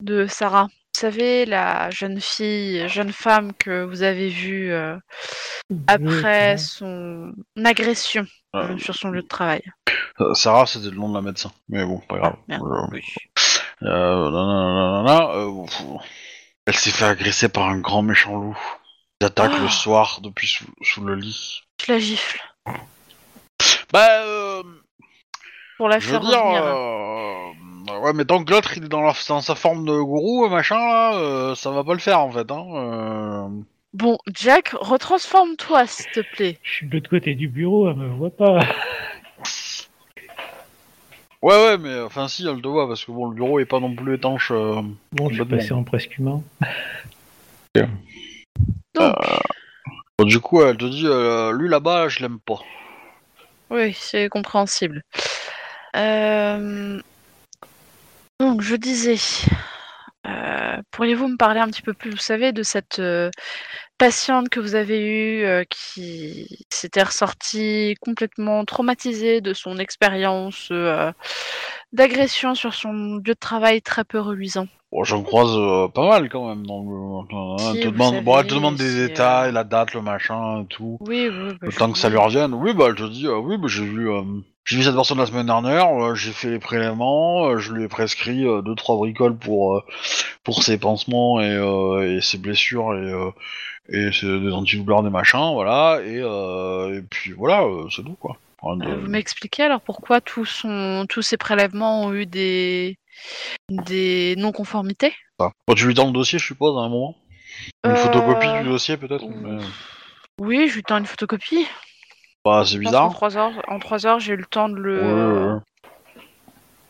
[0.00, 0.68] de Sarah.
[1.02, 4.96] Vous savez, la jeune fille, jeune femme que vous avez vue euh,
[5.88, 7.32] après son
[7.64, 8.24] agression
[8.54, 9.62] euh, Euh, sur son lieu de travail.
[10.20, 11.50] euh, Sarah, c'était le nom de la médecin.
[11.68, 12.36] Mais bon, pas grave.
[12.92, 13.02] Oui.
[13.80, 15.30] Nanana,
[16.66, 18.58] elle s'est fait agresser par un grand méchant loup.
[19.20, 19.60] Il attaque Oh.
[19.62, 21.62] le soir depuis sous, sous le lit.
[21.84, 22.40] Je la gifle
[23.92, 24.62] Bah, euh,
[25.78, 27.54] pour la faire dire, revenir.
[28.02, 30.76] Ouais, mais tant que l'autre il est dans, la- dans sa forme de gourou, machin
[30.76, 32.50] là, euh, ça va pas le faire en fait.
[32.50, 33.48] Hein, euh.
[33.94, 36.58] Bon, Jack, retransforme-toi, s'il te plaît.
[36.62, 38.58] Je suis de l'autre côté du bureau, elle me voit pas.
[41.42, 43.80] Ouais, ouais, mais enfin si, elle te voit parce que bon, le bureau est pas
[43.80, 44.52] non plus étanche.
[44.52, 44.80] euh.
[45.10, 46.40] Bon, je suis passé en presque humain.
[47.74, 49.16] Donc,
[50.18, 52.60] Bon, du coup, elle te dit, euh, lui là-bas, je l'aime pas.
[53.70, 55.02] Oui, c'est compréhensible.
[55.96, 57.00] Euh,
[58.40, 59.16] Donc, je disais,
[60.26, 63.30] euh, pourriez-vous me parler un petit peu plus, vous savez, de cette euh,
[63.98, 70.72] patiente que vous avez eue euh, qui s'était ressortie complètement traumatisée de son expérience
[71.92, 74.66] d'agression sur son lieu de travail très peu reluisant?
[74.90, 75.56] Bon, j'en croise
[75.92, 76.64] pas mal quand même.
[76.64, 77.34] Le...
[77.36, 78.24] hein, Si, elle, te demande...
[78.24, 80.98] bon, elle te savez, demande des détails, la date, le machin et tout.
[81.00, 81.48] Oui, oui.
[81.52, 83.68] bah, Le je temps que ça lui revienne, oui, bah elle te dit, oui, bah,
[83.68, 84.10] j'ai vu,
[84.64, 87.84] j'ai vu cette personne la semaine dernière, euh, j'ai fait les prélèvements, euh, je lui
[87.84, 89.80] ai prescrit euh, deux trois bricoles pour euh,
[90.44, 93.12] pour ses pansements et, et ses blessures et
[93.88, 98.36] et ses- des antidouleurs, des machins, voilà, et et puis voilà, c'est tout quoi.
[98.76, 101.04] De- Vous m'expliquez alors pourquoi tous, son...
[101.08, 102.96] tous ces prélèvements ont eu des,
[103.68, 105.12] des non-conformités?
[105.40, 105.50] Ça.
[105.66, 107.16] Bon, tu lui donnes le dossier, je suppose, à un moment?
[107.84, 109.24] Une photocopie du dossier peut-être.
[109.28, 109.64] mais-
[110.38, 111.66] Oui, je lui tends une photocopie.
[112.44, 113.12] Bah c'est bizarre.
[113.36, 114.92] heures, en trois heures, j'ai eu le temps de le.
[115.00, 115.60] Ouais.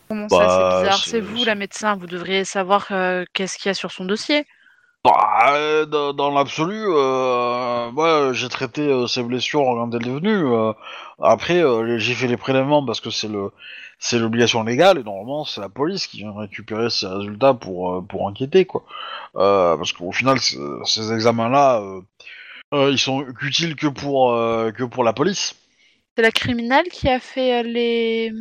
[0.09, 1.95] Comment Bah, ça, c'est bizarre c'est- vous, la médecin.
[1.95, 4.45] Vous devriez savoir euh, qu'est-ce qu'il y a sur son dossier.
[5.03, 10.13] Bah, euh, dans, dans l'absolu, euh, moi j'ai traité euh, ses blessures quand elle est
[10.13, 10.45] venue.
[10.47, 10.71] euh,
[11.21, 13.51] après, euh, j'ai fait les prélèvements parce que c'est le
[13.99, 18.01] c'est l'obligation légale et normalement c'est la police qui vient récupérer ces résultats pour euh,
[18.01, 18.85] pour enquêter quoi.
[19.35, 22.01] Euh, parce qu'au final, ces examens-là, euh,
[22.73, 25.55] euh, ils sont utiles que pour euh, que pour la police.
[26.15, 28.31] C'est la criminelle qui a fait euh, les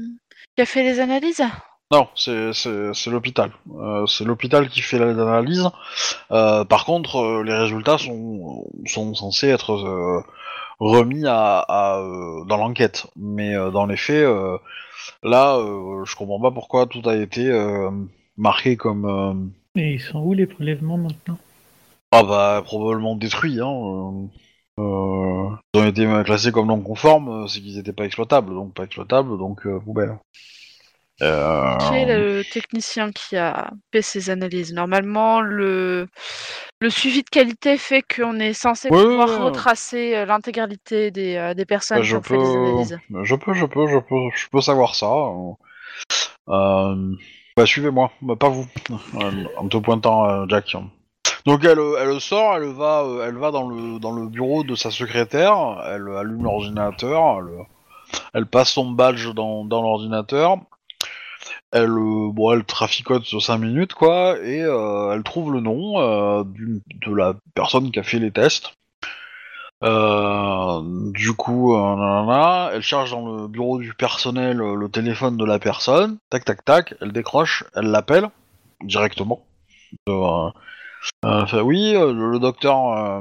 [0.57, 1.43] qui a fait les analyses?
[1.91, 3.53] Non, c'est l'hôpital.
[3.75, 5.69] Euh, c'est l'hôpital qui fait l'analyse.
[6.31, 10.23] Euh, par contre, euh, les résultats sont sont censés être euh,
[10.81, 13.07] remis à, à, euh, dans l'enquête.
[13.17, 14.57] Mais euh, dans les faits, euh,
[15.23, 17.91] là, euh, je comprends pas pourquoi tout a été euh,
[18.39, 19.35] marqué comme euh,
[19.81, 21.39] Et ils sont où les prélèvements maintenant?
[22.13, 23.61] Ah bah probablement détruits.
[23.61, 24.29] Hein.
[24.79, 28.75] euh, ils ont été classés comme non conformes, euh, c'est qu'ils étaient pas exploitables, donc
[28.75, 30.19] pas exploitables, donc euh, poubelle.
[31.21, 34.73] Euh, Qui est le technicien qui a fait ces analyses?
[34.73, 36.09] Normalement, le,
[36.81, 39.45] le suivi de qualité fait qu'on est censé Ouais, pouvoir ouais, ouais.
[39.45, 42.99] retracer euh, l'intégralité des, des personnes bah, qui je ont fait des analyses.
[43.11, 45.13] peux, je peux, je peux, je peux, je peux savoir ça.
[46.49, 47.15] Euh,
[47.57, 48.67] bah, suivez-moi, bah, pas vous,
[49.59, 50.75] en te pointant Jack.
[51.47, 54.75] Donc elle, elle sort, elle va, euh, elle va dans le dans le bureau de
[54.75, 57.41] sa secrétaire, elle allume l'ordinateur,
[58.35, 60.59] elle, passe son badge dans, l'ordinateur,
[61.73, 66.01] elle, euh, bon, elle traficote sur 5 minutes quoi, et euh, elle trouve le nom
[66.01, 68.75] euh, de la personne qui a fait les tests.
[69.83, 70.81] Euh,
[71.13, 75.59] du coup, euh, elle cherche dans le bureau du personnel euh, le téléphone de la
[75.59, 78.29] personne, tac tac tac, elle décroche, elle l'appelle
[78.85, 79.45] directement.
[80.09, 80.51] Euh,
[81.25, 83.21] euh, oui, euh, le, docteur euh,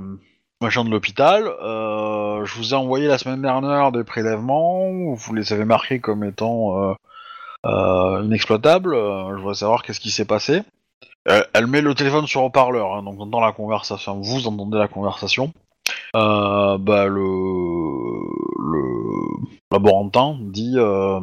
[0.62, 5.54] machin de l'hôpital, euh, je vous ai envoyé la semaine dernière des prélèvements, vous les
[5.54, 6.94] avez marqués comme étant euh,
[7.66, 10.62] euh, inexploitables, euh, je voudrais savoir qu'est-ce qui s'est passé.
[11.26, 14.88] Elle, met le téléphone sur haut-parleur, hein, donc on entend la conversation, vous entendez la
[14.88, 15.54] conversation.
[16.16, 17.22] Euh, bah, le,
[19.72, 21.20] laborantin dit euh,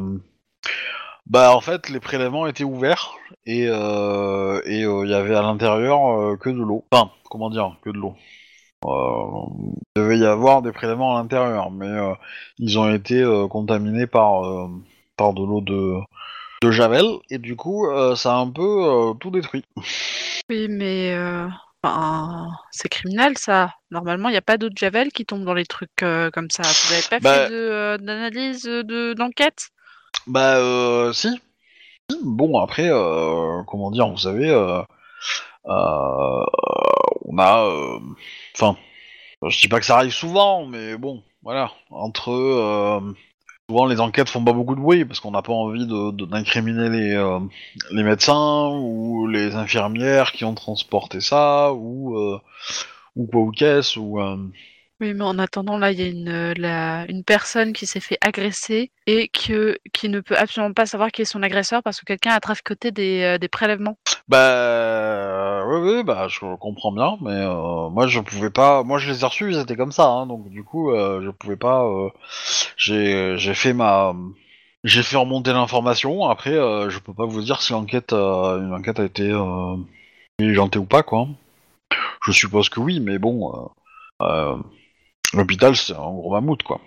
[1.29, 3.11] bah en fait les prélèvements étaient ouverts
[3.45, 6.85] et euh, et euh, il y avait à l'intérieur euh, que de l'eau.
[6.91, 8.15] Enfin comment dire que de l'eau.
[8.85, 9.45] Euh,
[9.95, 12.13] il devait y avoir des prélèvements à l'intérieur mais euh,
[12.59, 14.67] ils ont été euh, contaminés par euh,
[15.17, 15.95] par de l'eau de
[16.63, 17.05] de javel.
[17.29, 19.65] Et du coup euh, ça a un peu euh, tout détruit.
[20.49, 21.47] Oui, mais euh,
[21.83, 23.73] enfin, c'est criminel ça.
[23.91, 26.49] Normalement, il n'y a pas d'eau de javel qui tombe dans les trucs euh, comme
[26.49, 26.63] ça.
[26.63, 29.69] Vous n'avez pas Bah- fait de, euh, d'analyse de, d'enquête?
[30.27, 31.29] Bah euh, si.
[32.23, 34.81] Bon après, euh, comment dire, vous savez, euh,
[35.67, 36.45] euh,
[37.25, 37.99] on a,
[38.55, 38.77] enfin,
[39.47, 42.31] je dis pas que ça arrive souvent, mais bon, voilà, entre
[43.69, 47.39] souvent les enquêtes font pas beaucoup de bruit parce qu'on n'a pas envie d'incriminer les
[47.91, 52.17] les médecins ou les infirmières qui ont transporté ça ou
[53.15, 54.19] ou quoi ou qu'est-ce ou
[55.01, 58.01] Oui, mais en attendant, là, il y a une, euh, la- une personne qui s'est
[58.01, 62.01] fait agresser et que, qui ne peut absolument pas savoir qui est son agresseur parce
[62.01, 63.97] que quelqu'un a traficoté des, euh, des prélèvements.
[64.27, 69.09] Bah oui oui bah je comprends bien mais euh, moi je pouvais pas moi je
[69.09, 71.83] les ai reçus ils étaient comme ça hein, donc du coup euh, je pouvais pas
[71.85, 72.09] euh,
[72.77, 74.13] j'ai j'ai fait ma
[74.83, 78.73] j'ai fait remonter l'information après euh, je peux pas vous dire si l'enquête euh, une
[78.73, 79.75] enquête a été euh,
[80.39, 81.27] diligentée ou pas quoi
[82.25, 83.51] je suppose que oui mais bon
[84.21, 84.57] euh, euh,
[85.33, 86.81] l'hôpital c'est un gros mammouth quoi.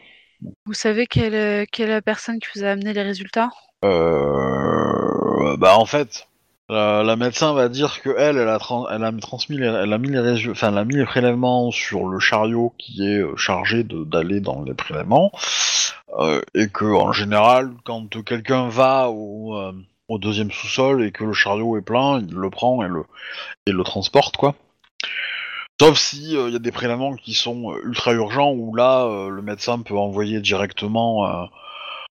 [0.67, 3.51] Vous savez quelle, euh, quelle personne qui vous a amené les résultats?
[3.85, 6.27] Euh, bah en fait,
[6.69, 8.59] la, la médecin va dire que elle, elle a,
[8.91, 11.71] elle a transmis, les, elle a mis les résu- enfin, elle a mis les prélèvements
[11.71, 15.31] sur le chariot qui est euh, chargé d'aller dans les prélèvements,
[16.19, 19.73] euh, et que en général, quand quelqu'un va au, euh,
[20.09, 23.05] au deuxième sous-sol et que le chariot est plein, il le prend et le,
[23.67, 24.57] et le transporte quoi.
[25.81, 29.29] Sauf si il y a des prélèvements qui sont euh, ultra urgents où là, euh,
[29.29, 31.27] le médecin peut envoyer directement.
[31.29, 31.47] euh,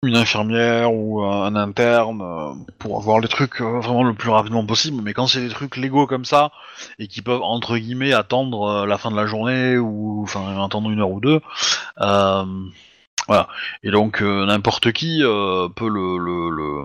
[0.03, 4.31] une infirmière ou euh, un interne euh, pour avoir les trucs euh, vraiment le plus
[4.31, 5.03] rapidement possible.
[5.03, 6.53] Mais quand c'est des trucs légaux comme ça
[6.99, 10.91] et qui peuvent entre guillemets attendre euh, la fin de la journée ou enfin attendre
[10.91, 11.41] une heure ou deux,
[12.01, 12.45] euh,
[13.29, 13.49] voilà.
[13.83, 16.85] Et donc euh, n'importe qui euh, peut le, le, le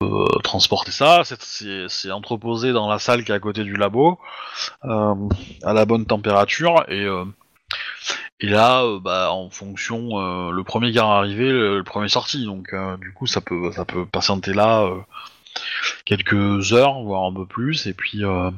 [0.00, 1.22] peut transporter ça.
[1.24, 4.18] C'est- entreposé dans la salle qui est à côté du labo
[4.84, 5.14] euh,
[5.62, 7.24] à la bonne température et euh,
[8.40, 12.44] là, euh, bah, en fonction, euh, le premier qui est arrivé, le, premier sorti.
[12.44, 15.00] Donc, euh, du coup, ça peut, ça peut patienter là euh,
[16.04, 18.50] quelques heures, voire un peu plus, et puis euh,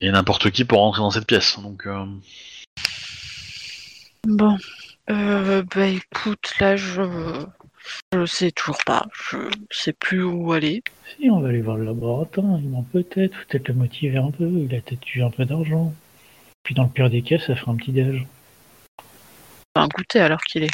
[0.00, 1.58] et n'importe qui peut rentrer dans cette pièce.
[1.60, 2.06] Donc, euh,
[4.26, 4.58] Bon.
[5.10, 7.02] Euh, bah écoute, là, je.
[8.12, 9.06] Je sais toujours pas.
[9.30, 9.38] Je
[9.70, 10.82] sais plus où aller.
[11.16, 14.48] Si, on va aller voir le laboratoire, il ment peut-être, peut-être le motiver un peu,
[14.48, 15.92] il a peut-être eu un peu d'argent.
[16.62, 18.26] Puis dans le pire des cas, ça fera un petit déj.
[19.74, 20.70] Enfin, goûter alors qu'il est.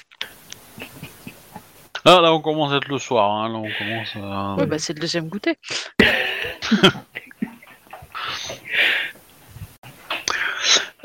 [2.05, 3.31] ah, là, on commence à être le soir.
[3.31, 4.17] Hein, là, on commence.
[4.17, 4.55] À...
[4.57, 5.57] Ouais, bah c'est le deuxième goûter.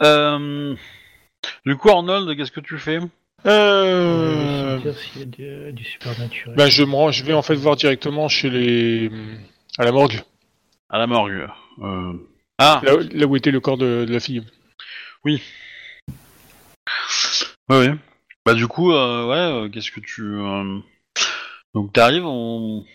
[0.03, 0.76] Euh,
[1.64, 2.99] du coup, Arnold, qu'est-ce que tu fais?
[3.45, 4.80] Euh...
[5.26, 6.55] Du, du supernaturel.
[6.55, 9.11] Ben, je, me rends- je vais en fait voir directement chez les...
[9.77, 10.22] à la morgue,
[10.89, 11.47] À la morgue.
[11.81, 12.13] Euh...
[12.59, 14.43] Ah, là, là où était le corps de, de la fille.
[15.26, 15.41] Oui.
[17.69, 17.93] Ouais, ouais.
[18.45, 20.22] Bah du coup, euh, ouais, euh, qu'est-ce que tu...
[20.23, 20.80] euh,
[21.73, 22.85] Donc t'arrives, on...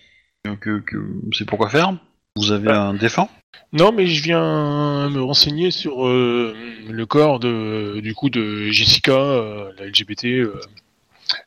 [0.60, 0.96] Que, que...
[1.32, 1.92] C'est pourquoi faire?
[2.36, 3.28] Vous avez un défunt?
[3.72, 6.54] Non, mais je viens me renseigner sur euh,
[6.88, 10.60] le corps de, du coup, de Jessica, euh, la LGBT euh,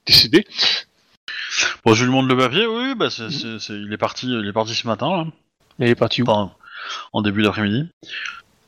[0.05, 0.45] décédée.
[1.85, 4.47] Bon, je lui montre le papier, oui, bah c'est, c'est- c'est- il est parti, il
[4.47, 5.27] est parti ce matin, là.
[5.79, 6.25] Il est parti où?
[6.29, 6.51] Enfin,
[7.13, 7.87] en début d'après-midi.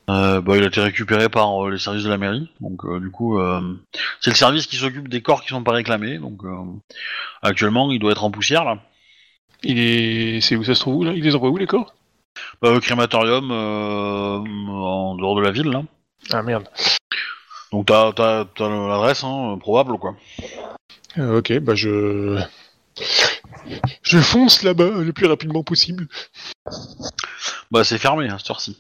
[0.10, 3.00] Euh, bah, il a été récupéré par euh, les services de la mairie, donc euh,
[3.00, 3.62] du coup, euh,
[4.20, 6.56] c'est le service qui s'occupe des corps qui sont pas réclamés, donc euh,
[7.42, 8.80] actuellement, il doit être en poussière, là.
[9.64, 10.42] Il est.
[10.42, 11.14] C'est où ça se trouve où là?
[11.14, 11.94] Il les envoie où les corps?
[12.62, 15.84] Bah, au crématorium, euh, en dehors de la ville, là.
[16.32, 16.68] Ah merde.
[17.72, 20.16] Donc t'as, t'as, t'as l'adresse, hein, probable, quoi.
[21.18, 22.42] Euh, ok, bah je.
[24.02, 26.08] Je fonce là-bas le plus rapidement possible.
[27.72, 28.78] Bah, c'est fermé, à cette heure-ci.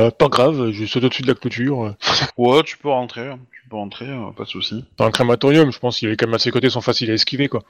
[0.00, 1.94] Euh, pas grave, je saute au-dessus de la clôture.
[2.36, 4.84] Ouais, tu peux rentrer, tu peux rentrer, euh, pas de souci.
[4.96, 7.14] Dans un crématorium, je pense qu'il est quand même à ses côtés sont faciles à
[7.14, 7.62] esquiver quoi.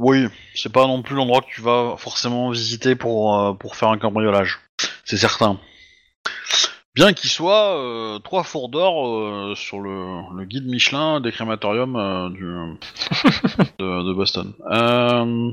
[0.00, 3.90] Oui, c'est pas non plus l'endroit que tu vas forcément visiter pour, euh, pour faire
[3.90, 4.58] un cambriolage.
[5.04, 5.60] C'est certain.
[6.94, 11.96] Bien qu'il soit euh, trois fours d'or euh, sur le, le guide Michelin des crématoriums
[11.96, 12.44] euh, du,
[13.78, 14.54] de, de Boston.
[14.70, 15.52] Euh,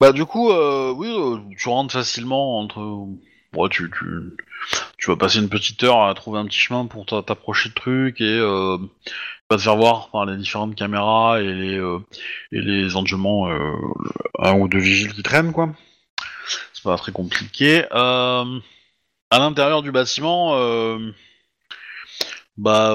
[0.00, 1.14] bah du coup, euh, oui,
[1.56, 2.80] tu rentres facilement entre...
[3.56, 4.36] Ouais, tu, tu,
[4.98, 7.74] tu vas passer une petite heure à trouver un petit chemin pour t'a- t'approcher de
[7.74, 8.78] trucs et euh,
[9.50, 11.98] vas te faire voir par les différentes caméras et les, euh,
[12.52, 12.96] et les
[13.48, 13.74] euh,
[14.40, 15.72] un ou deux vigiles qui traînent quoi.
[16.72, 17.84] C'est pas très compliqué.
[17.92, 18.60] Euh,
[19.30, 20.98] à l'intérieur du bâtiment, euh,
[22.56, 22.94] bah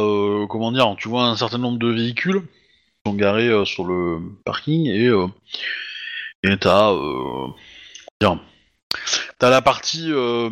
[0.49, 4.87] comment dire, tu vois un certain nombre de véhicules qui sont garés sur le parking
[4.87, 5.09] et
[6.43, 6.91] et t'as
[9.39, 10.49] t'as la partie euh,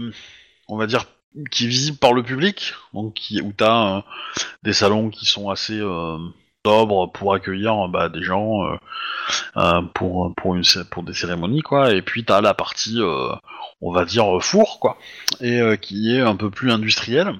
[0.68, 1.06] on va dire
[1.50, 4.02] qui est visible par le public, donc qui, où t'as euh,
[4.64, 6.18] des salons qui sont assez euh,
[6.66, 8.60] sobres pour accueillir bah, des gens
[9.96, 13.00] pour pour une cé- pour des cérémonies quoi et puis t'as la partie
[13.82, 14.98] on va dire four quoi
[15.40, 17.34] et qui est un peu plus industrielle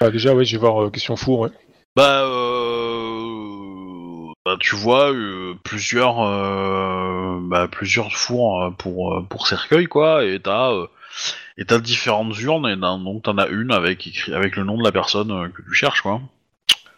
[0.00, 1.40] Ah, déjà, ouais, je vais voir question four.
[1.40, 1.50] Ouais.
[1.94, 2.24] bah,
[4.46, 10.38] bah, tu vois euh, plusieurs euh, bah, plusieurs fours euh, pour pour cercueil quoi et
[10.38, 10.86] t'as euh,
[11.58, 14.84] et t'as différentes urnes et donc t'en as une avec écrit avec le nom de
[14.84, 16.20] la personne que tu cherches quoi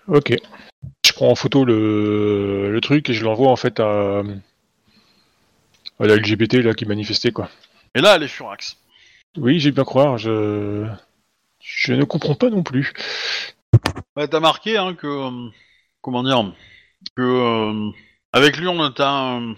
[0.09, 0.35] Ok.
[1.07, 4.19] Je prends en photo le, le truc et je l'envoie en fait à,
[6.01, 7.49] à la LGBT là qui manifestait quoi.
[7.95, 8.77] et là elle est furax
[9.39, 10.19] Oui, j'ai bien croire.
[10.19, 10.87] Je
[11.61, 12.93] je ne comprends pas non plus.
[14.17, 15.31] Ouais, t'as marqué hein, que
[16.03, 16.53] comment dire
[17.17, 17.91] que euh,
[18.33, 19.55] avec l'urne t'as un-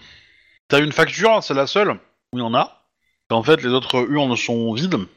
[0.67, 1.91] t'as une facture, c'est la seule
[2.33, 2.85] où il y en a.
[3.29, 5.07] En fait, les autres urnes sont vides.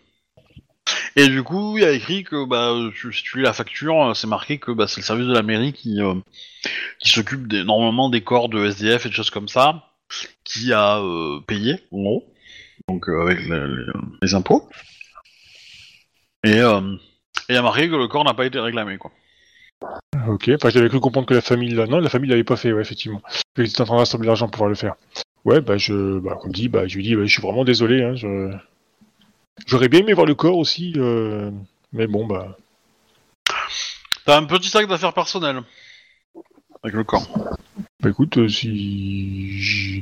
[1.16, 4.58] Et du coup, il a écrit que bah si tu lis la facture, c'est marqué
[4.58, 6.14] que bah, c'est le service de la mairie qui euh,
[7.02, 9.90] s'occupe des, normalement des corps de SDF et de choses comme ça,
[10.44, 12.34] qui a euh, payé en gros,
[12.88, 13.40] donc avec
[14.22, 14.68] les, impôts.
[16.44, 18.98] Et il y a marqué que le corps n'a pas été réclamé.
[20.28, 20.50] Ok.
[20.54, 22.82] Enfin, j'avais cru comprendre que la famille là, non, la famille l'avait pas fait, ouais,
[22.82, 23.22] effectivement.
[23.56, 24.94] Ils étaient en train de rassembler l'argent pour pouvoir le faire.
[25.44, 28.02] Ouais, bah je, bah comme dit, bah je lui dis, bah, je suis vraiment désolé.
[28.02, 28.52] Hein, je...
[29.66, 31.50] J'aurais bien aimé voir le corps aussi, euh,
[31.92, 32.56] mais bon, bah.
[34.24, 35.62] T'as un petit sac d'affaires personnelles
[36.82, 37.26] avec le corps.
[38.00, 40.00] Bah écoute, euh, si je...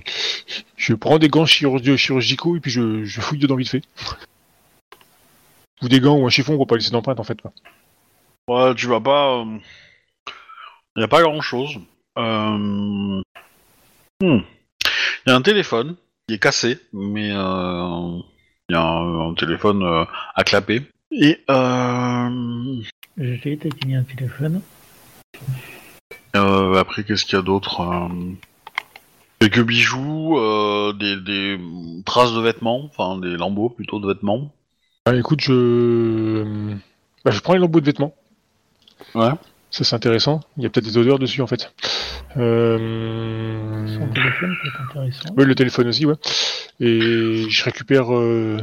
[0.77, 3.82] je prends des gants chirurgi- chirurgicaux et puis je, je fouille dedans vite fait.
[5.82, 7.40] Ou des gants ou un chiffon pour pas laisser d'empreinte en fait.
[7.40, 7.53] Quoi.
[8.49, 9.44] Ouais, tu vas pas.
[10.97, 11.78] Il y a pas grand chose.
[12.16, 13.23] Il
[15.27, 15.97] y a un téléphone
[16.28, 17.40] qui est cassé, mais il y a
[18.81, 20.05] un, un téléphone euh,
[20.35, 20.82] à clapper.
[21.10, 22.82] Et euh,
[23.16, 24.60] J'ai taquiné un téléphone.
[26.36, 28.09] euh, après, qu'est-ce qu'il y a d'autre euh,
[29.40, 31.59] Quelques bijoux, euh, des, des
[32.05, 34.52] traces de vêtements, enfin des lambeaux plutôt de vêtements.
[35.06, 36.74] Ah, écoute, je.
[37.24, 38.14] Bah, je prends les lambeaux de vêtements.
[39.14, 39.31] Ouais.
[39.73, 40.40] Ça c'est intéressant.
[40.59, 41.73] Il y a peut-être des odeurs dessus en fait.
[42.36, 43.86] Euh...
[43.89, 45.35] Son téléphone peut être intéressant.
[45.36, 46.15] Oui, le téléphone aussi, ouais.
[46.81, 48.59] Et je récupère euh,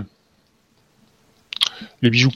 [2.02, 2.31] les bijoux.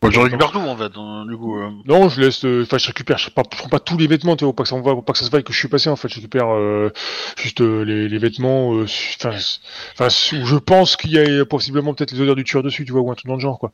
[0.00, 1.58] Bah, tu récupères tout en fait, hein, du coup.
[1.58, 1.70] euh.
[1.86, 2.44] Non, je laisse.
[2.44, 3.18] euh, Enfin, je récupère.
[3.18, 4.82] Je, pas- je prends pas tous les vêtements, tu vois, pour pas que ça, me
[4.82, 5.88] va- pour pas que ça se vaille que je suis passé.
[5.90, 6.92] En fait, je récupère euh,
[7.36, 8.74] juste euh, les, les vêtements.
[8.74, 8.84] euh,
[9.24, 10.08] Enfin,
[10.40, 13.00] où je pense qu'il y a possiblement peut-être les odeurs du tueur dessus, tu vois,
[13.00, 13.72] ou un truc dans le genre, quoi.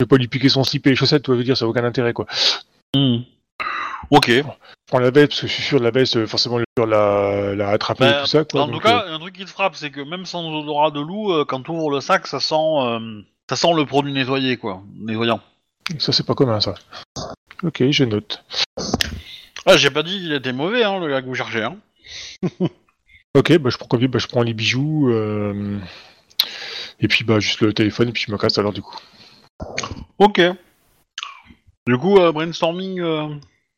[0.00, 1.56] Je vais pas lui piquer son slip et les chaussettes, tu vois, je veux dire,
[1.56, 2.26] ça n'a aucun intérêt, quoi.
[4.10, 4.28] Ok.
[4.28, 4.42] Je
[4.86, 7.54] prends la veste parce que je suis sûr de la veste, euh, forcément, le l'a,
[7.54, 8.62] l'a attrapé Bah, et tout ça, quoi.
[8.62, 11.00] en tout cas, euh, un truc qui te frappe, c'est que même sans odorat de
[11.00, 14.56] loup, euh, quand tu ouvres le sac, ça sent, euh, ça sent le produit nettoyé,
[14.56, 15.40] quoi, nettoyant.
[15.98, 16.74] ça c'est pas commun, ça.
[17.62, 18.44] Ok, je note.
[19.66, 21.76] Ah, j'ai pas dit qu'il était mauvais, hein, le gars que vous cherchez, hein.
[23.34, 25.10] Ok, bah je prends bah, je prends les bijoux
[27.00, 28.94] et puis bah juste le téléphone et puis je me casse alors du coup.
[30.18, 30.42] Ok.
[31.86, 33.00] Du coup, brainstorming.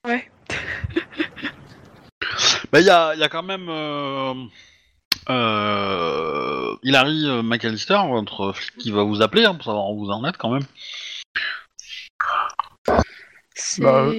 [0.05, 0.29] Ouais.
[2.73, 4.35] bah, il y a, y a quand même, euh,
[5.31, 10.11] euh, Hilary euh, McAllister, votre flic qui va vous appeler hein, pour savoir où vous
[10.11, 10.65] en êtes quand même.
[13.55, 14.11] C'est Bah,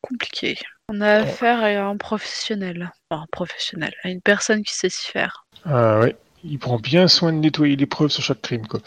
[0.00, 0.58] compliqué.
[0.88, 2.90] On a affaire à un professionnel.
[3.10, 5.44] Enfin, un professionnel, à une personne qui sait s'y faire.
[5.66, 8.80] Ah ouais, il prend bien soin de nettoyer les preuves sur chaque crime, quoi.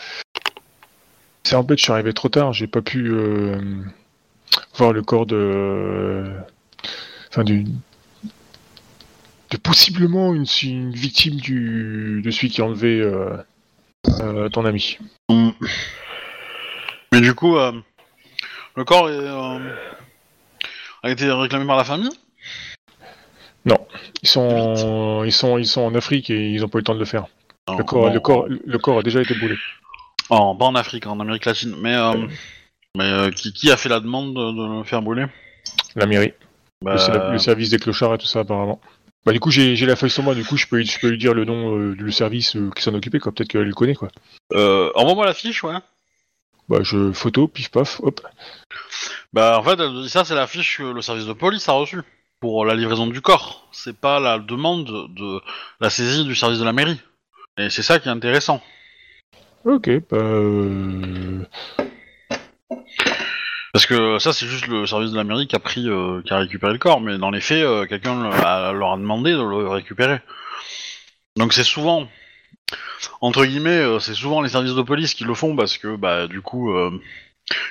[1.43, 3.59] C'est en fait, je suis arrivé trop tard, j'ai pas pu euh,
[4.75, 6.25] voir le corps de.
[7.29, 7.65] Enfin, du.
[9.51, 13.37] de possiblement une, une victime du, de celui qui a enlevé euh,
[14.21, 14.97] euh, ton ami.
[17.11, 17.71] Mais du coup, euh,
[18.75, 19.27] le corps est,
[21.03, 22.09] a été réclamé par la famille?
[24.23, 26.93] Ils sont, ils sont, ils sont en Afrique et ils ont pas eu le temps
[26.93, 27.25] de le faire.
[27.67, 29.55] Non, Le corps, bon, le corps, le corps a déjà été brûlé.
[30.29, 31.75] en- pas en Afrique, en Amérique latine.
[31.81, 31.95] Mais,
[32.97, 35.25] mais euh, qui, qui a fait la demande de, de le faire brûler?
[35.95, 36.33] La mairie,
[36.81, 38.79] Bah, le, ser- le service des clochards et tout ça apparemment.
[39.25, 41.17] Bah du coup j'ai la feuille sur moi, du coup je peux, je peux lui
[41.19, 43.31] dire le nom euh, du service euh, qui s'en occupait quoi.
[43.31, 44.07] Peut-être qu'elle le connaît quoi.
[44.53, 45.75] euh, Envoie-moi la fiche, ouais.
[46.69, 48.21] Bah je photo, pif paf, hop.
[49.33, 51.69] Bah en fait, elle te dit ça, c'est la fiche que le service de police
[51.69, 52.01] a reçue
[52.39, 53.67] pour la livraison du corps.
[53.71, 55.39] C'est pas la demande de
[55.79, 56.99] la saisie du service de la mairie.
[57.57, 58.61] Et c'est ça qui est intéressant.
[59.65, 61.45] Ok, bah euh,
[63.73, 66.33] Parce que ça, c'est juste le service de la mairie qui a pris, euh, qui
[66.33, 69.37] a récupéré le corps, mais dans les faits, euh, quelqu'un a- leur a demandé de
[69.41, 70.19] le récupérer.
[71.37, 72.07] Donc c'est souvent,
[73.21, 76.27] entre guillemets, euh, c'est souvent les services de police qui le font parce que, bah,
[76.27, 76.73] du coup,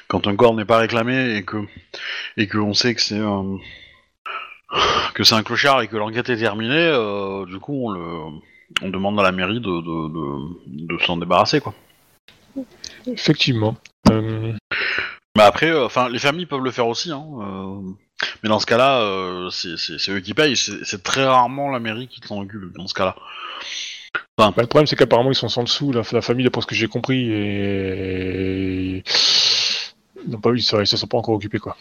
[0.08, 1.58] quand un corps n'est pas réclamé et que
[2.36, 3.20] et que on sait que c'est
[5.14, 6.90] que c'est un clochard et que l'enquête est terminée,
[7.46, 8.00] du coup, on le
[8.82, 9.68] on demande à la mairie de,
[10.86, 11.74] de s'en débarrasser, quoi.
[13.06, 13.76] Effectivement.
[14.10, 14.52] Euh,
[15.36, 17.24] Mais après, euh, enfin, les familles peuvent le faire aussi, hein.
[17.40, 17.80] euh,
[18.42, 20.56] mais dans ce cas-là, c'est eux qui payent.
[20.56, 23.16] C'est très rarement la mairie qui s'en occupe dans ce cas-là.
[24.38, 26.74] bah, le problème c'est qu'apparemment ils sont sans dessous, la, la famille d'après ce que
[26.74, 29.04] j'ai compris et
[30.24, 31.76] ils n'ont pas ils se sont pas encore occupés quoi.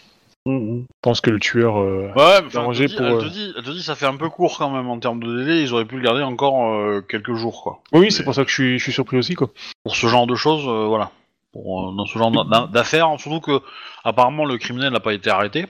[0.45, 1.77] Je pense que le tueur.
[1.79, 3.95] euh, Ouais, enfin, arrangé elle, te dit, pour, elle, te dit, elle te dit, ça
[3.95, 5.61] fait un peu court quand même en termes de délai.
[5.61, 7.81] Ils auraient pu le garder encore euh, quelques jours, quoi.
[7.91, 9.49] Oui, c'est pour ça que je suis, je suis surpris aussi quoi.
[9.83, 11.11] Pour ce genre de choses, euh, voilà.
[11.51, 13.61] Pour, euh, dans ce genre d'a- d'affaires, surtout que
[14.03, 15.65] apparemment le criminel n'a pas été arrêté.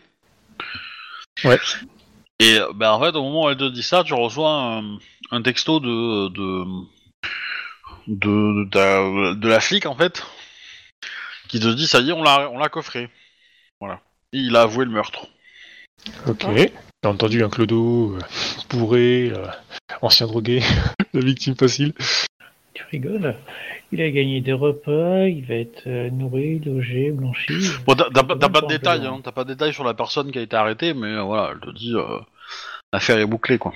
[1.43, 1.59] Ouais.
[2.39, 4.97] Et ben en fait, au moment où elle te dit ça, tu reçois un,
[5.31, 6.65] un texto de de,
[8.07, 10.25] de de ta- de la flic en fait,
[11.47, 13.09] qui te dit ça y est, on l'a on l'a coffré.
[13.79, 14.01] Voilà.
[14.31, 15.27] Il a avoué le meurtre.
[16.27, 16.45] Ok.
[16.55, 18.19] J'ai entendu un clodo euh,
[18.69, 19.47] bourré, euh,
[20.01, 20.61] ancien drogué,
[21.13, 21.93] la victime facile.
[22.73, 23.35] Tu rigoles
[23.91, 27.53] Il a gagné des repas, il va être euh, nourri, logé, blanchi.
[27.85, 30.31] Bon, t'as t'as pas t'as de détails, hein, t'as pas de détails sur la personne
[30.31, 32.19] qui a été arrêtée, mais euh, voilà, elle te dit euh,
[32.93, 33.73] l'affaire est bouclée quoi.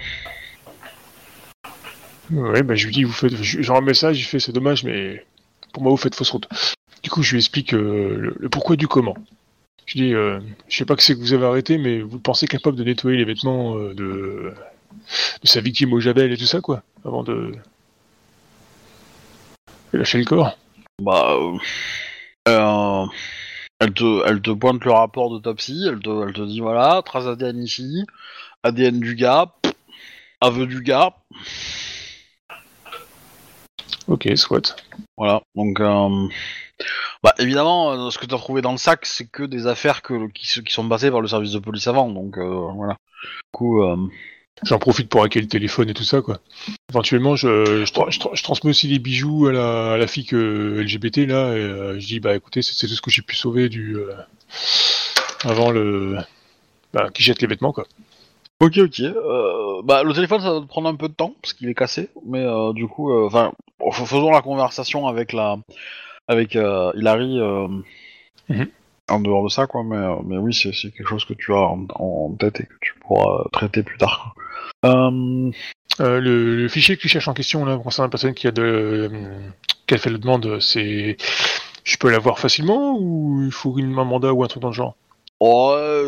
[2.30, 5.26] Ouais, bah je lui dis, vous faites, genre un message, il fait, c'est dommage, mais
[5.74, 6.48] pour moi vous faites fausse route.
[7.04, 9.16] Du coup, je lui explique euh, le, le pourquoi du comment.
[9.86, 12.48] Je dis, euh, je sais pas que c'est que vous avez arrêté, mais vous pensez
[12.48, 14.54] capable de nettoyer les vêtements euh, de,
[15.44, 17.54] sa victime au javel et tout ça, quoi, avant de,
[19.92, 20.58] de lâcher le corps?
[21.02, 21.58] Bah, euh,
[22.48, 23.06] euh,
[23.80, 27.26] elle te, elle te pointe le rapport d'autopsie, elle te, elle te dit voilà, trace
[27.26, 28.06] ADN ici,
[28.64, 29.54] ADN du gars,
[30.40, 31.14] aveu du gars,
[34.08, 34.76] Ok, soit.
[35.18, 35.42] voilà.
[35.56, 36.28] Donc, euh,
[37.24, 40.28] bah évidemment, euh, ce que t'as trouvé dans le sac, c'est que des affaires que,
[40.32, 42.94] qui, sont passées par le service de police avant, donc euh, voilà.
[43.24, 43.82] Du coup,
[44.62, 46.40] J'en profite pour hacker le téléphone et tout ça, quoi.
[46.92, 50.06] Éventuellement, je, je, tra- je tra- je transmets aussi les bijoux à la, à la
[50.08, 53.36] fille que- LGBT, là, et je dis, bah écoutez, c'est tout ce que j'ai pu
[53.36, 53.98] sauver du.
[55.44, 56.18] avant le.
[56.94, 57.88] Bah, qui jette les vêtements, quoi.
[58.64, 59.02] Ok, ok.
[59.02, 61.74] Euh, bah, le téléphone, ça va te prendre un peu de temps parce qu'il est
[61.74, 63.52] cassé, mais euh, du coup, euh, enfin,
[63.92, 65.58] faisons la conversation avec la,
[66.30, 67.40] avec Hilary
[68.50, 68.68] Mhm.
[69.10, 69.84] en dehors de ça, quoi.
[69.84, 72.94] Mais, mais oui, c'est quelque chose que tu as en, en tête et que tu
[73.02, 74.34] pourras traiter plus tard.
[74.84, 75.52] le,
[76.00, 79.12] le fichier que tu cherches en question, là, concernant la personne qui a, de,
[79.88, 81.18] qui a fait la demande, c'est.
[81.84, 84.74] Je peux l'avoir facilement ou il faut une un mandat ou un truc dans le
[84.74, 84.96] genre?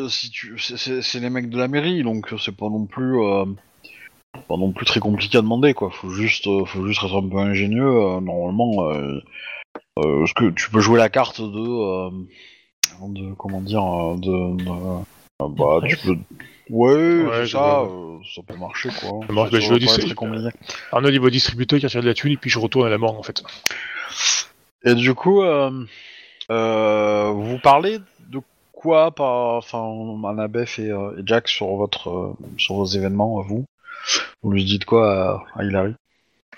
[0.09, 3.45] Si tu, c'est- les mecs de la mairie, donc c'est pas non plus, euh,
[4.47, 5.89] pas non plus très compliqué à demander, quoi.
[5.91, 7.87] Faut juste, euh, faut juste être un peu ingénieux.
[7.87, 9.19] euh, normalement, euh,
[9.99, 12.09] euh, ce que tu peux jouer la carte de, euh,
[13.07, 14.69] de comment dire, euh, de, de-
[15.41, 16.15] euh, bah, tu peux,
[16.69, 19.19] ouais, Ouais, ça, euh, ça peut marcher, quoi.
[19.27, 20.49] Ça marche, bah, je doit le dis, pas être c'est- très compliqué.
[20.91, 22.89] Arnaud, il va au distributeur, il retire de la thune et puis je retourne à
[22.89, 23.43] la mort, en fait.
[24.85, 25.85] Et du coup, euh,
[26.51, 27.99] euh, vous parlez
[29.15, 29.83] par, enfin,
[30.29, 33.65] Annabeth et, euh, et Jack sur votre, euh, sur vos événements, à vous?
[34.43, 35.95] Vous lui dites quoi à, à Hilary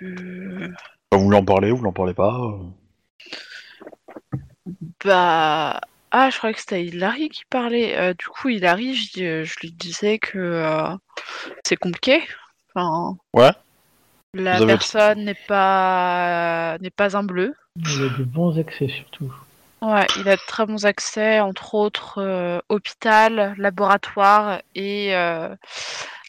[0.02, 0.70] Euh,
[1.12, 2.58] Enfin, Vous lui en parlez, vous lui en parlez pas euh.
[5.06, 5.80] Bah.
[6.12, 7.98] Ah, je croyais que c'était Hilary qui parlait.
[7.98, 10.96] Euh, du coup, Hilary, je, je lui disais que euh,
[11.66, 12.22] c'est compliqué.
[12.74, 13.52] Enfin, Ouais.
[14.34, 17.54] La avez- personne n'est pas n'est pas un bleu.
[17.76, 19.34] Il y a de bons accès surtout.
[19.82, 25.56] Ouais, il a de très bons accès, entre autres euh, hôpital, laboratoire et euh,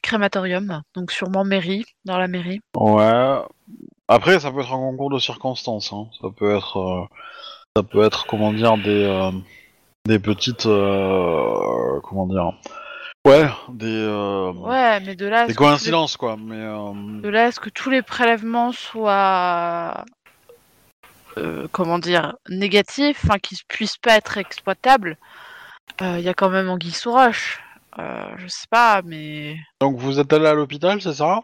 [0.03, 0.83] crématorium.
[0.95, 2.61] Donc sûrement mairie, dans la mairie.
[2.77, 3.39] Ouais.
[4.09, 5.93] Après, ça peut être un concours de circonstances.
[5.93, 6.09] Hein.
[6.20, 7.05] Ça peut être, euh,
[7.77, 9.31] ça peut être, comment dire, des, euh,
[10.07, 12.53] des petites, euh, comment dire,
[13.27, 16.37] ouais, des, euh, Ouais, mais de là, à des ce que tous les- coïncidences quoi.
[16.39, 16.93] Mais euh,
[17.23, 20.05] de là à ce que tous les prélèvements soient
[21.39, 25.16] euh, comment dire négatifs, enfin qu'ils puissent pas être exploitables,
[26.02, 27.60] euh, il y a quand même Anguille sous roche.
[27.98, 31.40] Euh, je sais pas, mais donc vous êtes allé à l'hôpital, c'est ça?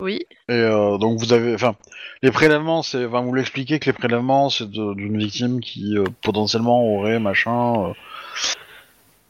[0.00, 0.20] Oui.
[0.48, 1.74] Et euh, donc vous avez, enfin,
[2.22, 7.18] les prélèvements, c'est, enfin, vous l'expliquez que les prélèvements, c'est d'une victime qui potentiellement aurait
[7.18, 7.94] machin.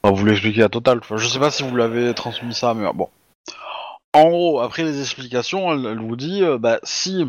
[0.02, 0.98] enfin, vous l'expliquez à total.
[0.98, 3.08] Enfin, je sais pas si vous l'avez transmis ça, mais bon.
[4.12, 7.26] En gros, après les explications, elle, elle vous dit, bah si,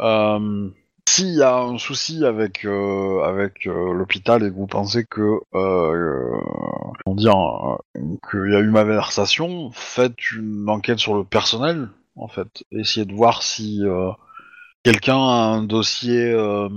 [0.00, 0.70] euh,
[1.10, 5.20] s'il y a un souci avec euh, avec euh, l'hôpital et que vous pensez que,
[5.54, 6.40] euh, euh,
[7.04, 8.00] comment dire, euh,
[8.30, 12.64] qu'il y a eu malversation, faites une enquête sur le personnel en fait.
[12.70, 14.10] Essayez de voir si euh,
[14.84, 16.68] quelqu'un a un dossier euh,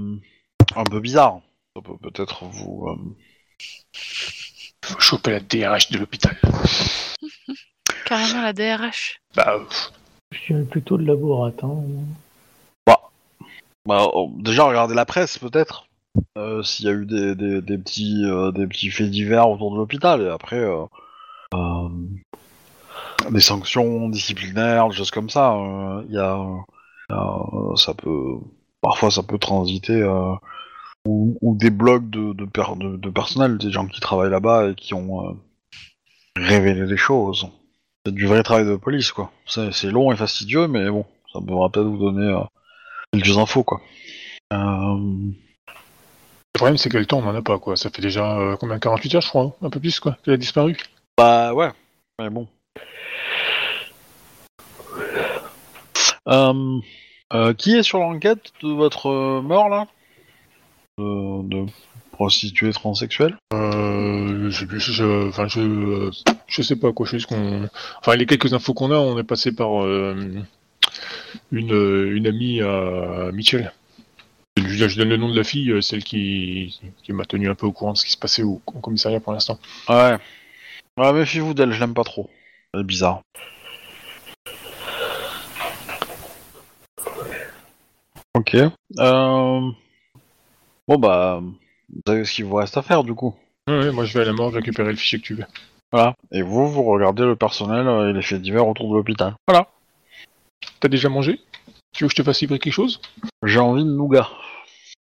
[0.75, 1.41] un peu bizarre.
[1.75, 2.87] Ça peut peut-être vous.
[2.87, 2.95] euh,
[4.85, 6.35] Faut choper la DRH de l'hôpital.
[8.05, 9.19] Carrément la DRH.
[9.35, 9.59] Bah,
[10.31, 11.77] Je suis plutôt le laboratoire.
[13.85, 15.87] Bah, oh, déjà, regardez la presse peut-être.
[16.37, 17.35] euh, S'il y a eu euh,
[18.51, 20.21] des petits faits divers autour de l'hôpital.
[20.21, 20.85] Et après, euh,
[23.29, 25.55] des sanctions disciplinaires, des choses comme ça.
[26.07, 26.39] Il y a,
[27.75, 28.37] ça peut,
[28.81, 30.03] parfois, ça peut transiter.
[31.05, 35.37] ou, des blogs de, per- de, personnel, des gens qui travaillent là-bas et qui ont
[36.37, 37.47] révélé des choses.
[38.05, 39.31] C'est du vrai travail de police, quoi.
[39.45, 42.33] C'est long et fastidieux, mais bon, ça pourra peut-être vous donner
[43.13, 43.81] quelques infos, quoi.
[44.51, 47.75] Euh, le problème, c'est que le temps, on en a pas, quoi.
[47.77, 50.33] Ça fait déjà euh, combien 48 heures, je crois, hein un peu plus, quoi, qu'elle
[50.33, 50.77] a disparu.
[51.17, 51.69] Bah ouais,
[52.19, 52.47] mais bon.
[56.29, 56.79] Euh,
[57.33, 59.87] euh, qui est sur l'enquête de votre mort là?
[60.97, 61.65] De, de
[62.11, 63.35] prostituée transsexuelle?
[63.53, 66.11] Euh, je, je, je- enfin, je,
[66.47, 67.67] je sais pas quoi, je sais qu'on,
[67.99, 69.83] enfin, les quelques infos qu'on a, on est passé par
[71.51, 73.71] une, euh, une amie à Mitchell.
[74.57, 77.55] Je, je donne le nom de la fille, euh, celle qui, qui m'a tenu un
[77.55, 79.59] peu au courant de ce qui se passait au, au commissariat pour l'instant.
[79.89, 80.17] Ouais.
[80.97, 82.29] Ouais, méfiez-vous d'elle, je l'aime pas trop.
[82.73, 83.21] Elle est bizarre.
[88.35, 88.55] Ok.
[88.55, 89.71] Euh...
[90.87, 93.35] Bon bah, vous savez ce qu'il vous reste à faire du coup.
[93.67, 95.45] Ouais, ouais, moi je vais à la mort récupérer le fichier que tu veux.
[95.91, 96.15] Voilà.
[96.31, 99.35] Et vous, vous regardez le personnel et les faits divers autour de l'hôpital.
[99.47, 99.67] Voilà.
[100.79, 101.39] T'as déjà mangé?
[101.93, 102.99] Tu veux que je te fasse livrer quelque chose?
[103.43, 104.29] J'ai envie de nougat.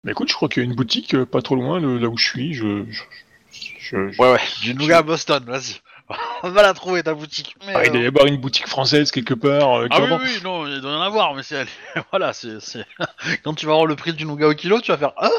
[0.04, 2.08] Bah écoute, je crois qu'il y a une boutique euh, pas trop loin de là
[2.08, 2.54] où je suis.
[2.54, 3.02] Je, je,
[3.78, 5.76] je- je- Ouais, ouais, du nougat à Boston, vas-y.
[6.42, 7.54] On va la trouver ta boutique.
[7.66, 9.80] Mais, Ah, il doit euh, y avoir une boutique française quelque part.
[9.82, 11.64] euh, qui Ah oui, oui, non, il doit y en avoir, mais c'est.
[12.10, 12.58] voilà, c'est.
[12.60, 12.86] c'est-
[13.44, 15.12] Quand tu vas voir le prix du nougat au kilo, tu vas faire.
[15.16, 15.30] Ah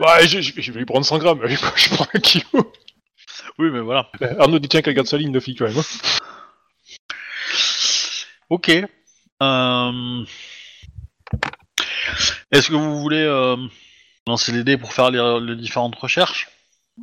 [0.00, 1.40] Ouais, je, je- je vais lui prendre 100 grammes.
[1.46, 2.72] Je prends un kilo.
[3.58, 4.08] Oui, mais voilà.
[4.22, 5.78] Euh, Arnaud dit tiens qu'elle garde sa ligne de fille quand même.
[5.78, 5.82] hein.
[8.50, 8.70] Ok.
[9.42, 10.24] Euh...
[12.50, 13.56] Est-ce que vous voulez euh,
[14.26, 16.48] lancer les dés pour faire les, les différentes recherches?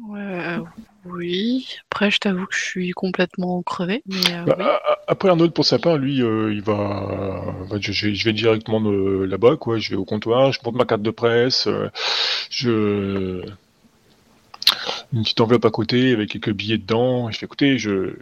[0.07, 0.57] Ouais,
[1.05, 1.67] oui.
[1.89, 4.03] Après, je t'avoue que je suis complètement crevée.
[4.05, 4.63] Mais euh, Bah, oui.
[4.63, 8.25] a- a- Après Arnaud pour sa part, lui, euh, il va, bah, je, je- je
[8.25, 9.79] vais directement là-bas, quoi.
[9.79, 11.89] Je vais au comptoir, je monte ma carte de presse, euh,
[12.51, 13.41] je
[15.13, 17.31] une petite enveloppe à côté avec quelques billets dedans.
[17.31, 18.13] Je fais écoutez, je,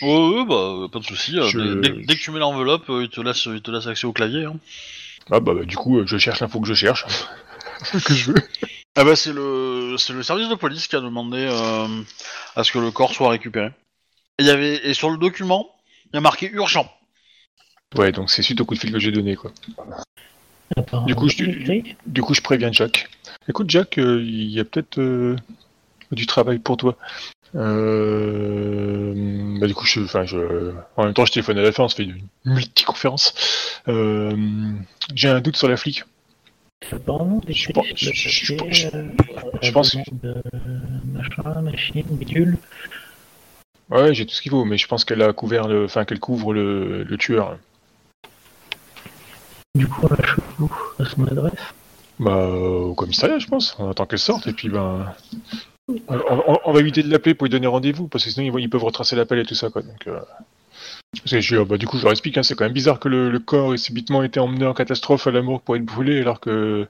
[0.00, 1.38] je- Ouais, ouais, bah, pas de soucis.
[1.38, 4.06] euh, Je- Dès, que tu mets l'enveloppe, euh, il, te laisse, il te laisse accès
[4.06, 4.44] au clavier.
[4.44, 4.56] Hein.
[5.30, 7.04] ah bah, bah, du coup, euh, je cherche l'info que je cherche,
[8.04, 8.38] que je veux.
[8.96, 11.86] Ah bah, c'est le, c'est le service de police qui a demandé euh,
[12.56, 13.68] à ce que le corps soit récupéré.
[14.38, 15.70] Et, il y avait, et sur le document,
[16.12, 16.90] il y a marqué urgent.
[17.96, 19.52] Ouais, donc c'est suite au coup de fil que j'ai donné, quoi.
[21.06, 21.96] Du coup, je- écrit.
[22.06, 23.08] Du coup, je préviens Jack.
[23.48, 25.36] Écoute, Jack, euh, il y a peut-être euh,
[26.12, 26.96] du travail pour toi.
[27.54, 29.12] Euh,
[29.60, 31.88] bah, du coup, je, enfin, je, en même temps, je téléphone à la fin, on
[31.88, 33.34] se fait une multiconférence.
[33.88, 34.34] Euh,
[35.14, 36.04] J'ai un doute sur la flic.
[36.90, 38.86] Je pense- je- je- je-
[41.12, 42.56] machin, machine, bidule.
[43.90, 46.18] Ouais, j'ai tout ce qu'il faut, mais je pense qu'elle a couvert le, enfin, qu'elle
[46.20, 47.58] couvre le, le tueur.
[49.74, 50.06] Du coup,
[50.58, 50.70] on où?
[50.98, 51.52] À son adresse?
[52.18, 53.76] Bah, au commissariat, je pense.
[53.78, 55.14] On attend qu'elle sorte et puis ben.
[56.08, 56.16] On,
[56.46, 58.70] on- on va éviter de l'appeler pour lui donner rendez-vous parce que sinon ils, ils
[58.70, 59.82] peuvent retracer l'appel et tout ça quoi.
[59.82, 60.18] Donc, euh,
[61.14, 62.38] parce que je, bah, du coup, je leur explique.
[62.38, 65.26] Hein, c'est quand même bizarre que le, le corps ait subitement été emmené en catastrophe
[65.26, 66.88] à l'amour pour être brûlé alors que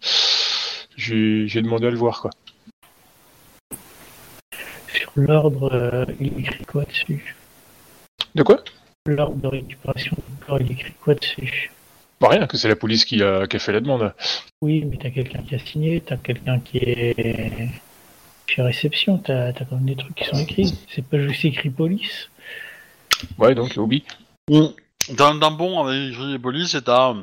[0.96, 2.30] j'ai j'ai demandé à le voir quoi.
[4.92, 7.34] Sur l'ordre, euh, il écrit quoi dessus?
[8.34, 8.62] De quoi?
[9.06, 11.70] L'ordre de récupération du corps, il écrit quoi dessus?
[12.20, 14.14] Bah rien, que c'est la police qui a, qui a fait la demande.
[14.60, 17.68] Oui, mais t'as quelqu'un qui a signé, t'as quelqu'un qui est
[18.46, 20.74] chez réception, t'as as quand même des trucs qui sont écrits.
[20.88, 22.30] C'est pas juste écrit police.
[23.38, 24.04] Ouais, donc Obi.
[25.16, 27.14] T'as un tampon avec écrit police et t'as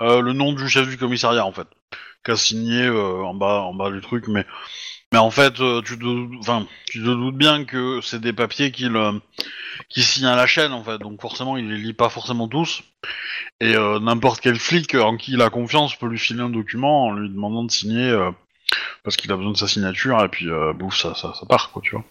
[0.00, 1.68] euh, le nom du chef du commissariat en fait,
[2.24, 4.44] qui a signé euh, en bas en bas du truc, mais
[5.12, 8.70] mais en fait euh, tu te enfin tu te doutes bien que c'est des papiers
[8.70, 8.96] qu'il
[9.88, 12.82] qui signe à la chaîne en fait, donc forcément il les lit pas forcément tous
[13.60, 17.06] et euh, n'importe quel flic en qui il a confiance peut lui filer un document
[17.06, 18.30] en lui demandant de signer euh,
[19.02, 21.70] parce qu'il a besoin de sa signature et puis euh, bouf ça, ça ça part
[21.70, 22.04] quoi tu vois.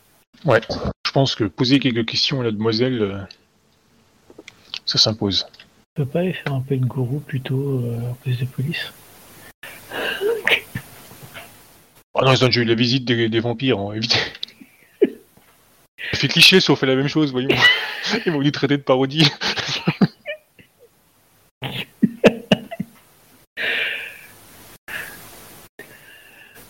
[0.45, 0.61] Ouais.
[1.05, 3.21] Je pense que poser quelques questions à la demoiselle, euh,
[4.85, 5.47] ça s'impose.
[5.95, 8.91] Tu peux pas aller faire un peu de gourou plutôt euh, en plus de police?
[12.19, 14.17] Ah non, ils ont déjà eu la visite des, des vampires, on va éviter.
[15.01, 15.07] Ça
[16.17, 17.49] fait cliché si on fait la même chose, voyons.
[18.25, 19.29] Ils vont nous traiter de parodie.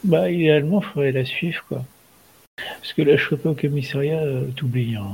[0.08, 1.84] Bah, idéalement, faudrait la suivre, quoi.
[2.58, 4.96] Parce que la choper au commissariat, euh, t'oublies.
[4.96, 5.06] hein.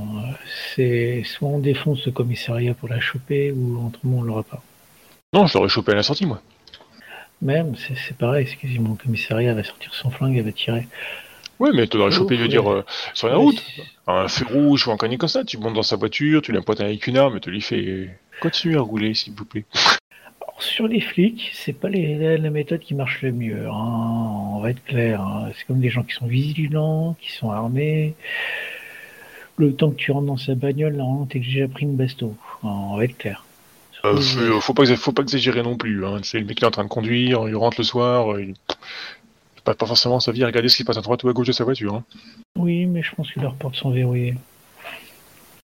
[0.76, 4.64] C'est soit on défonce le commissariat pour la choper, ou autrement on l'aura pas.
[5.34, 6.42] Non, je l'aurais chopé à la sortie, moi.
[7.42, 10.52] Même, c'est c'est pareil, c'est quasiment le commissariat elle va sortir son flingue, elle va
[10.54, 10.88] tirer.
[11.60, 13.64] Ouais, mais tu l'aurais chopé, je veux dire, euh, sur la Ouais, route.
[13.76, 16.52] c'est- Un feu rouge ou un connerie comme ça, tu montes dans sa voiture, tu
[16.52, 18.10] l'impointes avec une arme et tu lui fais...
[18.42, 19.66] Continue à rouler, s'il vous plaît?
[20.60, 23.68] Sur les flics, c'est pas les, la, la méthode qui marche le mieux.
[23.68, 24.54] hein.
[24.56, 25.22] On va être clair.
[25.22, 25.50] hein.
[25.58, 28.14] C'est comme des gens qui sont vigilants, qui sont armés.
[29.58, 32.36] Le temps que tu rentres dans sa bagnole, normalement, t'es déjà pris une basto.
[32.64, 33.46] On va être clair.
[34.06, 36.06] Euh, faut, faut pas, faut pas exagérer non plus.
[36.06, 36.20] Hein.
[36.24, 38.54] C'est le mec qui est en train de conduire, il rentre le soir, il...
[39.64, 41.48] passe pas forcément sa vie à regarder ce qui passe à droite ou à gauche
[41.48, 41.94] de sa voiture.
[41.96, 42.04] Hein.
[42.58, 44.36] Oui, mais je pense que leurs portes sont verrouillées.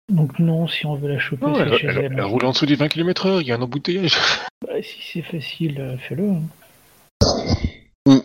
[0.10, 2.14] Donc non, si on veut la choper, Non, elle, chez elle- elle.
[2.14, 4.18] elle roule en dessous des 20 km heure, il y a un embouteillage.
[4.68, 6.30] Bah, si c'est facile, euh, fais-le.
[6.32, 8.22] hein.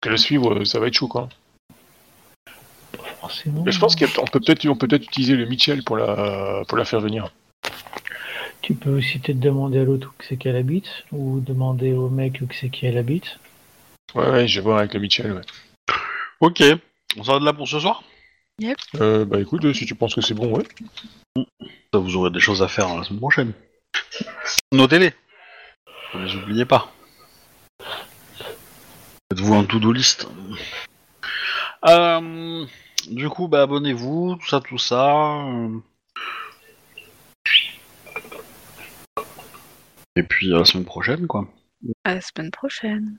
[0.00, 1.28] Que la suivre, euh, ça va être chaud, quoi.
[2.92, 3.62] Pas forcément.
[3.66, 7.00] Mais je pense qu'on peut peut-être peut utiliser le Mitchell pour la, pour la faire
[7.00, 7.30] venir.
[8.62, 12.08] Tu peux aussi peut-être demander à l'autre où que c'est qu'elle habite, ou demander au
[12.08, 13.38] mec où que c'est qu'elle habite.
[14.14, 15.42] Ouais, ouais, je vais voir avec le Mitchell, ouais.
[16.40, 16.62] Ok,
[17.18, 18.02] on s'arrête là pour ce soir?
[18.96, 20.64] Euh, bah écoute, euh, si tu penses que c'est bon, ouais.
[21.92, 23.52] Ça, vous aurez des choses à faire la semaine prochaine.
[24.72, 25.12] Notez-les.
[26.14, 26.92] Ne les oubliez pas.
[29.30, 30.28] Faites-vous un to-do list.
[31.86, 32.66] Euh,
[33.08, 35.44] du coup, bah, abonnez-vous, tout ça, tout ça.
[40.16, 41.46] Et puis à la semaine prochaine, quoi.
[42.04, 43.18] À la semaine prochaine.